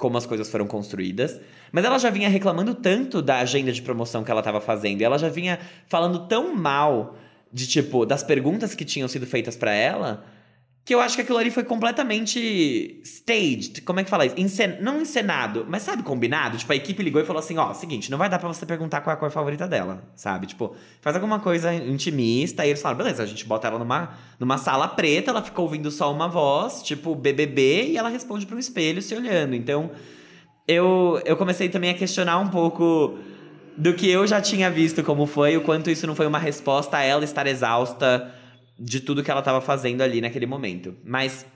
[0.02, 1.40] como as coisas foram construídas.
[1.70, 5.00] Mas ela já vinha reclamando tanto da agenda de promoção que ela estava fazendo.
[5.00, 7.16] E ela já vinha falando tão mal
[7.52, 10.24] de tipo das perguntas que tinham sido feitas para ela,
[10.84, 13.82] que eu acho que aquilo ali foi completamente staged.
[13.82, 14.34] Como é que fala isso?
[14.36, 14.78] Encen...
[14.80, 16.58] Não encenado, mas sabe, combinado?
[16.58, 19.00] Tipo, a equipe ligou e falou assim: ó, seguinte, não vai dar para você perguntar
[19.00, 20.46] qual é a cor favorita dela, sabe?
[20.48, 22.66] Tipo, faz alguma coisa intimista.
[22.66, 24.10] E eles falaram: beleza, a gente bota ela numa,
[24.40, 28.58] numa sala preta, ela ficou ouvindo só uma voz, tipo, BBB, e ela responde para
[28.58, 29.54] espelho se olhando.
[29.54, 29.92] Então,
[30.66, 33.18] eu, eu comecei também a questionar um pouco
[33.76, 36.96] do que eu já tinha visto como foi, o quanto isso não foi uma resposta
[36.96, 38.41] a ela estar exausta
[38.82, 40.96] de tudo que ela estava fazendo ali naquele momento.
[41.04, 41.46] Mas,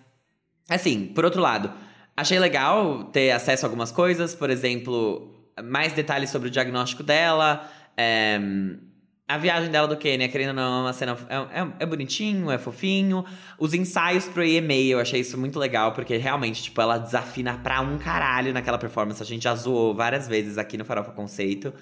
[0.68, 1.72] assim, por outro lado,
[2.16, 7.68] achei legal ter acesso a algumas coisas, por exemplo, mais detalhes sobre o diagnóstico dela,
[7.96, 8.38] é,
[9.28, 11.18] a viagem dela do Quênia, querendo ou não, é uma cena.
[11.28, 13.24] É, é, é, bonitinho, é fofinho.
[13.58, 17.80] Os ensaios pro EMA, eu achei isso muito legal, porque realmente, tipo, ela desafina pra
[17.80, 19.20] um caralho naquela performance.
[19.20, 21.74] A gente já zoou várias vezes aqui no Farofa Conceito.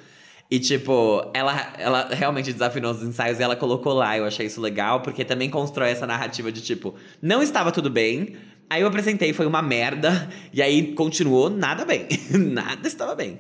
[0.51, 4.17] E, tipo, ela, ela realmente desafinou os ensaios e ela colocou lá.
[4.17, 8.37] Eu achei isso legal, porque também constrói essa narrativa de, tipo, não estava tudo bem.
[8.69, 10.29] Aí eu apresentei, foi uma merda.
[10.53, 12.07] E aí continuou nada bem.
[12.31, 13.39] nada estava bem.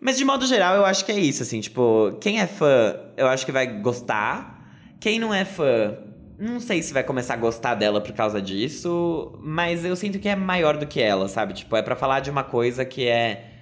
[0.00, 3.26] Mas de modo geral, eu acho que é isso, assim, tipo, quem é fã, eu
[3.26, 4.54] acho que vai gostar.
[5.00, 5.96] Quem não é fã,
[6.38, 10.28] não sei se vai começar a gostar dela por causa disso, mas eu sinto que
[10.28, 11.54] é maior do que ela, sabe?
[11.54, 13.55] Tipo, é para falar de uma coisa que é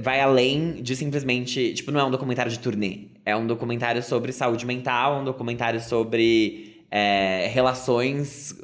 [0.00, 1.74] vai além de simplesmente.
[1.74, 3.08] Tipo, não é um documentário de turnê.
[3.24, 8.54] É um documentário sobre saúde mental, um documentário sobre é, relações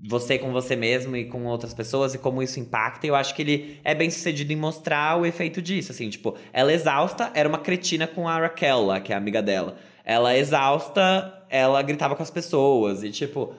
[0.00, 3.06] você com você mesmo e com outras pessoas e como isso impacta.
[3.06, 5.92] E eu acho que ele é bem sucedido em mostrar o efeito disso.
[5.92, 9.76] Assim, tipo, ela exausta, era uma cretina com a Raquel que é a amiga dela.
[10.04, 13.54] Ela exausta, ela gritava com as pessoas e, tipo,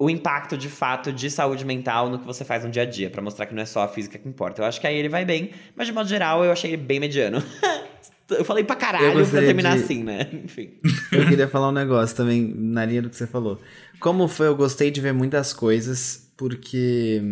[0.00, 3.10] o impacto de fato de saúde mental no que você faz no dia a dia,
[3.10, 4.62] para mostrar que não é só a física que importa.
[4.62, 6.98] Eu acho que aí ele vai bem, mas de modo geral eu achei ele bem
[6.98, 7.42] mediano.
[8.30, 9.84] eu falei pra caralho pra terminar de...
[9.84, 10.26] assim, né?
[10.42, 10.70] Enfim.
[11.12, 13.60] Eu queria falar um negócio também na linha do que você falou.
[14.00, 17.22] Como foi, eu gostei de ver muitas coisas, porque.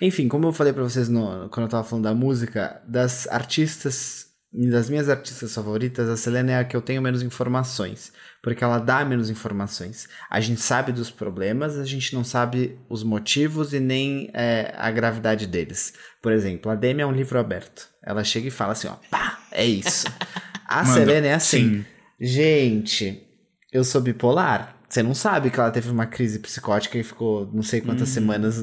[0.00, 4.26] Enfim, como eu falei para vocês no, quando eu tava falando da música, das artistas,
[4.52, 8.12] das minhas artistas favoritas, a Selena é a que eu tenho menos informações
[8.44, 10.06] porque ela dá menos informações.
[10.28, 14.90] A gente sabe dos problemas, a gente não sabe os motivos e nem é, a
[14.90, 15.94] gravidade deles.
[16.20, 17.88] Por exemplo, a Demi é um livro aberto.
[18.02, 20.06] Ela chega e fala assim, ó, pá, é isso.
[20.68, 21.84] A Mano, Selena é assim, sim.
[22.20, 23.26] gente,
[23.72, 24.76] eu sou bipolar.
[24.90, 28.14] Você não sabe que ela teve uma crise psicótica e ficou não sei quantas uhum.
[28.14, 28.62] semanas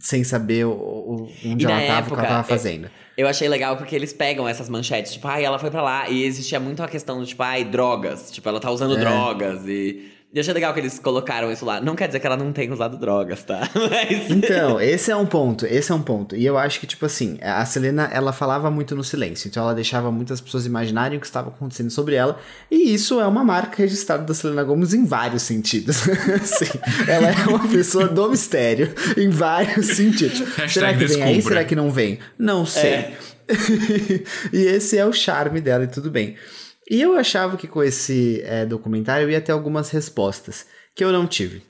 [0.00, 2.90] sem saber o, o, onde ela estava, o que ela estava fazendo.
[3.09, 6.08] Eu achei legal porque eles pegam essas manchetes, tipo, ai, ela foi para lá.
[6.08, 8.30] E existia muito a questão do, tipo, ai, drogas.
[8.30, 9.00] Tipo, ela tá usando é.
[9.00, 10.10] drogas e.
[10.32, 11.80] E eu achei legal que eles colocaram isso lá.
[11.80, 13.68] Não quer dizer que ela não tenha usado drogas, tá?
[13.74, 14.30] Mas...
[14.30, 16.36] Então, esse é um ponto, esse é um ponto.
[16.36, 19.48] E eu acho que, tipo assim, a Selena, ela falava muito no silêncio.
[19.48, 22.38] Então ela deixava muitas pessoas imaginarem o que estava acontecendo sobre ela.
[22.70, 25.96] E isso é uma marca registrada da Selena Gomez em vários sentidos.
[26.44, 26.78] Sim,
[27.08, 30.44] ela é uma pessoa do mistério em vários sentidos.
[30.72, 31.42] Será que vem aí?
[31.42, 32.20] Será que não vem?
[32.38, 32.92] Não sei.
[32.92, 33.14] É.
[34.52, 36.36] e esse é o charme dela e tudo bem.
[36.90, 40.66] E eu achava que com esse é, documentário eu ia ter algumas respostas,
[40.96, 41.62] que eu não tive.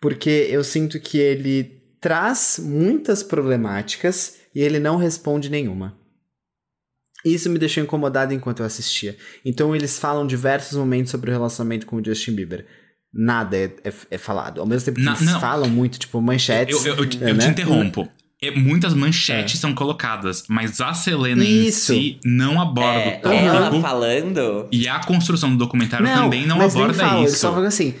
[0.00, 6.00] Porque eu sinto que ele traz muitas problemáticas e ele não responde nenhuma.
[7.22, 9.14] Isso me deixou incomodado enquanto eu assistia.
[9.44, 12.66] Então eles falam diversos momentos sobre o relacionamento com o Justin Bieber.
[13.12, 14.58] Nada é, é, é falado.
[14.58, 15.38] Ao mesmo tempo que não, eles não.
[15.38, 16.84] falam muito, tipo, manchetes.
[16.84, 17.44] Eu, eu, eu, eu né?
[17.44, 18.08] te interrompo.
[18.42, 19.60] É, muitas manchetes é.
[19.60, 21.92] são colocadas, mas a Selena Isso.
[21.92, 23.32] em si não aborda é, o tópico.
[23.32, 24.68] Ela falando.
[24.72, 27.38] E a construção do documentário não, também não aborda fala, isso.
[27.38, 27.94] Só falando assim.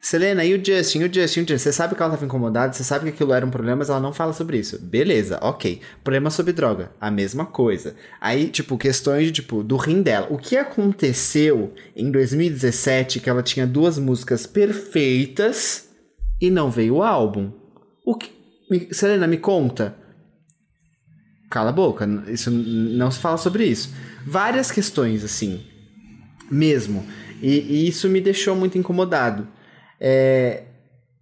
[0.00, 2.26] Selena, e o Justin, e o Justin, e o Justin, você sabe que ela estava
[2.26, 4.78] incomodada, você sabe que aquilo era um problema, mas ela não fala sobre isso.
[4.78, 5.80] Beleza, ok.
[6.04, 7.96] Problema sobre droga, a mesma coisa.
[8.20, 10.26] Aí, tipo, questões de, tipo, do rim dela.
[10.28, 15.88] O que aconteceu em 2017 que ela tinha duas músicas perfeitas
[16.38, 17.50] e não veio o álbum?
[18.04, 18.30] O que,
[18.74, 19.96] me, Selena, me conta.
[21.50, 23.94] Cala a boca, isso não se fala sobre isso.
[24.26, 25.64] Várias questões, assim,
[26.50, 27.06] mesmo.
[27.40, 29.46] E, e isso me deixou muito incomodado.
[30.00, 30.64] É,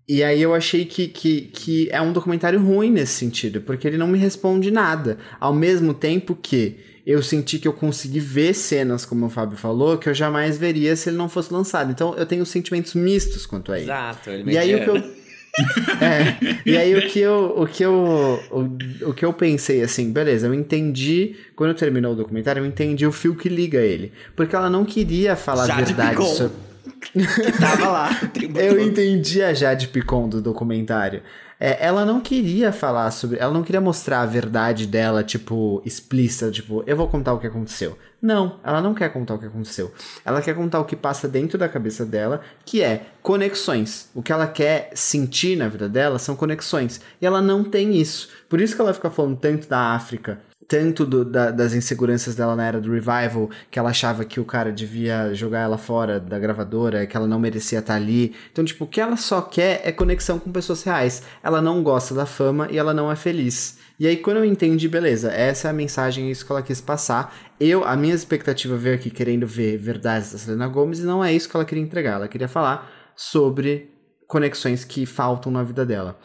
[0.09, 3.98] e aí eu achei que, que, que é um documentário ruim nesse sentido, porque ele
[3.98, 5.18] não me responde nada.
[5.38, 9.98] Ao mesmo tempo que eu senti que eu consegui ver cenas, como o Fábio falou,
[9.98, 11.90] que eu jamais veria se ele não fosse lançado.
[11.90, 13.84] Então eu tenho sentimentos mistos quanto a ele.
[13.84, 15.21] Exato, ele E aí o que eu
[16.00, 20.11] é, e aí o que eu, o que eu, o, o que eu pensei assim,
[20.11, 24.57] beleza, eu entendi, quando terminou o documentário, eu entendi o fio que liga ele, porque
[24.57, 26.55] ela não queria falar a verdade sobre...
[27.00, 28.11] que tava lá.
[28.55, 31.22] eu entendi a Jade Picon do documentário.
[31.61, 33.38] É, ela não queria falar sobre.
[33.38, 37.46] Ela não queria mostrar a verdade dela, tipo, explícita, tipo, eu vou contar o que
[37.46, 37.96] aconteceu.
[38.22, 39.92] Não, ela não quer contar o que aconteceu.
[40.24, 44.08] Ela quer contar o que passa dentro da cabeça dela, que é conexões.
[44.14, 47.00] O que ela quer sentir na vida dela são conexões.
[47.20, 48.28] E ela não tem isso.
[48.48, 50.38] Por isso que ela fica falando tanto da África
[50.72, 54.44] tanto do, da, das inseguranças dela na era do revival, que ela achava que o
[54.44, 58.34] cara devia jogar ela fora da gravadora, que ela não merecia estar ali.
[58.50, 61.24] Então, tipo, o que ela só quer é conexão com pessoas reais.
[61.42, 63.76] Ela não gosta da fama e ela não é feliz.
[64.00, 67.36] E aí, quando eu entendi, beleza, essa é a mensagem, isso que ela quis passar.
[67.60, 71.34] Eu, a minha expectativa veio aqui querendo ver verdades da Selena Gomez e não é
[71.34, 72.14] isso que ela queria entregar.
[72.14, 73.90] Ela queria falar sobre
[74.26, 76.18] conexões que faltam na vida dela.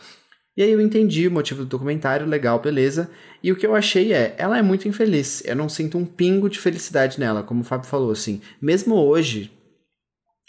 [0.58, 3.12] E aí eu entendi o motivo do documentário, legal, beleza.
[3.44, 5.44] E o que eu achei é, ela é muito infeliz.
[5.46, 8.42] Eu não sinto um pingo de felicidade nela, como o Fábio falou, assim.
[8.60, 9.52] Mesmo hoje,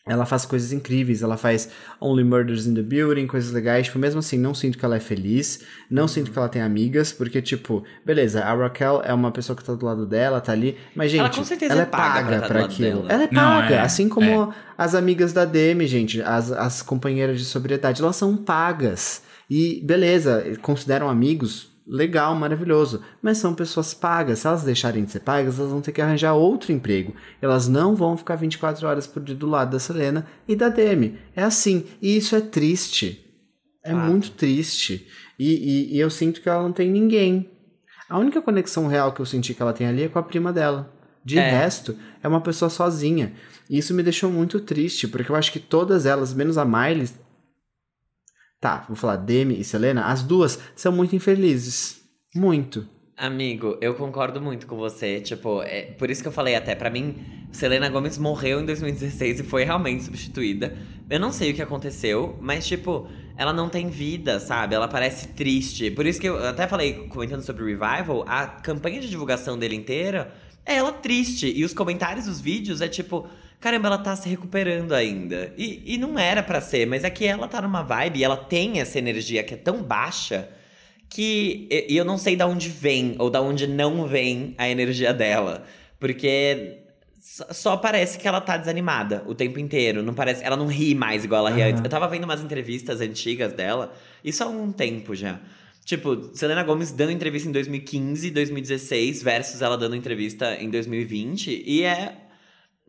[0.06, 1.68] ela faz coisas incríveis, ela faz
[2.00, 5.00] Only Murders in the Building, coisas legais, tipo, mesmo assim, não sinto que ela é
[5.00, 9.54] feliz, não sinto que ela tem amigas, porque, tipo, beleza, a Raquel é uma pessoa
[9.54, 12.64] que tá do lado dela, tá ali, mas, gente, ela, ela é paga, pra, pra
[12.64, 13.04] aquilo.
[13.06, 14.54] Ela é paga, é, assim como é.
[14.78, 19.28] as amigas da Demi, gente, as, as companheiras de sobriedade, elas são pagas.
[19.49, 24.40] E beleza, consideram amigos, legal, maravilhoso, mas são pessoas pagas.
[24.40, 27.14] Se elas deixarem de ser pagas, elas vão ter que arranjar outro emprego.
[27.40, 31.18] Elas não vão ficar 24 horas por dia do lado da Selena e da Demi.
[31.34, 33.24] É assim, e isso é triste.
[33.82, 33.96] É ah.
[33.96, 35.07] muito triste.
[35.38, 37.51] E, e, e eu sinto que ela não tem ninguém.
[38.09, 40.53] A única conexão real que eu senti que ela tem ali é com a prima
[40.53, 40.92] dela.
[41.24, 41.51] De é.
[41.51, 43.32] resto, é uma pessoa sozinha.
[43.68, 47.09] E isso me deixou muito triste, porque eu acho que todas elas, menos a Miley,
[48.61, 52.02] Tá, vou falar Demi e Selena, as duas são muito infelizes.
[52.34, 52.88] Muito.
[53.16, 55.20] Amigo, eu concordo muito com você.
[55.20, 57.16] Tipo, é, por isso que eu falei até, para mim,
[57.50, 60.76] Selena Gomes morreu em 2016 e foi realmente substituída.
[61.11, 64.74] Eu não sei o que aconteceu, mas, tipo, ela não tem vida, sabe?
[64.74, 65.90] Ela parece triste.
[65.90, 69.74] Por isso que eu até falei, comentando sobre o Revival, a campanha de divulgação dele
[69.74, 70.32] inteira
[70.64, 71.52] é ela triste.
[71.52, 73.28] E os comentários dos vídeos é tipo,
[73.61, 75.52] caramba, ela tá se recuperando ainda.
[75.56, 78.36] E, e não era para ser, mas é que ela tá numa vibe e ela
[78.36, 80.48] tem essa energia que é tão baixa
[81.09, 85.12] que e eu não sei de onde vem ou da onde não vem a energia
[85.12, 85.64] dela,
[85.98, 86.78] porque
[87.50, 91.24] só parece que ela tá desanimada o tempo inteiro, não parece, ela não ri mais
[91.24, 91.70] igual ela ria uhum.
[91.70, 91.84] antes.
[91.84, 95.40] Eu tava vendo umas entrevistas antigas dela, isso há um tempo já.
[95.84, 101.82] Tipo, Selena Gomes dando entrevista em 2015, 2016 versus ela dando entrevista em 2020 e
[101.82, 102.28] é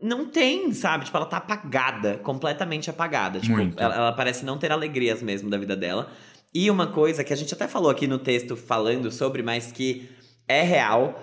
[0.02, 1.04] não tem, sabe?
[1.04, 3.40] Tipo, ela tá apagada, completamente apagada.
[3.40, 6.10] Tipo, ela, ela, parece não ter alegrias mesmo da vida dela.
[6.52, 10.10] E uma coisa que a gente até falou aqui no texto falando sobre, mas que
[10.48, 11.22] é real,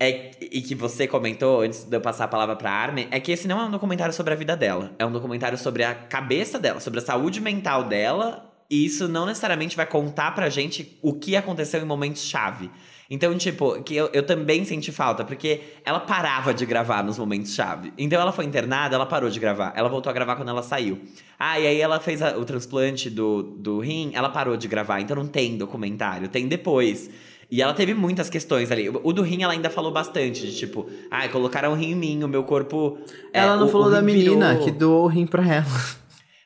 [0.00, 3.32] é, e que você comentou antes de eu passar a palavra pra Armin, é que
[3.32, 4.92] esse não é um documentário sobre a vida dela.
[4.98, 8.44] É um documentário sobre a cabeça dela, sobre a saúde mental dela.
[8.70, 12.70] E isso não necessariamente vai contar pra gente o que aconteceu em momentos-chave.
[13.10, 17.92] Então, tipo, que eu, eu também senti falta, porque ela parava de gravar nos momentos-chave.
[17.96, 19.72] Então, ela foi internada, ela parou de gravar.
[19.74, 21.00] Ela voltou a gravar quando ela saiu.
[21.38, 25.00] Ah, e aí ela fez a, o transplante do, do rim, ela parou de gravar.
[25.00, 27.08] Então, não tem documentário, tem depois.
[27.50, 28.90] E ela teve muitas questões ali.
[28.90, 32.22] O do rim ela ainda falou bastante, de tipo, ah, colocaram um rim em mim,
[32.22, 32.98] o meu corpo.
[33.32, 34.64] É, ela é, não o, falou o da menina virou...
[34.66, 35.64] que doou o rim pra ela.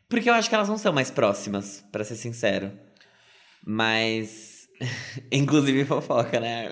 [0.08, 2.70] Porque eu acho que elas não são mais próximas, para ser sincero.
[3.66, 4.51] Mas.
[5.30, 6.68] Inclusive fofoca, né?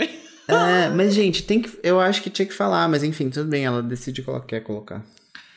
[0.48, 1.70] é, mas gente, tem que.
[1.82, 5.04] Eu acho que tinha que falar, mas enfim, tudo bem, ela decide colocar, quer colocar.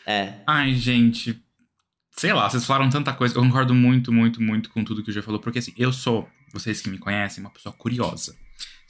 [0.06, 0.36] É.
[0.46, 1.42] Ai, gente.
[2.16, 3.36] Sei lá, vocês falaram tanta coisa.
[3.36, 6.28] Eu concordo muito, muito, muito com tudo que o já falou, porque assim, eu sou,
[6.54, 8.36] vocês que me conhecem, uma pessoa curiosa.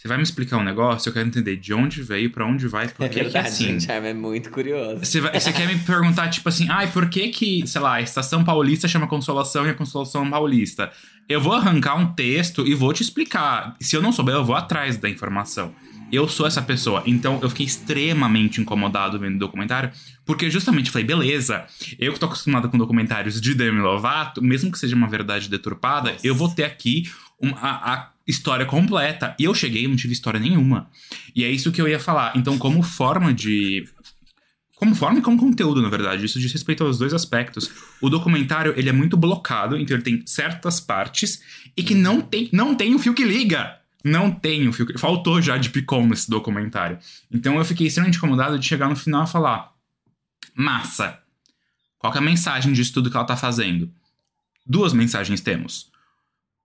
[0.03, 2.89] Você vai me explicar um negócio, eu quero entender de onde veio, para onde vai,
[2.89, 3.79] por que, é verdade, que assim.
[3.79, 4.99] Gente, é muito curioso.
[4.99, 8.01] Você, vai, você quer me perguntar, tipo assim, ai, por que que, sei lá, a
[8.01, 10.91] Estação Paulista chama Consolação e a Consolação Paulista?
[11.29, 13.77] Eu vou arrancar um texto e vou te explicar.
[13.79, 15.73] Se eu não souber, eu vou atrás da informação.
[16.11, 17.01] Eu sou essa pessoa.
[17.05, 19.89] Então eu fiquei extremamente incomodado vendo o documentário,
[20.25, 21.65] porque justamente falei, beleza,
[21.97, 26.11] eu que tô acostumado com documentários de Demi Lovato, mesmo que seja uma verdade deturpada,
[26.11, 26.27] Nossa.
[26.27, 27.09] eu vou ter aqui
[27.55, 29.35] a, a história completa.
[29.39, 30.89] E eu cheguei não tive história nenhuma.
[31.35, 32.33] E é isso que eu ia falar.
[32.35, 33.87] Então, como forma de.
[34.75, 36.25] Como forma e como conteúdo, na verdade.
[36.25, 37.69] Isso diz respeito aos dois aspectos.
[38.01, 41.41] O documentário, ele é muito blocado, então ele tem certas partes
[41.77, 43.79] e que não tem, não tem o fio que liga.
[44.03, 44.97] Não tem o fio que...
[44.97, 46.99] Faltou já de Picon nesse documentário.
[47.31, 49.71] Então eu fiquei extremamente incomodado de chegar no final e falar:
[50.53, 51.19] Massa,
[51.97, 53.89] qual é a mensagem disso tudo que ela tá fazendo?
[54.65, 55.89] Duas mensagens temos.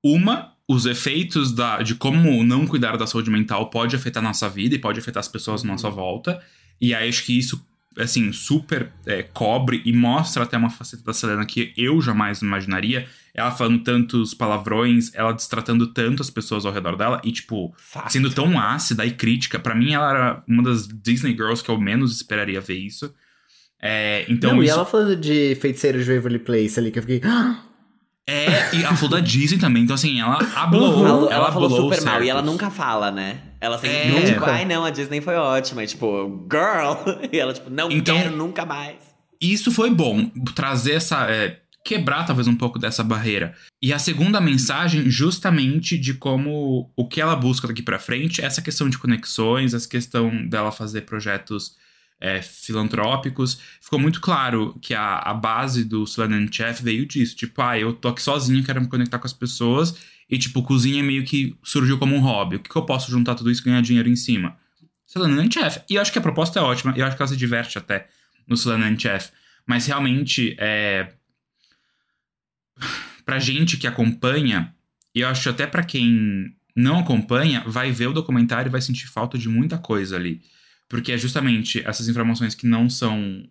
[0.02, 4.50] Uma os efeitos da, de como não cuidar da saúde mental pode afetar a nossa
[4.50, 6.40] vida e pode afetar as pessoas à nossa volta.
[6.78, 7.66] E aí acho que isso,
[7.96, 13.08] assim, super é, cobre e mostra até uma faceta da Selena que eu jamais imaginaria.
[13.32, 18.12] Ela falando tantos palavrões, ela destratando tanto as pessoas ao redor dela e, tipo, Fato.
[18.12, 19.58] sendo tão ácida e crítica.
[19.58, 23.14] para mim, ela era uma das Disney Girls que eu menos esperaria ver isso.
[23.80, 24.70] É, então não, isso...
[24.70, 27.22] e ela falando de feiticeiro de Waverly Place ali, que eu fiquei.
[28.30, 31.06] É, e ela falou da Disney também, então assim, ela ablou.
[31.06, 33.38] Ela, ela, ela falou super mal e ela nunca fala, né?
[33.58, 34.34] Ela sempre, é.
[34.34, 35.82] nunca, ai não, a Disney foi ótima.
[35.82, 36.94] E tipo, girl!
[37.32, 38.96] E ela, tipo, não então, quero nunca mais.
[39.40, 41.30] Isso foi bom, trazer essa.
[41.30, 43.54] É, quebrar talvez um pouco dessa barreira.
[43.80, 48.60] E a segunda mensagem, justamente de como o que ela busca daqui para frente, essa
[48.60, 51.76] questão de conexões, essa questão dela fazer projetos
[52.20, 57.36] é, filantrópicos, ficou muito claro que a, a base do Slannan Chef veio disso.
[57.36, 59.94] Tipo, ah, eu tô aqui sozinho, quero me conectar com as pessoas.
[60.28, 62.56] E, tipo, cozinha meio que surgiu como um hobby.
[62.56, 64.56] O que, que eu posso juntar tudo isso e ganhar dinheiro em cima?
[65.06, 65.80] Slannan Chef.
[65.88, 66.92] E eu acho que a proposta é ótima.
[66.96, 68.08] Eu acho que ela se diverte até
[68.46, 69.30] no Slannan Chef.
[69.66, 71.12] Mas realmente, é...
[73.24, 74.74] pra gente que acompanha,
[75.14, 79.06] e eu acho até para quem não acompanha, vai ver o documentário e vai sentir
[79.06, 80.42] falta de muita coisa ali.
[80.88, 83.44] Porque é justamente essas informações que não são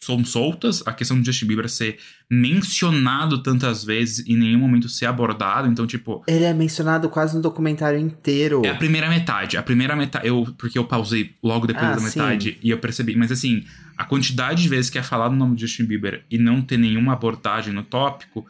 [0.00, 1.98] são soltas, a questão do Justin Bieber ser
[2.30, 6.22] mencionado tantas vezes e em nenhum momento ser abordado, então tipo...
[6.26, 8.62] Ele é mencionado quase no documentário inteiro.
[8.64, 12.00] É a primeira metade, a primeira metade, eu, porque eu pausei logo depois ah, da
[12.00, 12.58] metade sim.
[12.62, 13.64] e eu percebi, mas assim,
[13.96, 16.78] a quantidade de vezes que é falado o nome do Justin Bieber e não ter
[16.78, 18.46] nenhuma abordagem no tópico,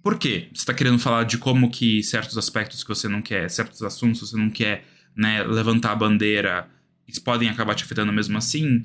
[0.00, 0.48] por quê?
[0.54, 4.30] Você tá querendo falar de como que certos aspectos que você não quer, certos assuntos
[4.30, 4.84] você não quer,
[5.16, 6.68] né, levantar a bandeira
[7.08, 8.82] eles podem acabar te afetando mesmo assim,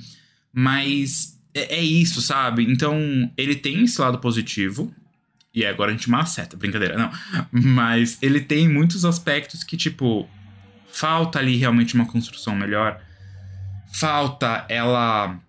[0.52, 2.64] mas é, é isso, sabe?
[2.64, 4.94] Então, ele tem esse lado positivo,
[5.54, 7.12] E agora a gente maceta, brincadeira, não.
[7.52, 10.28] Mas ele tem muitos aspectos que, tipo,
[10.88, 13.00] falta ali realmente uma construção melhor.
[13.92, 15.40] Falta ela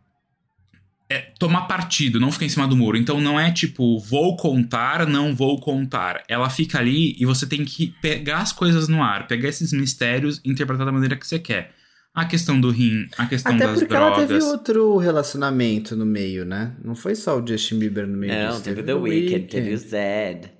[1.09, 2.97] é, tomar partido, não ficar em cima do muro.
[2.99, 6.23] Então não é tipo, vou contar, não vou contar.
[6.29, 10.41] Ela fica ali e você tem que pegar as coisas no ar, pegar esses mistérios
[10.45, 11.73] e interpretar da maneira que você quer.
[12.15, 14.19] A questão do rim, a questão Até das porque drogas.
[14.19, 16.77] ela teve outro relacionamento no meio, né?
[16.85, 19.77] Não foi só o Justin Bieber no meio Não, disso, teve The Weeknd, teve o
[19.79, 20.53] Zed.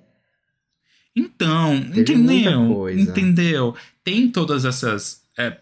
[1.15, 2.73] Então, Teve muita entendeu?
[2.75, 3.01] coisa.
[3.01, 3.75] Entendeu?
[4.03, 5.21] Tem todas essas.
[5.37, 5.57] é,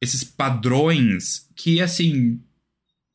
[0.00, 2.40] esses padrões que, assim.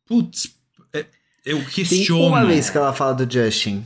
[0.06, 0.56] Putz,
[0.94, 1.06] é,
[1.46, 2.28] eu Tem questiono.
[2.28, 3.86] uma vez que ela fala do Justin,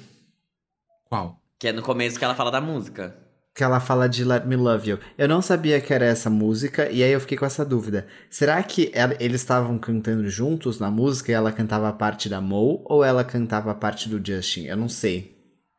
[1.06, 1.42] Qual?
[1.58, 3.18] Que é no começo que ela fala da música.
[3.56, 5.00] Que ela fala de Let Me Love You.
[5.18, 8.08] Eu não sabia que era essa música, e aí eu fiquei com essa dúvida.
[8.30, 12.42] Será que ela- eles estavam cantando juntos na música e ela cantava a parte da
[12.42, 14.66] Mo, ou ela cantava a parte do Justin?
[14.66, 15.34] Eu não sei.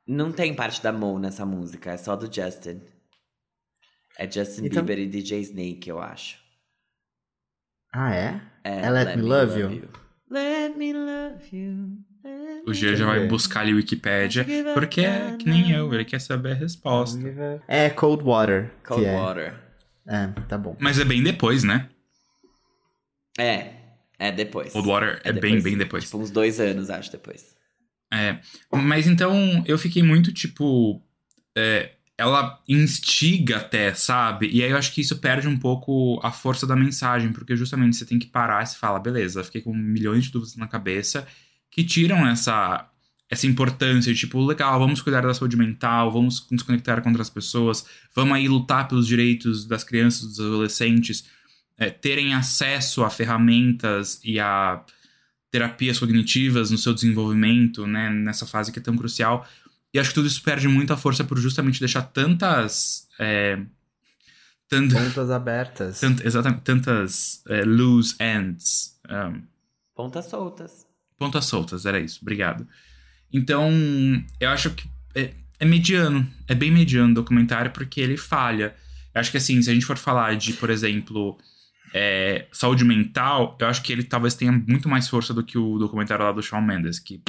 [0.07, 2.81] Não tem parte da Mo nessa música, é só do Justin.
[4.16, 6.39] É Justin Então- Bieber e DJ Snake, eu acho.
[7.93, 8.41] Ah, é?
[8.62, 9.89] É, É Let Me Love You?
[10.31, 11.99] Let me love you.
[12.67, 16.21] O me G já vai buscar ali Wikipédia, porque é que nem eu, ele quer
[16.21, 17.19] saber a resposta.
[17.69, 18.71] É Cold Water.
[18.87, 19.15] Cold é.
[19.15, 19.55] Water.
[20.07, 20.77] É, tá bom.
[20.81, 21.89] Mas é bem depois, né?
[23.39, 23.73] É,
[24.19, 24.73] é depois.
[24.73, 26.05] Cold Water é, bem, bem depois.
[26.05, 27.55] Tipo, uns dois anos, acho, depois.
[28.12, 28.39] É.
[28.73, 31.03] Mas então eu fiquei muito tipo.
[31.57, 34.49] é, ela instiga até, sabe?
[34.49, 37.97] E aí eu acho que isso perde um pouco a força da mensagem, porque justamente
[37.97, 41.27] você tem que parar e se fala, beleza, fiquei com milhões de dúvidas na cabeça
[41.75, 42.89] que tiram essa
[43.31, 47.29] essa importância de tipo, legal, vamos cuidar da saúde mental, vamos nos conectar com outras
[47.31, 51.25] pessoas, vamos aí lutar pelos direitos das crianças, dos adolescentes,
[51.77, 54.85] é, terem acesso a ferramentas e a
[55.51, 59.45] terapias cognitivas no seu desenvolvimento, né, nessa fase que é tão crucial.
[59.93, 63.09] E acho que tudo isso perde muita força por justamente deixar tantas.
[63.18, 63.59] É,
[64.68, 65.99] tant- Pontas abertas.
[66.01, 68.97] tant- exatamente, tantas é, loose ends.
[69.09, 69.43] um,
[69.95, 70.84] Pontas soltas.
[71.19, 72.67] Pontas soltas, era isso, obrigado.
[73.33, 73.71] Então,
[74.41, 78.75] eu acho que é, é mediano, é bem mediano o documentário, porque ele falha.
[79.15, 81.37] Eu acho que assim, se a gente for falar de, por exemplo,
[81.93, 85.79] é, saúde mental, eu acho que ele talvez tenha muito mais força do que o
[85.79, 87.21] documentário lá do Shawn Mendes, que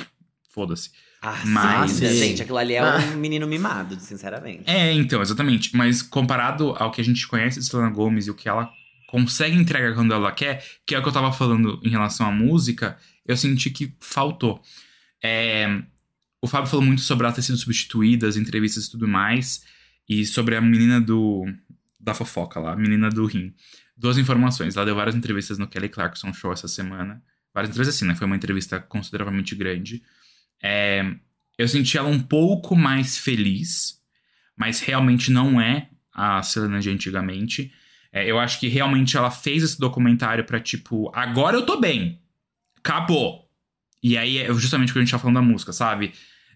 [0.52, 0.92] foda-se.
[1.22, 2.16] Ah, Mas- sim, Sim.
[2.20, 2.98] gente, aquilo ali é Ah.
[3.14, 4.64] um menino mimado, sinceramente.
[4.68, 5.76] É, então, exatamente.
[5.76, 8.70] Mas comparado ao que a gente conhece de Selena Gomez e o que ela
[9.08, 12.32] consegue entregar quando ela quer, que é o que eu tava falando em relação à
[12.32, 14.62] música, eu senti que faltou.
[15.24, 15.84] É,
[16.42, 19.64] o Fábio falou muito sobre ela ter sido substituída, as entrevistas e tudo mais,
[20.08, 21.46] e sobre a menina do
[22.00, 23.52] da fofoca lá, a menina do rim.
[23.98, 24.76] Duas informações.
[24.76, 27.24] Ela deu várias entrevistas no Kelly Clarkson Show essa semana.
[27.52, 28.14] Várias entrevistas assim, né?
[28.14, 30.04] Foi uma entrevista consideravelmente grande.
[30.62, 31.16] É,
[31.58, 34.00] eu senti ela um pouco mais feliz,
[34.56, 37.74] mas realmente não é a Selena de antigamente.
[38.12, 42.22] É, eu acho que realmente ela fez esse documentário pra tipo, agora eu tô bem.
[42.86, 43.50] Acabou.
[44.04, 46.14] E aí é justamente o que a gente tá falando da música, sabe?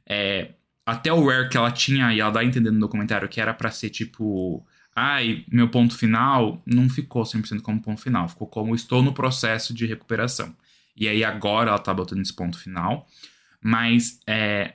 [0.07, 0.51] É,
[0.85, 3.53] até o Rare que ela tinha, e ela dá a entender no documentário que era
[3.53, 4.63] pra ser tipo.
[4.95, 9.73] Ai, meu ponto final não ficou 100% como ponto final, ficou como estou no processo
[9.73, 10.55] de recuperação.
[10.95, 13.07] E aí agora ela tá botando esse ponto final.
[13.59, 14.73] Mas é.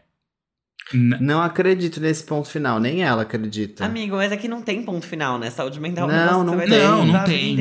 [0.93, 3.85] Não acredito nesse ponto final, nem ela acredita.
[3.85, 5.51] Amigo, mas aqui não tem ponto final, né?
[5.51, 6.79] Saúde mental Não, é não vai tem.
[6.79, 7.57] Não, não tem.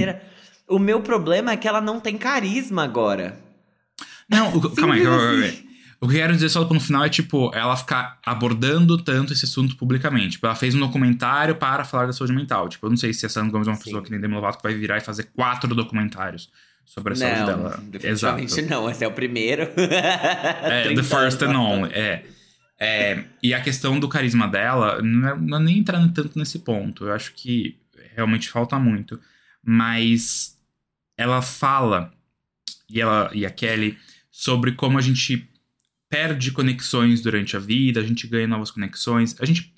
[0.68, 3.53] O meu problema é que ela não tem carisma agora.
[4.34, 5.08] Não, o, calma aí, Simples calma aí, assim.
[5.08, 5.74] calma aí.
[6.04, 9.46] O que eu quero dizer só no final é, tipo, ela ficar abordando tanto esse
[9.46, 10.32] assunto publicamente.
[10.32, 12.68] Tipo, ela fez um documentário para falar da saúde mental.
[12.68, 13.84] Tipo, eu não sei se a Sandra Gomes é uma Sim.
[13.86, 16.50] pessoa que nem Demi Lovato que vai virar e fazer quatro documentários
[16.86, 17.70] sobre a saúde não, dela.
[17.86, 18.70] definitivamente Exato.
[18.70, 18.90] não.
[18.90, 19.62] Esse é o primeiro.
[19.78, 21.94] É, 30 the first and only.
[21.94, 22.26] É.
[22.78, 26.60] É, e a questão do carisma dela, não é, não é nem entrando tanto nesse
[26.60, 27.06] ponto.
[27.06, 27.80] Eu acho que
[28.14, 29.18] realmente falta muito.
[29.64, 30.58] Mas
[31.18, 32.12] ela fala,
[32.90, 33.98] e, ela, e a Kelly,
[34.36, 35.48] sobre como a gente
[36.10, 39.36] perde conexões durante a vida, a gente ganha novas conexões.
[39.40, 39.72] A gente.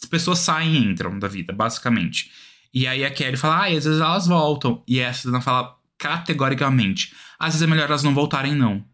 [0.00, 2.30] As pessoas saem e entram da vida, basicamente.
[2.72, 4.84] E aí a Kelly fala, ah, e às vezes elas voltam.
[4.86, 7.12] E essa Selena fala categoricamente.
[7.38, 8.84] Às vezes é melhor elas não voltarem, não.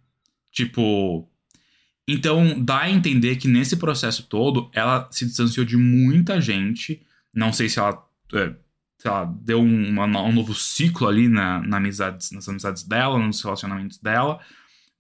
[0.51, 1.29] Tipo.
[2.09, 7.03] Então, dá a entender que nesse processo todo, ela se distanciou de muita gente.
[7.35, 8.03] Não sei se ela,
[8.33, 8.55] é,
[9.41, 13.99] deu um, uma- um novo ciclo ali na, na amizades, nas amizades dela, nos relacionamentos
[13.99, 14.41] dela.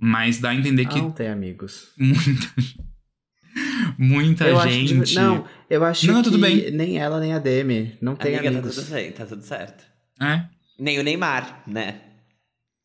[0.04, 1.90] Mas dá a entender que não tem amigos.
[1.96, 2.48] muita,
[3.96, 5.00] muita eu gente.
[5.00, 6.72] acho que, não, eu acho Não, que tudo bem.
[6.72, 8.74] nem ela nem a Demi não tem Amiga, amigos.
[8.74, 9.84] tá tudo bem, tá tudo certo.
[10.20, 10.42] É.
[10.76, 12.00] Nem o Neymar, né?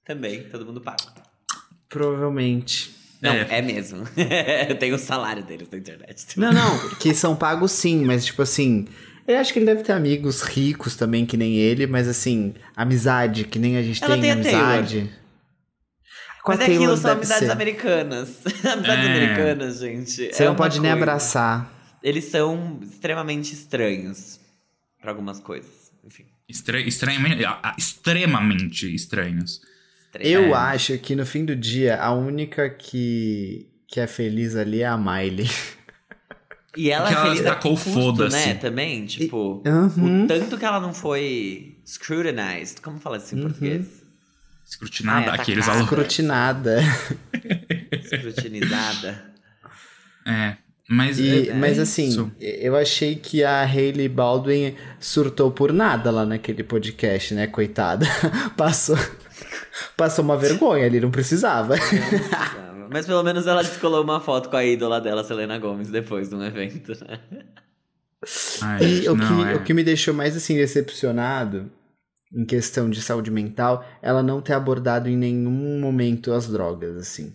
[0.05, 0.97] Também, todo mundo paga.
[1.89, 2.95] Provavelmente.
[3.19, 3.47] Não, É.
[3.49, 4.03] é, mesmo.
[4.69, 6.39] eu tenho o salário deles na internet.
[6.39, 8.85] Não, não, que são pagos sim, mas tipo assim.
[9.27, 13.43] Eu acho que ele deve ter amigos ricos também, que nem ele, mas assim, amizade,
[13.43, 15.09] que nem a gente Ela tem, tem a amizade.
[16.47, 17.51] Com Mas a é Taylor aquilo, são amizades ser.
[17.51, 18.29] americanas.
[18.63, 19.11] amizades É.
[19.11, 20.33] americanas, gente.
[20.33, 21.03] Você é não pode nem coisa.
[21.03, 21.73] abraçar.
[22.01, 24.39] Eles são extremamente estranhos
[25.01, 25.91] pra algumas coisas.
[26.05, 26.23] Enfim.
[26.47, 27.43] Estra estranhamente,
[27.77, 29.59] extremamente estranhos.
[30.17, 30.57] Eu É.
[30.57, 34.97] acho que no fim do dia, a única que, que é feliz ali é a
[34.97, 35.49] Miley.
[36.77, 38.35] E ela Porque é ela feliz a tacou custo, foda-se.
[38.37, 38.53] né?
[38.53, 39.61] Também, tipo...
[39.65, 40.23] Uhum.
[40.23, 42.79] O tanto que ela não foi scrutinized.
[42.81, 43.43] Como fala isso em Uhum.
[43.49, 44.06] português?
[44.69, 45.77] Escrutinada, é aqueles atacada.
[45.77, 46.77] alu- Escrutinada.
[48.03, 49.23] Scrutinizada.
[50.25, 50.55] É,
[50.89, 51.19] mas.
[51.19, 52.31] E- é- é mas assim, isso.
[52.39, 57.47] eu achei que a Hailey Baldwin surtou por nada lá naquele podcast, né?
[57.47, 58.05] Coitada.
[58.57, 58.97] Passou,
[59.95, 61.75] passou uma vergonha ali, não precisava.
[62.91, 66.35] Mas pelo menos ela descolou uma foto com a ídola dela, Selena Gomez, depois de
[66.35, 67.19] um evento, né?
[68.61, 69.55] Ai, E o, não, que, é.
[69.55, 71.71] o que me deixou mais assim decepcionado
[72.33, 77.33] em questão de saúde mental, ela não ter abordado em nenhum momento as drogas, assim.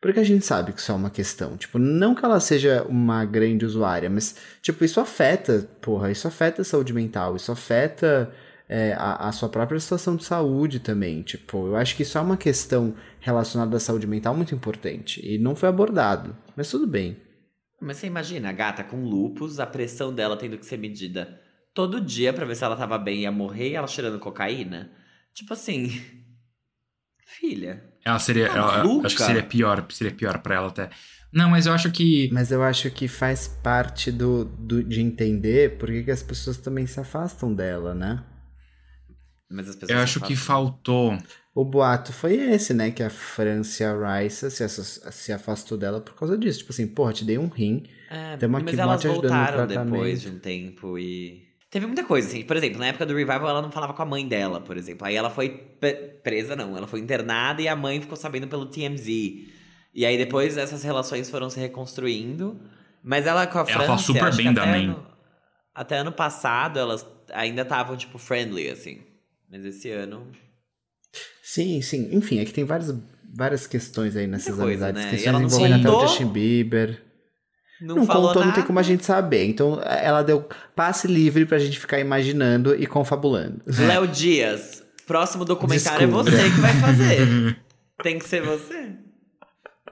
[0.00, 1.56] Porque a gente sabe que isso é uma questão.
[1.56, 6.62] Tipo, não que ela seja uma grande usuária, mas, tipo, isso afeta, porra, isso afeta
[6.62, 8.32] a saúde mental, isso afeta
[8.68, 11.22] é, a, a sua própria situação de saúde também.
[11.22, 15.20] Tipo, eu acho que isso é uma questão relacionada à saúde mental muito importante.
[15.24, 16.36] E não foi abordado.
[16.56, 17.16] Mas tudo bem.
[17.80, 21.40] Mas você imagina, a gata com lupus, a pressão dela tendo que ser medida
[21.78, 24.90] todo dia pra ver se ela tava bem e ia morrer e ela cheirando cocaína.
[25.32, 25.88] Tipo assim.
[27.24, 27.84] Filha.
[28.04, 28.48] Ela seria.
[28.48, 29.06] Tá ela- maluca?
[29.06, 30.90] acho que seria pior, seria pior pra ela até.
[31.32, 32.28] Não, mas eu acho que.
[32.32, 36.56] Mas eu acho que faz parte do, do- de entender por que, que as pessoas
[36.56, 38.24] também se afastam dela, né?
[39.48, 39.90] Mas as pessoas.
[39.96, 41.16] Eu acho que faltou.
[41.54, 42.90] O boato foi esse, né?
[42.90, 46.58] Que a Francia Rice se, se afastou dela por causa disso.
[46.60, 47.84] Tipo assim, porra, te dei um rim.
[48.10, 51.47] É, Tamo aqui, mas elas voltaram depois de um tempo e.
[51.70, 52.42] Teve muita coisa, assim.
[52.44, 55.06] Por exemplo, na época do revival, ela não falava com a mãe dela, por exemplo.
[55.06, 55.50] Aí ela foi
[56.22, 56.76] presa, não.
[56.76, 59.06] Ela foi internada e a mãe ficou sabendo pelo TMZ.
[59.94, 62.58] E aí depois essas relações foram se reconstruindo.
[63.02, 63.86] Mas ela com a Ela França.
[63.86, 64.84] fala super bem da até mãe.
[64.86, 65.06] Ano,
[65.74, 69.02] até ano passado, elas ainda estavam, tipo, friendly, assim.
[69.50, 70.26] Mas esse ano.
[71.42, 72.08] Sim, sim.
[72.12, 72.94] Enfim, é que tem várias,
[73.34, 75.02] várias questões aí nessas coisa, amizades.
[75.02, 75.08] né?
[75.08, 76.00] E Questões ela não envolvendo até o.
[76.06, 77.04] Justin Bieber.
[77.80, 78.66] Não, Não, falou contou, não tem nada.
[78.66, 79.44] como a gente saber.
[79.46, 83.62] Então, ela deu passe livre pra gente ficar imaginando e confabulando.
[83.68, 86.30] Léo Dias, próximo documentário Desculpa.
[86.30, 87.60] é você que vai fazer.
[88.02, 88.92] Tem que ser você.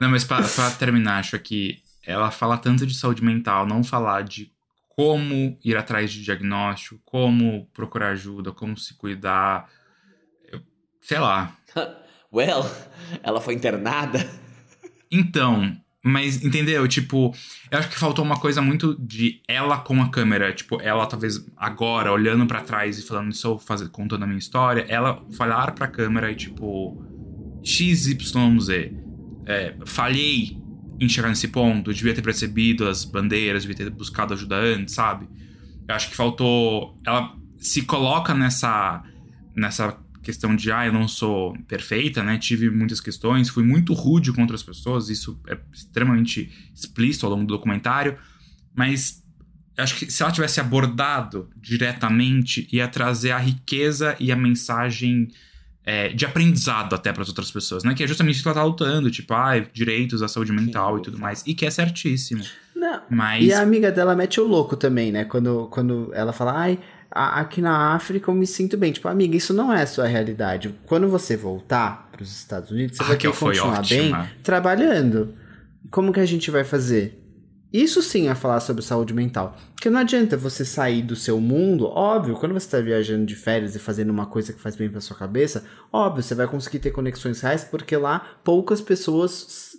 [0.01, 4.23] Não, mas pra, pra terminar, acho que ela fala tanto de saúde mental, não falar
[4.23, 4.51] de
[4.89, 9.69] como ir atrás de diagnóstico, como procurar ajuda, como se cuidar.
[10.51, 10.61] Eu-
[11.01, 11.55] sei lá.
[12.33, 12.69] Well,
[13.23, 14.19] ela foi internada.
[15.11, 15.75] Então,
[16.07, 16.87] mas entendeu?
[16.87, 17.35] Tipo,
[17.69, 20.53] eu acho que faltou uma coisa muito de ela com a câmera.
[20.53, 24.87] Tipo, ela talvez agora, olhando pra trás e falando, estou fazer, contando a minha história,
[24.89, 27.05] ela falar pra câmera e tipo,
[27.65, 28.69] XYZ.
[29.47, 30.57] É, falhei
[31.01, 35.29] em chegar nesse ponto, devia ter percebido as bandeiras, devia ter buscado ajuda antes, sabe?
[35.89, 36.97] Eu acho que faltou.
[37.05, 39.03] Ela se coloca nessa,
[39.57, 42.37] nessa questão de, ah, eu não sou perfeita, né?
[42.37, 47.45] Tive muitas questões, fui muito rude contra as pessoas, isso é extremamente explícito ao longo
[47.45, 48.19] do documentário,
[48.75, 49.23] mas
[49.79, 55.29] acho que se ela tivesse abordado diretamente, ia trazer a riqueza e a mensagem
[55.85, 57.95] é, de aprendizado até para as outras pessoas, né?
[57.95, 61.03] Que é justamente isso que ela tá lutando, tipo, ah, direitos à saúde mental e
[61.03, 62.43] tudo mais, e que é certíssimo.
[62.75, 63.03] Não.
[63.09, 65.25] Mas E a amiga dela mete o louco também, né?
[65.25, 68.93] Quando, quando ela fala, ai, a- aqui na África eu me sinto bem.
[68.93, 70.75] Tipo, amiga, isso não é a sua realidade.
[70.87, 74.19] Quando você voltar para os Estados Unidos, você Ah, vai ter que continuar ótima.
[74.23, 75.35] bem trabalhando.
[75.91, 77.23] Como que a gente vai fazer?
[77.73, 79.57] Isso sim é falar sobre saúde mental.
[79.75, 83.75] Porque não adianta você sair do seu mundo, óbvio, quando você está viajando de férias
[83.75, 86.91] e fazendo uma coisa que faz bem para sua cabeça, óbvio, você vai conseguir ter
[86.91, 89.76] conexões reais, porque lá poucas pessoas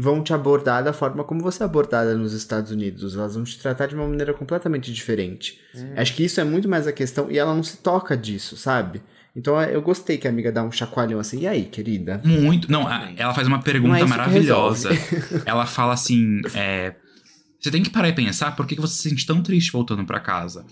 [0.00, 3.16] vão te abordar da forma como você é abordada nos Estados Unidos.
[3.16, 5.58] Elas vão te tratar de uma maneira completamente diferente.
[5.96, 9.02] Acho que isso é muito mais a questão, e ela não se toca disso, sabe?
[9.34, 12.20] Então eu gostei que a amiga dá um chacoalhão assim, e aí, querida?
[12.24, 12.70] Muito.
[12.70, 14.90] Não, a- ela faz uma é pergunta que maravilhosa.
[15.44, 16.94] ela fala assim: é,
[17.60, 20.04] você tem que parar e pensar por que que você se sente tão triste voltando
[20.04, 20.64] pra casa.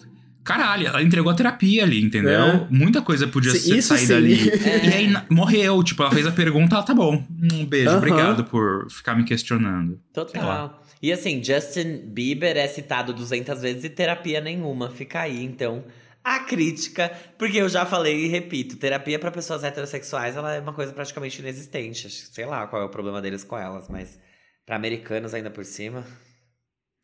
[0.47, 2.41] Caralho, ela entregou a terapia ali, entendeu?
[2.41, 2.67] É.
[2.71, 4.09] Muita coisa podia Sim, ser sair sim.
[4.09, 4.51] dali.
[4.51, 4.87] É.
[4.87, 5.83] E aí morreu.
[5.83, 7.25] Tipo, ela fez a pergunta, ela tá bom.
[7.53, 10.01] Um beijo, obrigado por ficar me questionando.
[10.13, 10.81] Total.
[11.03, 14.89] E assim, Justin Bieber é citado 200 vezes e terapia nenhuma.
[14.91, 15.85] Fica aí, então,
[16.23, 20.73] a crítica, porque eu já falei e repito, terapia para pessoas heterossexuais, ela é uma
[20.73, 22.09] coisa praticamente inexistente.
[22.09, 24.19] Sei lá qual é o problema deles com elas, mas
[24.65, 26.05] para americanos ainda por cima,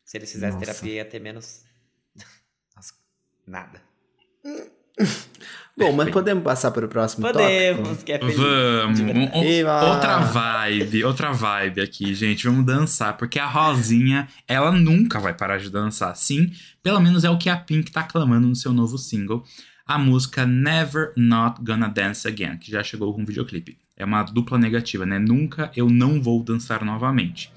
[0.05, 0.65] se eles fizessem Nossa.
[0.65, 1.63] terapia ia ter menos
[3.47, 3.81] nada.
[5.75, 8.05] Bom, mas podemos passar para o próximo podemos, tópico?
[8.05, 8.37] que é feliz.
[8.37, 8.99] Vamos.
[8.99, 12.45] Um, outra vibe, outra vibe aqui, gente.
[12.45, 16.15] Vamos dançar, porque a Rosinha, ela nunca vai parar de dançar.
[16.15, 16.51] Sim,
[16.83, 19.43] pelo menos é o que a Pink tá clamando no seu novo single.
[19.85, 23.77] A música Never Not Gonna Dance Again, que já chegou com um videoclipe.
[23.97, 25.17] É uma dupla negativa, né?
[25.17, 27.51] Nunca eu não vou dançar novamente.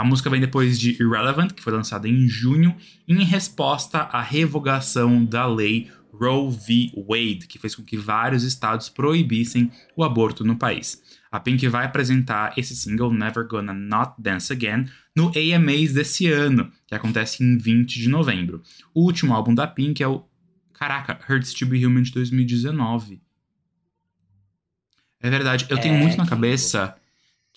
[0.00, 2.74] A música vem depois de Irrelevant, que foi lançada em junho,
[3.06, 6.90] em resposta à revogação da lei Roe v.
[7.06, 11.02] Wade, que fez com que vários estados proibissem o aborto no país.
[11.30, 16.72] A Pink vai apresentar esse single Never Gonna Not Dance Again no AMAs desse ano,
[16.86, 18.62] que acontece em 20 de novembro.
[18.94, 20.24] O último álbum da Pink é o
[20.72, 23.20] Caraca, Hurts to Be Human de 2019.
[25.20, 26.96] É verdade, eu tenho é, muito na cabeça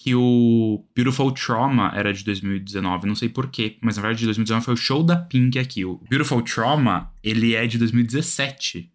[0.04, 4.66] que o Beautiful Trauma era de 2019, não sei porquê, mas na verdade de 2019
[4.66, 5.86] foi o show da Pink aqui.
[5.86, 8.92] O Beautiful Trauma, ele é de 2017.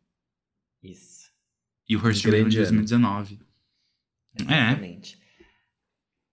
[0.82, 1.30] Isso.
[1.88, 3.40] E o Hurst é de 2019.
[4.38, 5.18] Exatamente.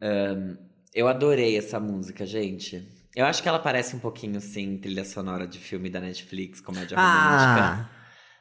[0.01, 0.33] É.
[0.33, 0.57] Um,
[0.93, 2.85] eu adorei essa música, gente.
[3.15, 6.97] Eu acho que ela parece um pouquinho, sim, trilha sonora de filme da Netflix, comédia
[6.99, 7.69] ah.
[7.69, 7.94] romântica.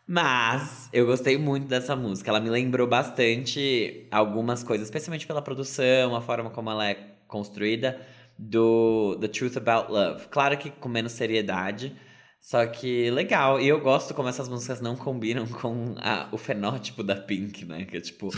[0.06, 2.30] Mas eu gostei muito dessa música.
[2.30, 7.98] Ela me lembrou bastante algumas coisas, especialmente pela produção, a forma como ela é construída,
[8.38, 10.26] do The Truth About Love.
[10.30, 11.96] Claro que com menos seriedade,
[12.38, 13.58] só que legal.
[13.58, 17.86] E eu gosto como essas músicas não combinam com a, o fenótipo da Pink, né?
[17.86, 18.28] Que é tipo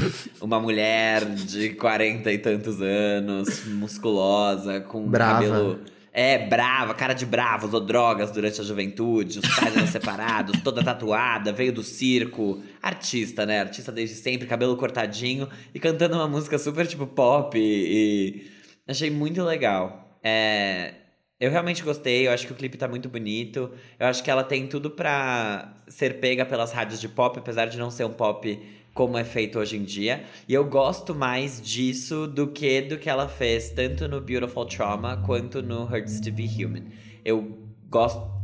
[0.41, 5.43] uma mulher de 40 e tantos anos, musculosa, com Brava.
[5.43, 10.59] cabelo é, brava, cara de brava, usou drogas durante a juventude, os pais eram separados,
[10.63, 12.63] toda tatuada, veio do circo.
[12.83, 13.61] Artista, né?
[13.61, 18.51] Artista desde sempre, cabelo cortadinho e cantando uma música super tipo pop e.
[18.89, 20.19] Achei muito legal.
[20.25, 20.95] É.
[21.39, 23.71] Eu realmente gostei, eu acho que o clipe tá muito bonito.
[23.99, 27.77] Eu acho que ela tem tudo pra ser pega pelas rádios de pop, apesar de
[27.77, 28.59] não ser um pop
[28.97, 30.25] como é feito hoje em dia.
[30.49, 35.23] E eu gosto mais disso do que do que ela fez tanto no Beautiful Trauma
[35.25, 36.87] quanto no Hurts to Be Human.
[37.23, 37.59] Eu
[37.89, 38.35] gosto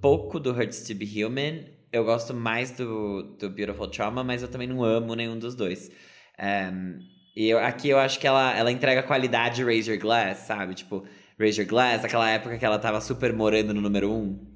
[0.00, 4.48] pouco do Hurts to Be Human, eu gosto mais do, do Beautiful Trauma, mas eu
[4.48, 5.90] também não amo nenhum dos dois.
[6.38, 6.98] Um,
[7.36, 10.74] e eu, aqui eu acho que ela, ela entrega qualidade Your Glass, sabe?
[10.74, 11.04] Tipo,
[11.38, 14.14] Your Glass, aquela época que ela tava super morando no número 1.
[14.14, 14.46] Um.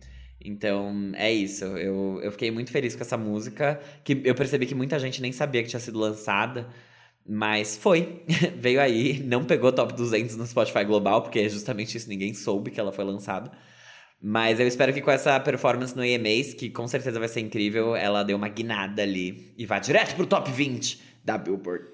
[0.44, 1.64] Então, é isso.
[1.64, 3.80] Eu, eu fiquei muito feliz com essa música.
[4.04, 6.68] Que eu percebi que muita gente nem sabia que tinha sido lançada.
[7.28, 8.24] Mas foi.
[8.58, 9.22] Veio aí.
[9.22, 12.08] Não pegou top 200 no Spotify Global, porque é justamente isso.
[12.08, 13.50] Ninguém soube que ela foi lançada.
[14.20, 17.96] Mas eu espero que com essa performance no EMAs, que com certeza vai ser incrível,
[17.96, 21.84] ela dê uma guinada ali e vá direto pro top 20 da Billboard.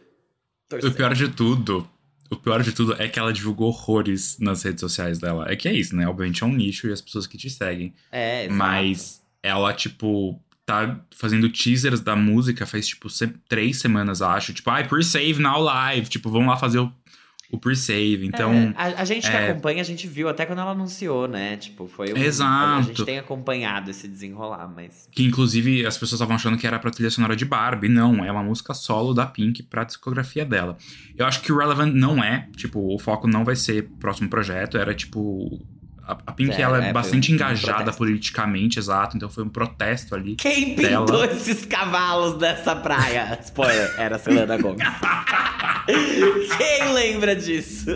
[0.69, 0.93] Torcendo.
[0.93, 1.89] O pior de tudo
[2.31, 5.51] o pior de tudo é que ela divulgou horrores nas redes sociais dela.
[5.51, 6.07] É que é isso, né?
[6.07, 7.95] Obviamente é um nicho e as pessoas que te seguem.
[8.11, 8.55] É, exato.
[8.55, 13.09] Mas ela, tipo, tá fazendo teasers da música faz, tipo,
[13.49, 14.53] três semanas, acho.
[14.53, 16.09] Tipo, ai, ah, pre-save now live.
[16.09, 16.93] Tipo, vamos lá fazer o
[17.51, 18.27] o pre-save.
[18.27, 18.53] Então.
[18.53, 19.51] É, a, a, gente que é...
[19.51, 21.57] acompanha, a gente viu até quando ela anunciou, né?
[21.57, 22.81] Tipo, foi um, Exato.
[22.81, 25.09] A gente tem acompanhado esse desenrolar, mas.
[25.11, 27.89] Que inclusive as pessoas estavam achando que era pra trilha sonora de Barbie.
[27.89, 30.77] Não, é uma música solo da Pink pra discografia dela.
[31.17, 34.77] Eu acho que o Relevant não é, tipo, o foco não vai ser próximo projeto,
[34.77, 35.61] era tipo
[36.09, 39.17] a, Pink é, ela é, é bastante engajada um politicamente, exato.
[39.17, 40.37] Então foi um protesto ali.
[40.37, 41.27] Quem pintou dela.
[41.27, 43.39] esses cavalos dessa praia?
[43.45, 44.89] Spoiler, era a Selena Gomez.
[46.57, 47.91] Quem lembra disso?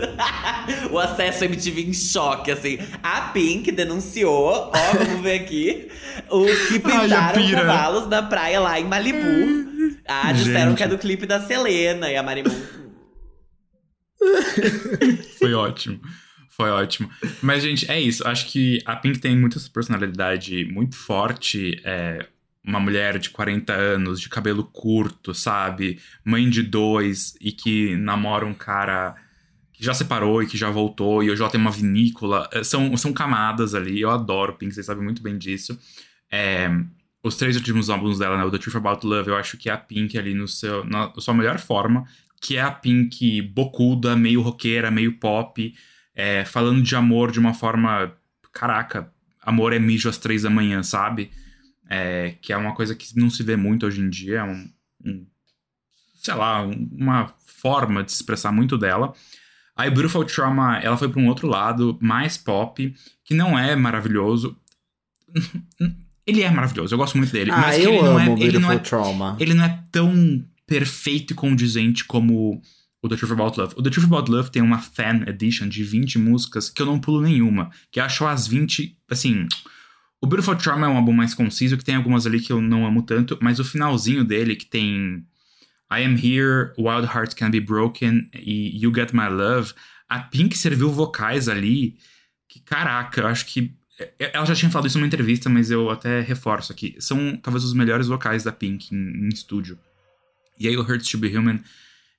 [0.91, 2.77] o acesso MTV em choque, assim.
[3.01, 5.89] A Pink denunciou, ó, vamos ver aqui,
[6.29, 9.63] o que pintaram Ai, cavalos da praia lá em Malibu.
[10.07, 10.77] Ah, disseram Gente.
[10.77, 12.51] que é do clipe da Selena e a Marimun.
[15.39, 15.99] Foi ótimo.
[16.55, 17.09] Foi ótimo.
[17.41, 18.27] Mas, gente, é isso.
[18.27, 21.81] Acho que a Pink tem muita personalidade muito forte.
[21.83, 22.27] É
[22.63, 25.99] uma mulher de 40 anos, de cabelo curto, sabe?
[26.23, 29.15] Mãe de dois e que namora um cara
[29.73, 32.47] que já separou e que já voltou e hoje ela tem uma vinícola.
[32.53, 33.99] É, são, são camadas ali.
[33.99, 35.77] Eu adoro Pink, vocês sabem muito bem disso.
[36.31, 36.69] É,
[37.23, 38.45] os três últimos álbuns dela, né?
[38.45, 41.11] O The Truth About Love, eu acho que é a Pink ali no seu, na
[41.17, 42.05] sua melhor forma.
[42.39, 45.73] Que é a Pink bocuda, meio roqueira, meio pop
[46.15, 48.13] é, falando de amor de uma forma.
[48.51, 49.11] Caraca,
[49.41, 51.31] amor é mijo às três da manhã, sabe?
[51.89, 54.39] É, que é uma coisa que não se vê muito hoje em dia.
[54.39, 54.69] É um,
[55.05, 55.25] um
[56.15, 59.13] sei lá, uma forma de se expressar muito dela.
[59.75, 62.93] A Beautiful Trauma, ela foi para um outro lado, mais pop,
[63.25, 64.55] que não é maravilhoso.
[66.25, 67.51] Ele é maravilhoso, eu gosto muito dele.
[67.51, 69.35] Ah, mas eu ele amo não é, ele não é, Trauma.
[69.41, 72.61] ele não é tão perfeito e condizente como
[73.03, 73.73] o The Truth About Love.
[73.77, 76.99] O The Truth About Love tem uma fan edition de 20 músicas que eu não
[76.99, 77.69] pulo nenhuma.
[77.91, 79.45] Que eu acho as 20, assim.
[80.21, 82.87] O Beautiful Trauma é um álbum mais conciso, que tem algumas ali que eu não
[82.87, 85.27] amo tanto, mas o finalzinho dele, que tem
[85.91, 89.73] I Am Here, Wild Hearts Can Be Broken e You Get My Love,
[90.07, 91.97] a Pink serviu vocais ali
[92.47, 93.75] que, caraca, eu acho que.
[94.17, 96.95] Ela já tinha falado isso numa entrevista, mas eu até reforço aqui.
[96.99, 99.77] São talvez os melhores vocais da Pink em, em estúdio.
[100.59, 101.59] E aí o Hurts to Be Human,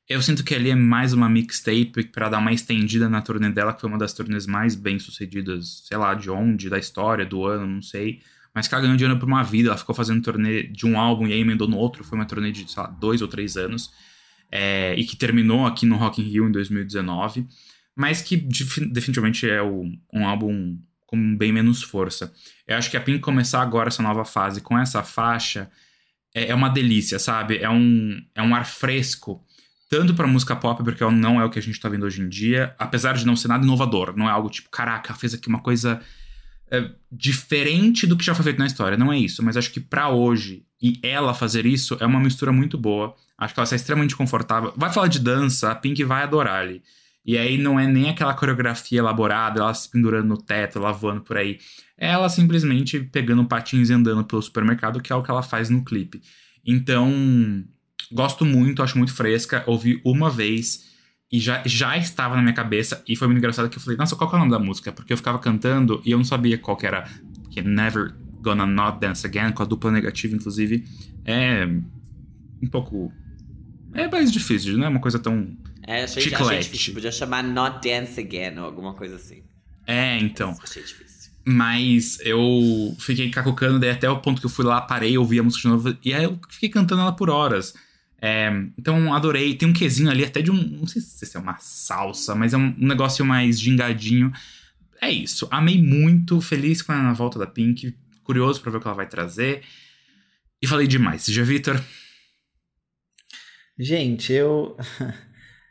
[0.09, 3.73] eu sinto que ali é mais uma mixtape para dar uma estendida na turnê dela,
[3.73, 7.45] que foi uma das turnês mais bem sucedidas, sei lá, de onde, da história, do
[7.47, 8.21] ano, não sei.
[8.55, 11.27] Mas que ela ganhou dinheiro por uma vida, ela ficou fazendo turnê de um álbum
[11.27, 13.91] e aí emendou no outro, foi uma turnê de, sei lá, dois ou três anos.
[14.53, 17.47] É, e que terminou aqui no Rock in Rio em 2019.
[17.97, 22.33] Mas que definitivamente é um álbum com bem menos força.
[22.67, 25.71] Eu acho que a Pink começar agora essa nova fase com essa faixa
[26.35, 27.59] é, é uma delícia, sabe?
[27.59, 29.45] É um, é um ar fresco,
[29.95, 32.29] tanto pra música pop, porque não é o que a gente tá vendo hoje em
[32.29, 34.13] dia, apesar de não ser nada inovador.
[34.17, 36.01] Não é algo tipo, caraca, fez aqui uma coisa
[36.69, 38.99] é, diferente do que já foi feito na história.
[38.99, 42.51] Não é isso, mas acho que para hoje e ela fazer isso é uma mistura
[42.51, 43.15] muito boa.
[43.39, 44.75] Acho que ela está extremamente confortável.
[44.77, 46.83] Vai falar de dança, a Pink vai adorar ali.
[47.25, 51.21] E aí não é nem aquela coreografia elaborada, ela se pendurando no teto, ela voando
[51.21, 51.61] por aí.
[51.97, 55.71] É ela simplesmente pegando patins e andando pelo supermercado, que é o que ela faz
[55.71, 56.21] no clipe.
[56.67, 57.65] Então,
[58.13, 59.63] gosto muito, acho muito fresca.
[59.67, 60.93] Ouvi uma vez
[61.31, 63.03] e já, já estava na minha cabeça.
[63.09, 64.93] E foi muito engraçado que eu falei, nossa, qual é o nome da música?
[64.93, 67.09] Porque eu ficava cantando e eu não sabia qual que era.
[67.51, 70.85] Que Never Gonna Not Dance Again, com a dupla negativa, inclusive.
[71.25, 71.67] É
[72.63, 73.13] um pouco.
[73.93, 75.57] É mais difícil, não é uma coisa tão
[75.87, 76.45] é, achei, Chiclete.
[76.45, 76.95] achei difícil.
[76.95, 79.43] Podia chamar Not Dance Again ou alguma coisa assim.
[79.87, 80.57] É, então.
[80.63, 81.33] Achei difícil.
[81.47, 85.43] Mas eu fiquei cacucando, daí até o ponto que eu fui lá, parei, ouvi a
[85.43, 87.75] música de novo, e aí eu fiquei cantando ela por horas.
[88.27, 88.49] É,
[88.79, 89.55] então adorei.
[89.55, 90.57] Tem um quesinho ali até de um.
[90.57, 94.33] Não sei se é uma salsa, mas é um, um negócio mais gingadinho.
[94.99, 95.47] É isso.
[95.51, 99.07] Amei muito, feliz com a volta da Pink, curioso pra ver o que ela vai
[99.07, 99.63] trazer.
[100.63, 101.27] E falei demais.
[101.27, 101.79] Já, Vitor?
[103.79, 104.75] Gente, eu.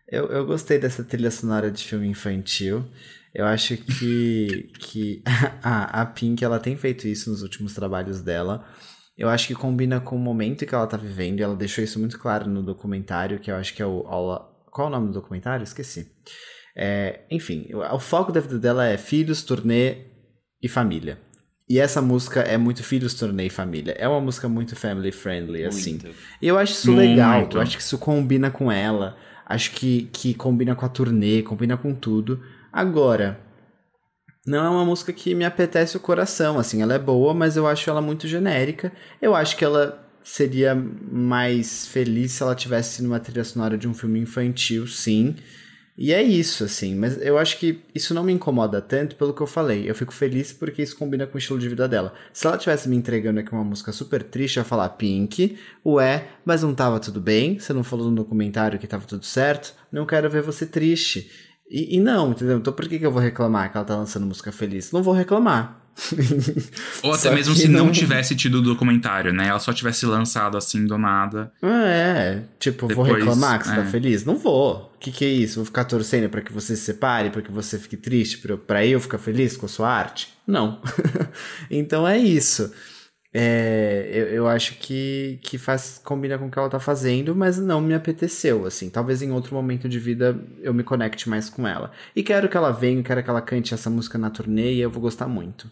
[0.05, 2.87] Eu, eu gostei dessa trilha sonora de filme infantil.
[3.33, 5.23] Eu acho que, que
[5.63, 8.63] a, a Pink ela tem feito isso nos últimos trabalhos dela.
[9.17, 11.39] Eu acho que combina com o momento que ela tá vivendo.
[11.39, 14.01] E ela deixou isso muito claro no documentário, que eu acho que é o.
[14.71, 15.63] Qual é o nome do documentário?
[15.63, 16.11] Esqueci.
[16.75, 19.97] É, enfim, o, foco da vida dela é filhos, turnê
[20.61, 21.19] e família.
[21.69, 23.95] E essa música é muito filhos, turnê e família.
[23.97, 25.91] É uma música muito family friendly, assim.
[25.91, 26.09] Muito.
[26.41, 27.09] E eu acho isso Muito.
[27.09, 27.47] legal.
[27.53, 29.15] Eu acho que isso combina com ela.
[29.45, 32.41] Acho que, que combina com a turnê, combina com tudo.
[32.71, 33.39] Agora,
[34.45, 37.65] não é uma música que me apetece o coração, assim, ela é boa, mas eu
[37.65, 38.91] acho ela muito genérica.
[39.21, 43.93] Eu acho que ela seria mais feliz se ela tivesse numa trilha sonora de um
[43.93, 45.35] filme infantil, sim.
[45.95, 49.41] E é isso, assim, mas eu acho que isso não me incomoda tanto pelo que
[49.41, 49.87] eu falei.
[49.87, 52.13] Eu fico feliz porque isso combina com o estilo de vida dela.
[52.33, 55.55] Se ela tivesse me entregando aqui uma música super triste, eu ia falar Pink,
[55.85, 57.59] ué, mas não tava tudo bem?
[57.59, 59.75] Você não falou no documentário que tava tudo certo?
[59.91, 61.29] Não quero ver você triste.
[61.73, 62.59] E, e não, entendeu?
[62.59, 64.91] Então por que, que eu vou reclamar que ela tá lançando música feliz?
[64.91, 65.79] Não vou reclamar.
[67.01, 67.91] Ou até Só mesmo se não...
[67.91, 69.47] tivesse tido o documentário, né?
[69.47, 71.51] Ela só tivesse lançado assim do nada.
[71.63, 73.77] É, tipo, vou Depois, reclamar que você é.
[73.77, 74.23] tá feliz?
[74.23, 74.93] Não vou.
[74.95, 75.55] O que, que é isso?
[75.55, 78.37] Vou ficar torcendo pra que você se separe, pra que você fique triste,
[78.67, 80.29] pra eu ficar feliz com a sua arte?
[80.45, 80.79] Não.
[81.71, 82.71] então é isso.
[83.35, 87.57] É, eu, eu acho que, que faz combina com o que ela tá fazendo, mas
[87.57, 88.91] não me apeteceu, assim.
[88.91, 91.91] Talvez em outro momento de vida eu me conecte mais com ela.
[92.15, 94.91] E quero que ela venha, quero que ela cante essa música na turnê e eu
[94.91, 95.67] vou gostar muito.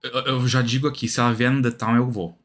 [0.00, 2.38] Eu, eu já digo aqui, se ela vier no The Town, eu vou.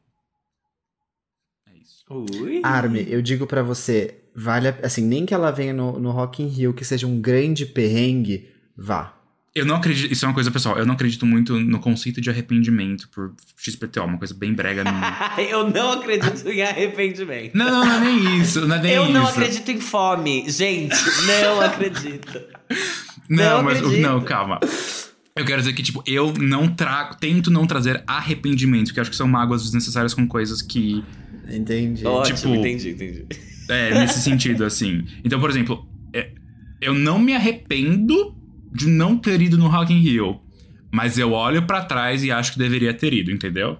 [1.68, 2.04] É isso.
[2.10, 2.60] Ui.
[2.64, 6.42] Arme, eu digo pra você, vale a, assim, nem que ela venha no, no Rock
[6.42, 9.16] in Rio, que seja um grande perrengue, vá.
[9.56, 12.28] Eu não acredito, isso é uma coisa pessoal, eu não acredito muito no conceito de
[12.28, 15.32] arrependimento por XPTO, uma coisa bem brega minha.
[15.48, 17.54] eu não acredito em arrependimento.
[17.54, 19.12] não, não é nem isso, não é nem eu isso.
[19.12, 20.50] não acredito em fome.
[20.50, 22.40] Gente, não acredito.
[23.28, 24.02] Não, Não mas acredito.
[24.02, 24.58] não, calma.
[25.36, 29.10] Eu quero dizer que, tipo, eu não trago, tento não trazer arrependimento, porque eu acho
[29.10, 31.02] que são mágoas desnecessárias com coisas que.
[31.48, 32.04] Entendi.
[32.04, 33.26] Ótimo, Tipo- entendi, entendi.
[33.68, 35.04] É, nesse sentido, assim.
[35.24, 36.32] Então, por exemplo, é,
[36.80, 38.34] eu não me arrependo
[38.74, 40.40] de não ter ido no Rock in Rio.
[40.92, 43.78] Mas eu olho pra trás e acho que deveria ter ido, entendeu?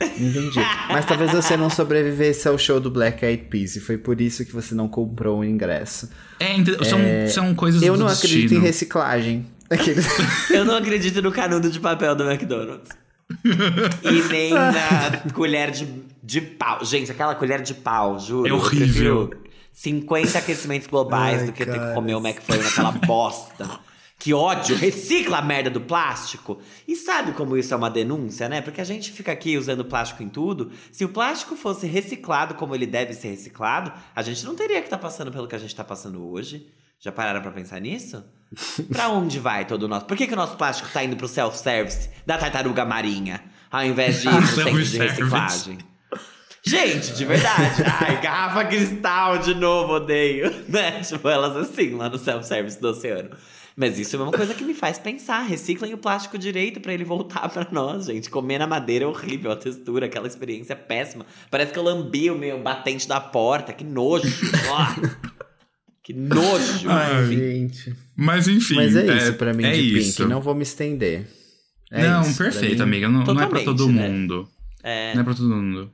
[0.00, 0.58] Entendi.
[0.88, 4.44] Mas talvez você não sobrevivesse ao show do Black Eyed Peas e foi por isso
[4.44, 6.10] que você não comprou o ingresso.
[6.38, 6.98] É, ente- São,
[7.28, 8.32] são coisas Eu do não destino.
[8.34, 9.46] acredito em reciclagem.
[9.70, 10.06] Aqueles-
[10.50, 12.90] Eu não acredito no canudo de papel do McDonald's.
[14.04, 15.88] e nem na colher de,
[16.22, 16.84] de pau.
[16.84, 18.48] Gente, aquela colher de pau, juro.
[18.48, 19.30] É horrível.
[19.76, 21.94] Eu prefiro 50 aquecimentos globais Ai, do que ter que cara.
[21.94, 23.80] comer o McFlurry naquela bosta.
[24.18, 24.74] Que ódio!
[24.74, 26.58] Recicla a merda do plástico!
[26.88, 28.62] E sabe como isso é uma denúncia, né?
[28.62, 30.72] Porque a gente fica aqui usando plástico em tudo.
[30.90, 34.86] Se o plástico fosse reciclado como ele deve ser reciclado, a gente não teria que
[34.86, 36.66] estar passando pelo que a gente tá passando hoje.
[36.98, 38.24] Já pararam pra pensar nisso?
[38.90, 40.06] Pra onde vai todo o nosso?
[40.06, 44.22] Por que, que o nosso plástico tá indo pro self-service da tartaruga marinha, ao invés
[44.22, 45.78] de ir pro centro de reciclagem?
[46.66, 47.82] Gente, de verdade.
[48.00, 50.52] Ai, garrafa cristal de novo, odeio.
[50.68, 51.00] Né?
[51.00, 53.30] Tipo, elas assim, lá no self-service do oceano.
[53.76, 55.42] Mas isso é uma coisa que me faz pensar.
[55.42, 58.28] Reciclem o plástico direito pra ele voltar pra nós, gente.
[58.28, 61.24] Comer na madeira é horrível, a textura, aquela experiência é péssima.
[61.50, 63.72] Parece que eu lambi o meu batente da porta.
[63.72, 64.26] Que nojo.
[64.68, 64.86] Ó.
[66.02, 66.88] que nojo.
[66.88, 67.36] Ai, Enfim.
[67.36, 67.96] Gente.
[68.16, 68.74] Mas enfim.
[68.74, 70.16] Mas é isso pra mim é de isso.
[70.22, 70.30] Pink.
[70.30, 71.28] Não vou me estender.
[71.92, 73.08] É não, isso, perfeito, amiga.
[73.08, 74.08] Não, não é pra todo né?
[74.08, 74.48] mundo.
[74.82, 75.14] É.
[75.14, 75.92] Não é pra todo mundo.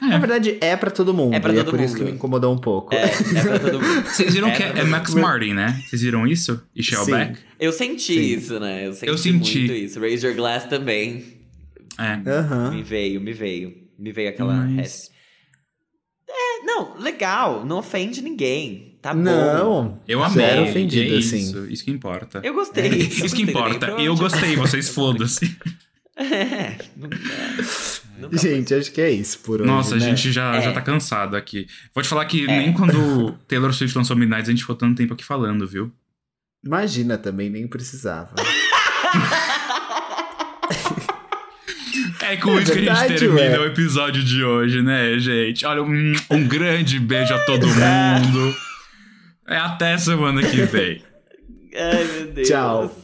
[0.00, 1.34] Na verdade, é pra todo mundo.
[1.34, 2.04] É pra é todo por isso mundo.
[2.04, 2.94] que me incomodou um pouco.
[2.94, 4.02] É, é pra todo mundo.
[4.08, 5.14] Vocês viram É que é, é Max.
[5.14, 5.82] Martin, né?
[5.86, 6.62] Vocês viram isso?
[6.74, 6.82] E.
[6.82, 7.38] Shellback?
[7.58, 8.36] Eu senti Sim.
[8.36, 8.86] isso, né?
[8.86, 9.58] Eu senti, Eu senti.
[9.60, 9.98] muito isso.
[10.00, 11.24] Raise Your Glass também.
[11.98, 12.16] É.
[12.70, 13.72] Me veio, me veio.
[13.98, 14.52] Me veio aquela.
[14.54, 15.10] Mas-
[16.28, 17.64] É, não, legal.
[17.64, 18.98] Não ofende ninguém.
[19.00, 19.20] Tá bom.
[19.22, 20.00] Não.
[20.06, 20.44] Eu amei.
[20.46, 21.38] Zero ofendido, é assim.
[21.38, 22.40] isso, isso que importa.
[22.44, 22.84] Eu gostei.
[22.84, 23.86] É, eu isso que gostei importa.
[23.86, 25.56] também, Eu gostei, vocês fodam-se.
[26.18, 26.76] É.
[26.96, 29.70] não- é, nunca Gente, acho que é isso por hoje.
[29.70, 30.04] Nossa, a né?
[30.04, 30.62] gente já, É.
[30.62, 31.66] já tá cansado aqui.
[31.94, 32.46] Vou te falar que É.
[32.46, 35.92] nem quando Taylor Swift lançou Midnight a gente ficou tanto tempo aqui falando, viu?
[36.64, 38.34] Imagina também, nem precisava.
[42.20, 43.58] É com isso que a verdade, gente termina ué.
[43.60, 45.64] o episódio de hoje, né, gente?
[45.64, 48.56] Olha, um, um grande beijo a todo mundo.
[49.48, 51.00] É até semana que vem.
[51.72, 52.48] Ai, meu Deus.
[52.48, 52.92] Tchau.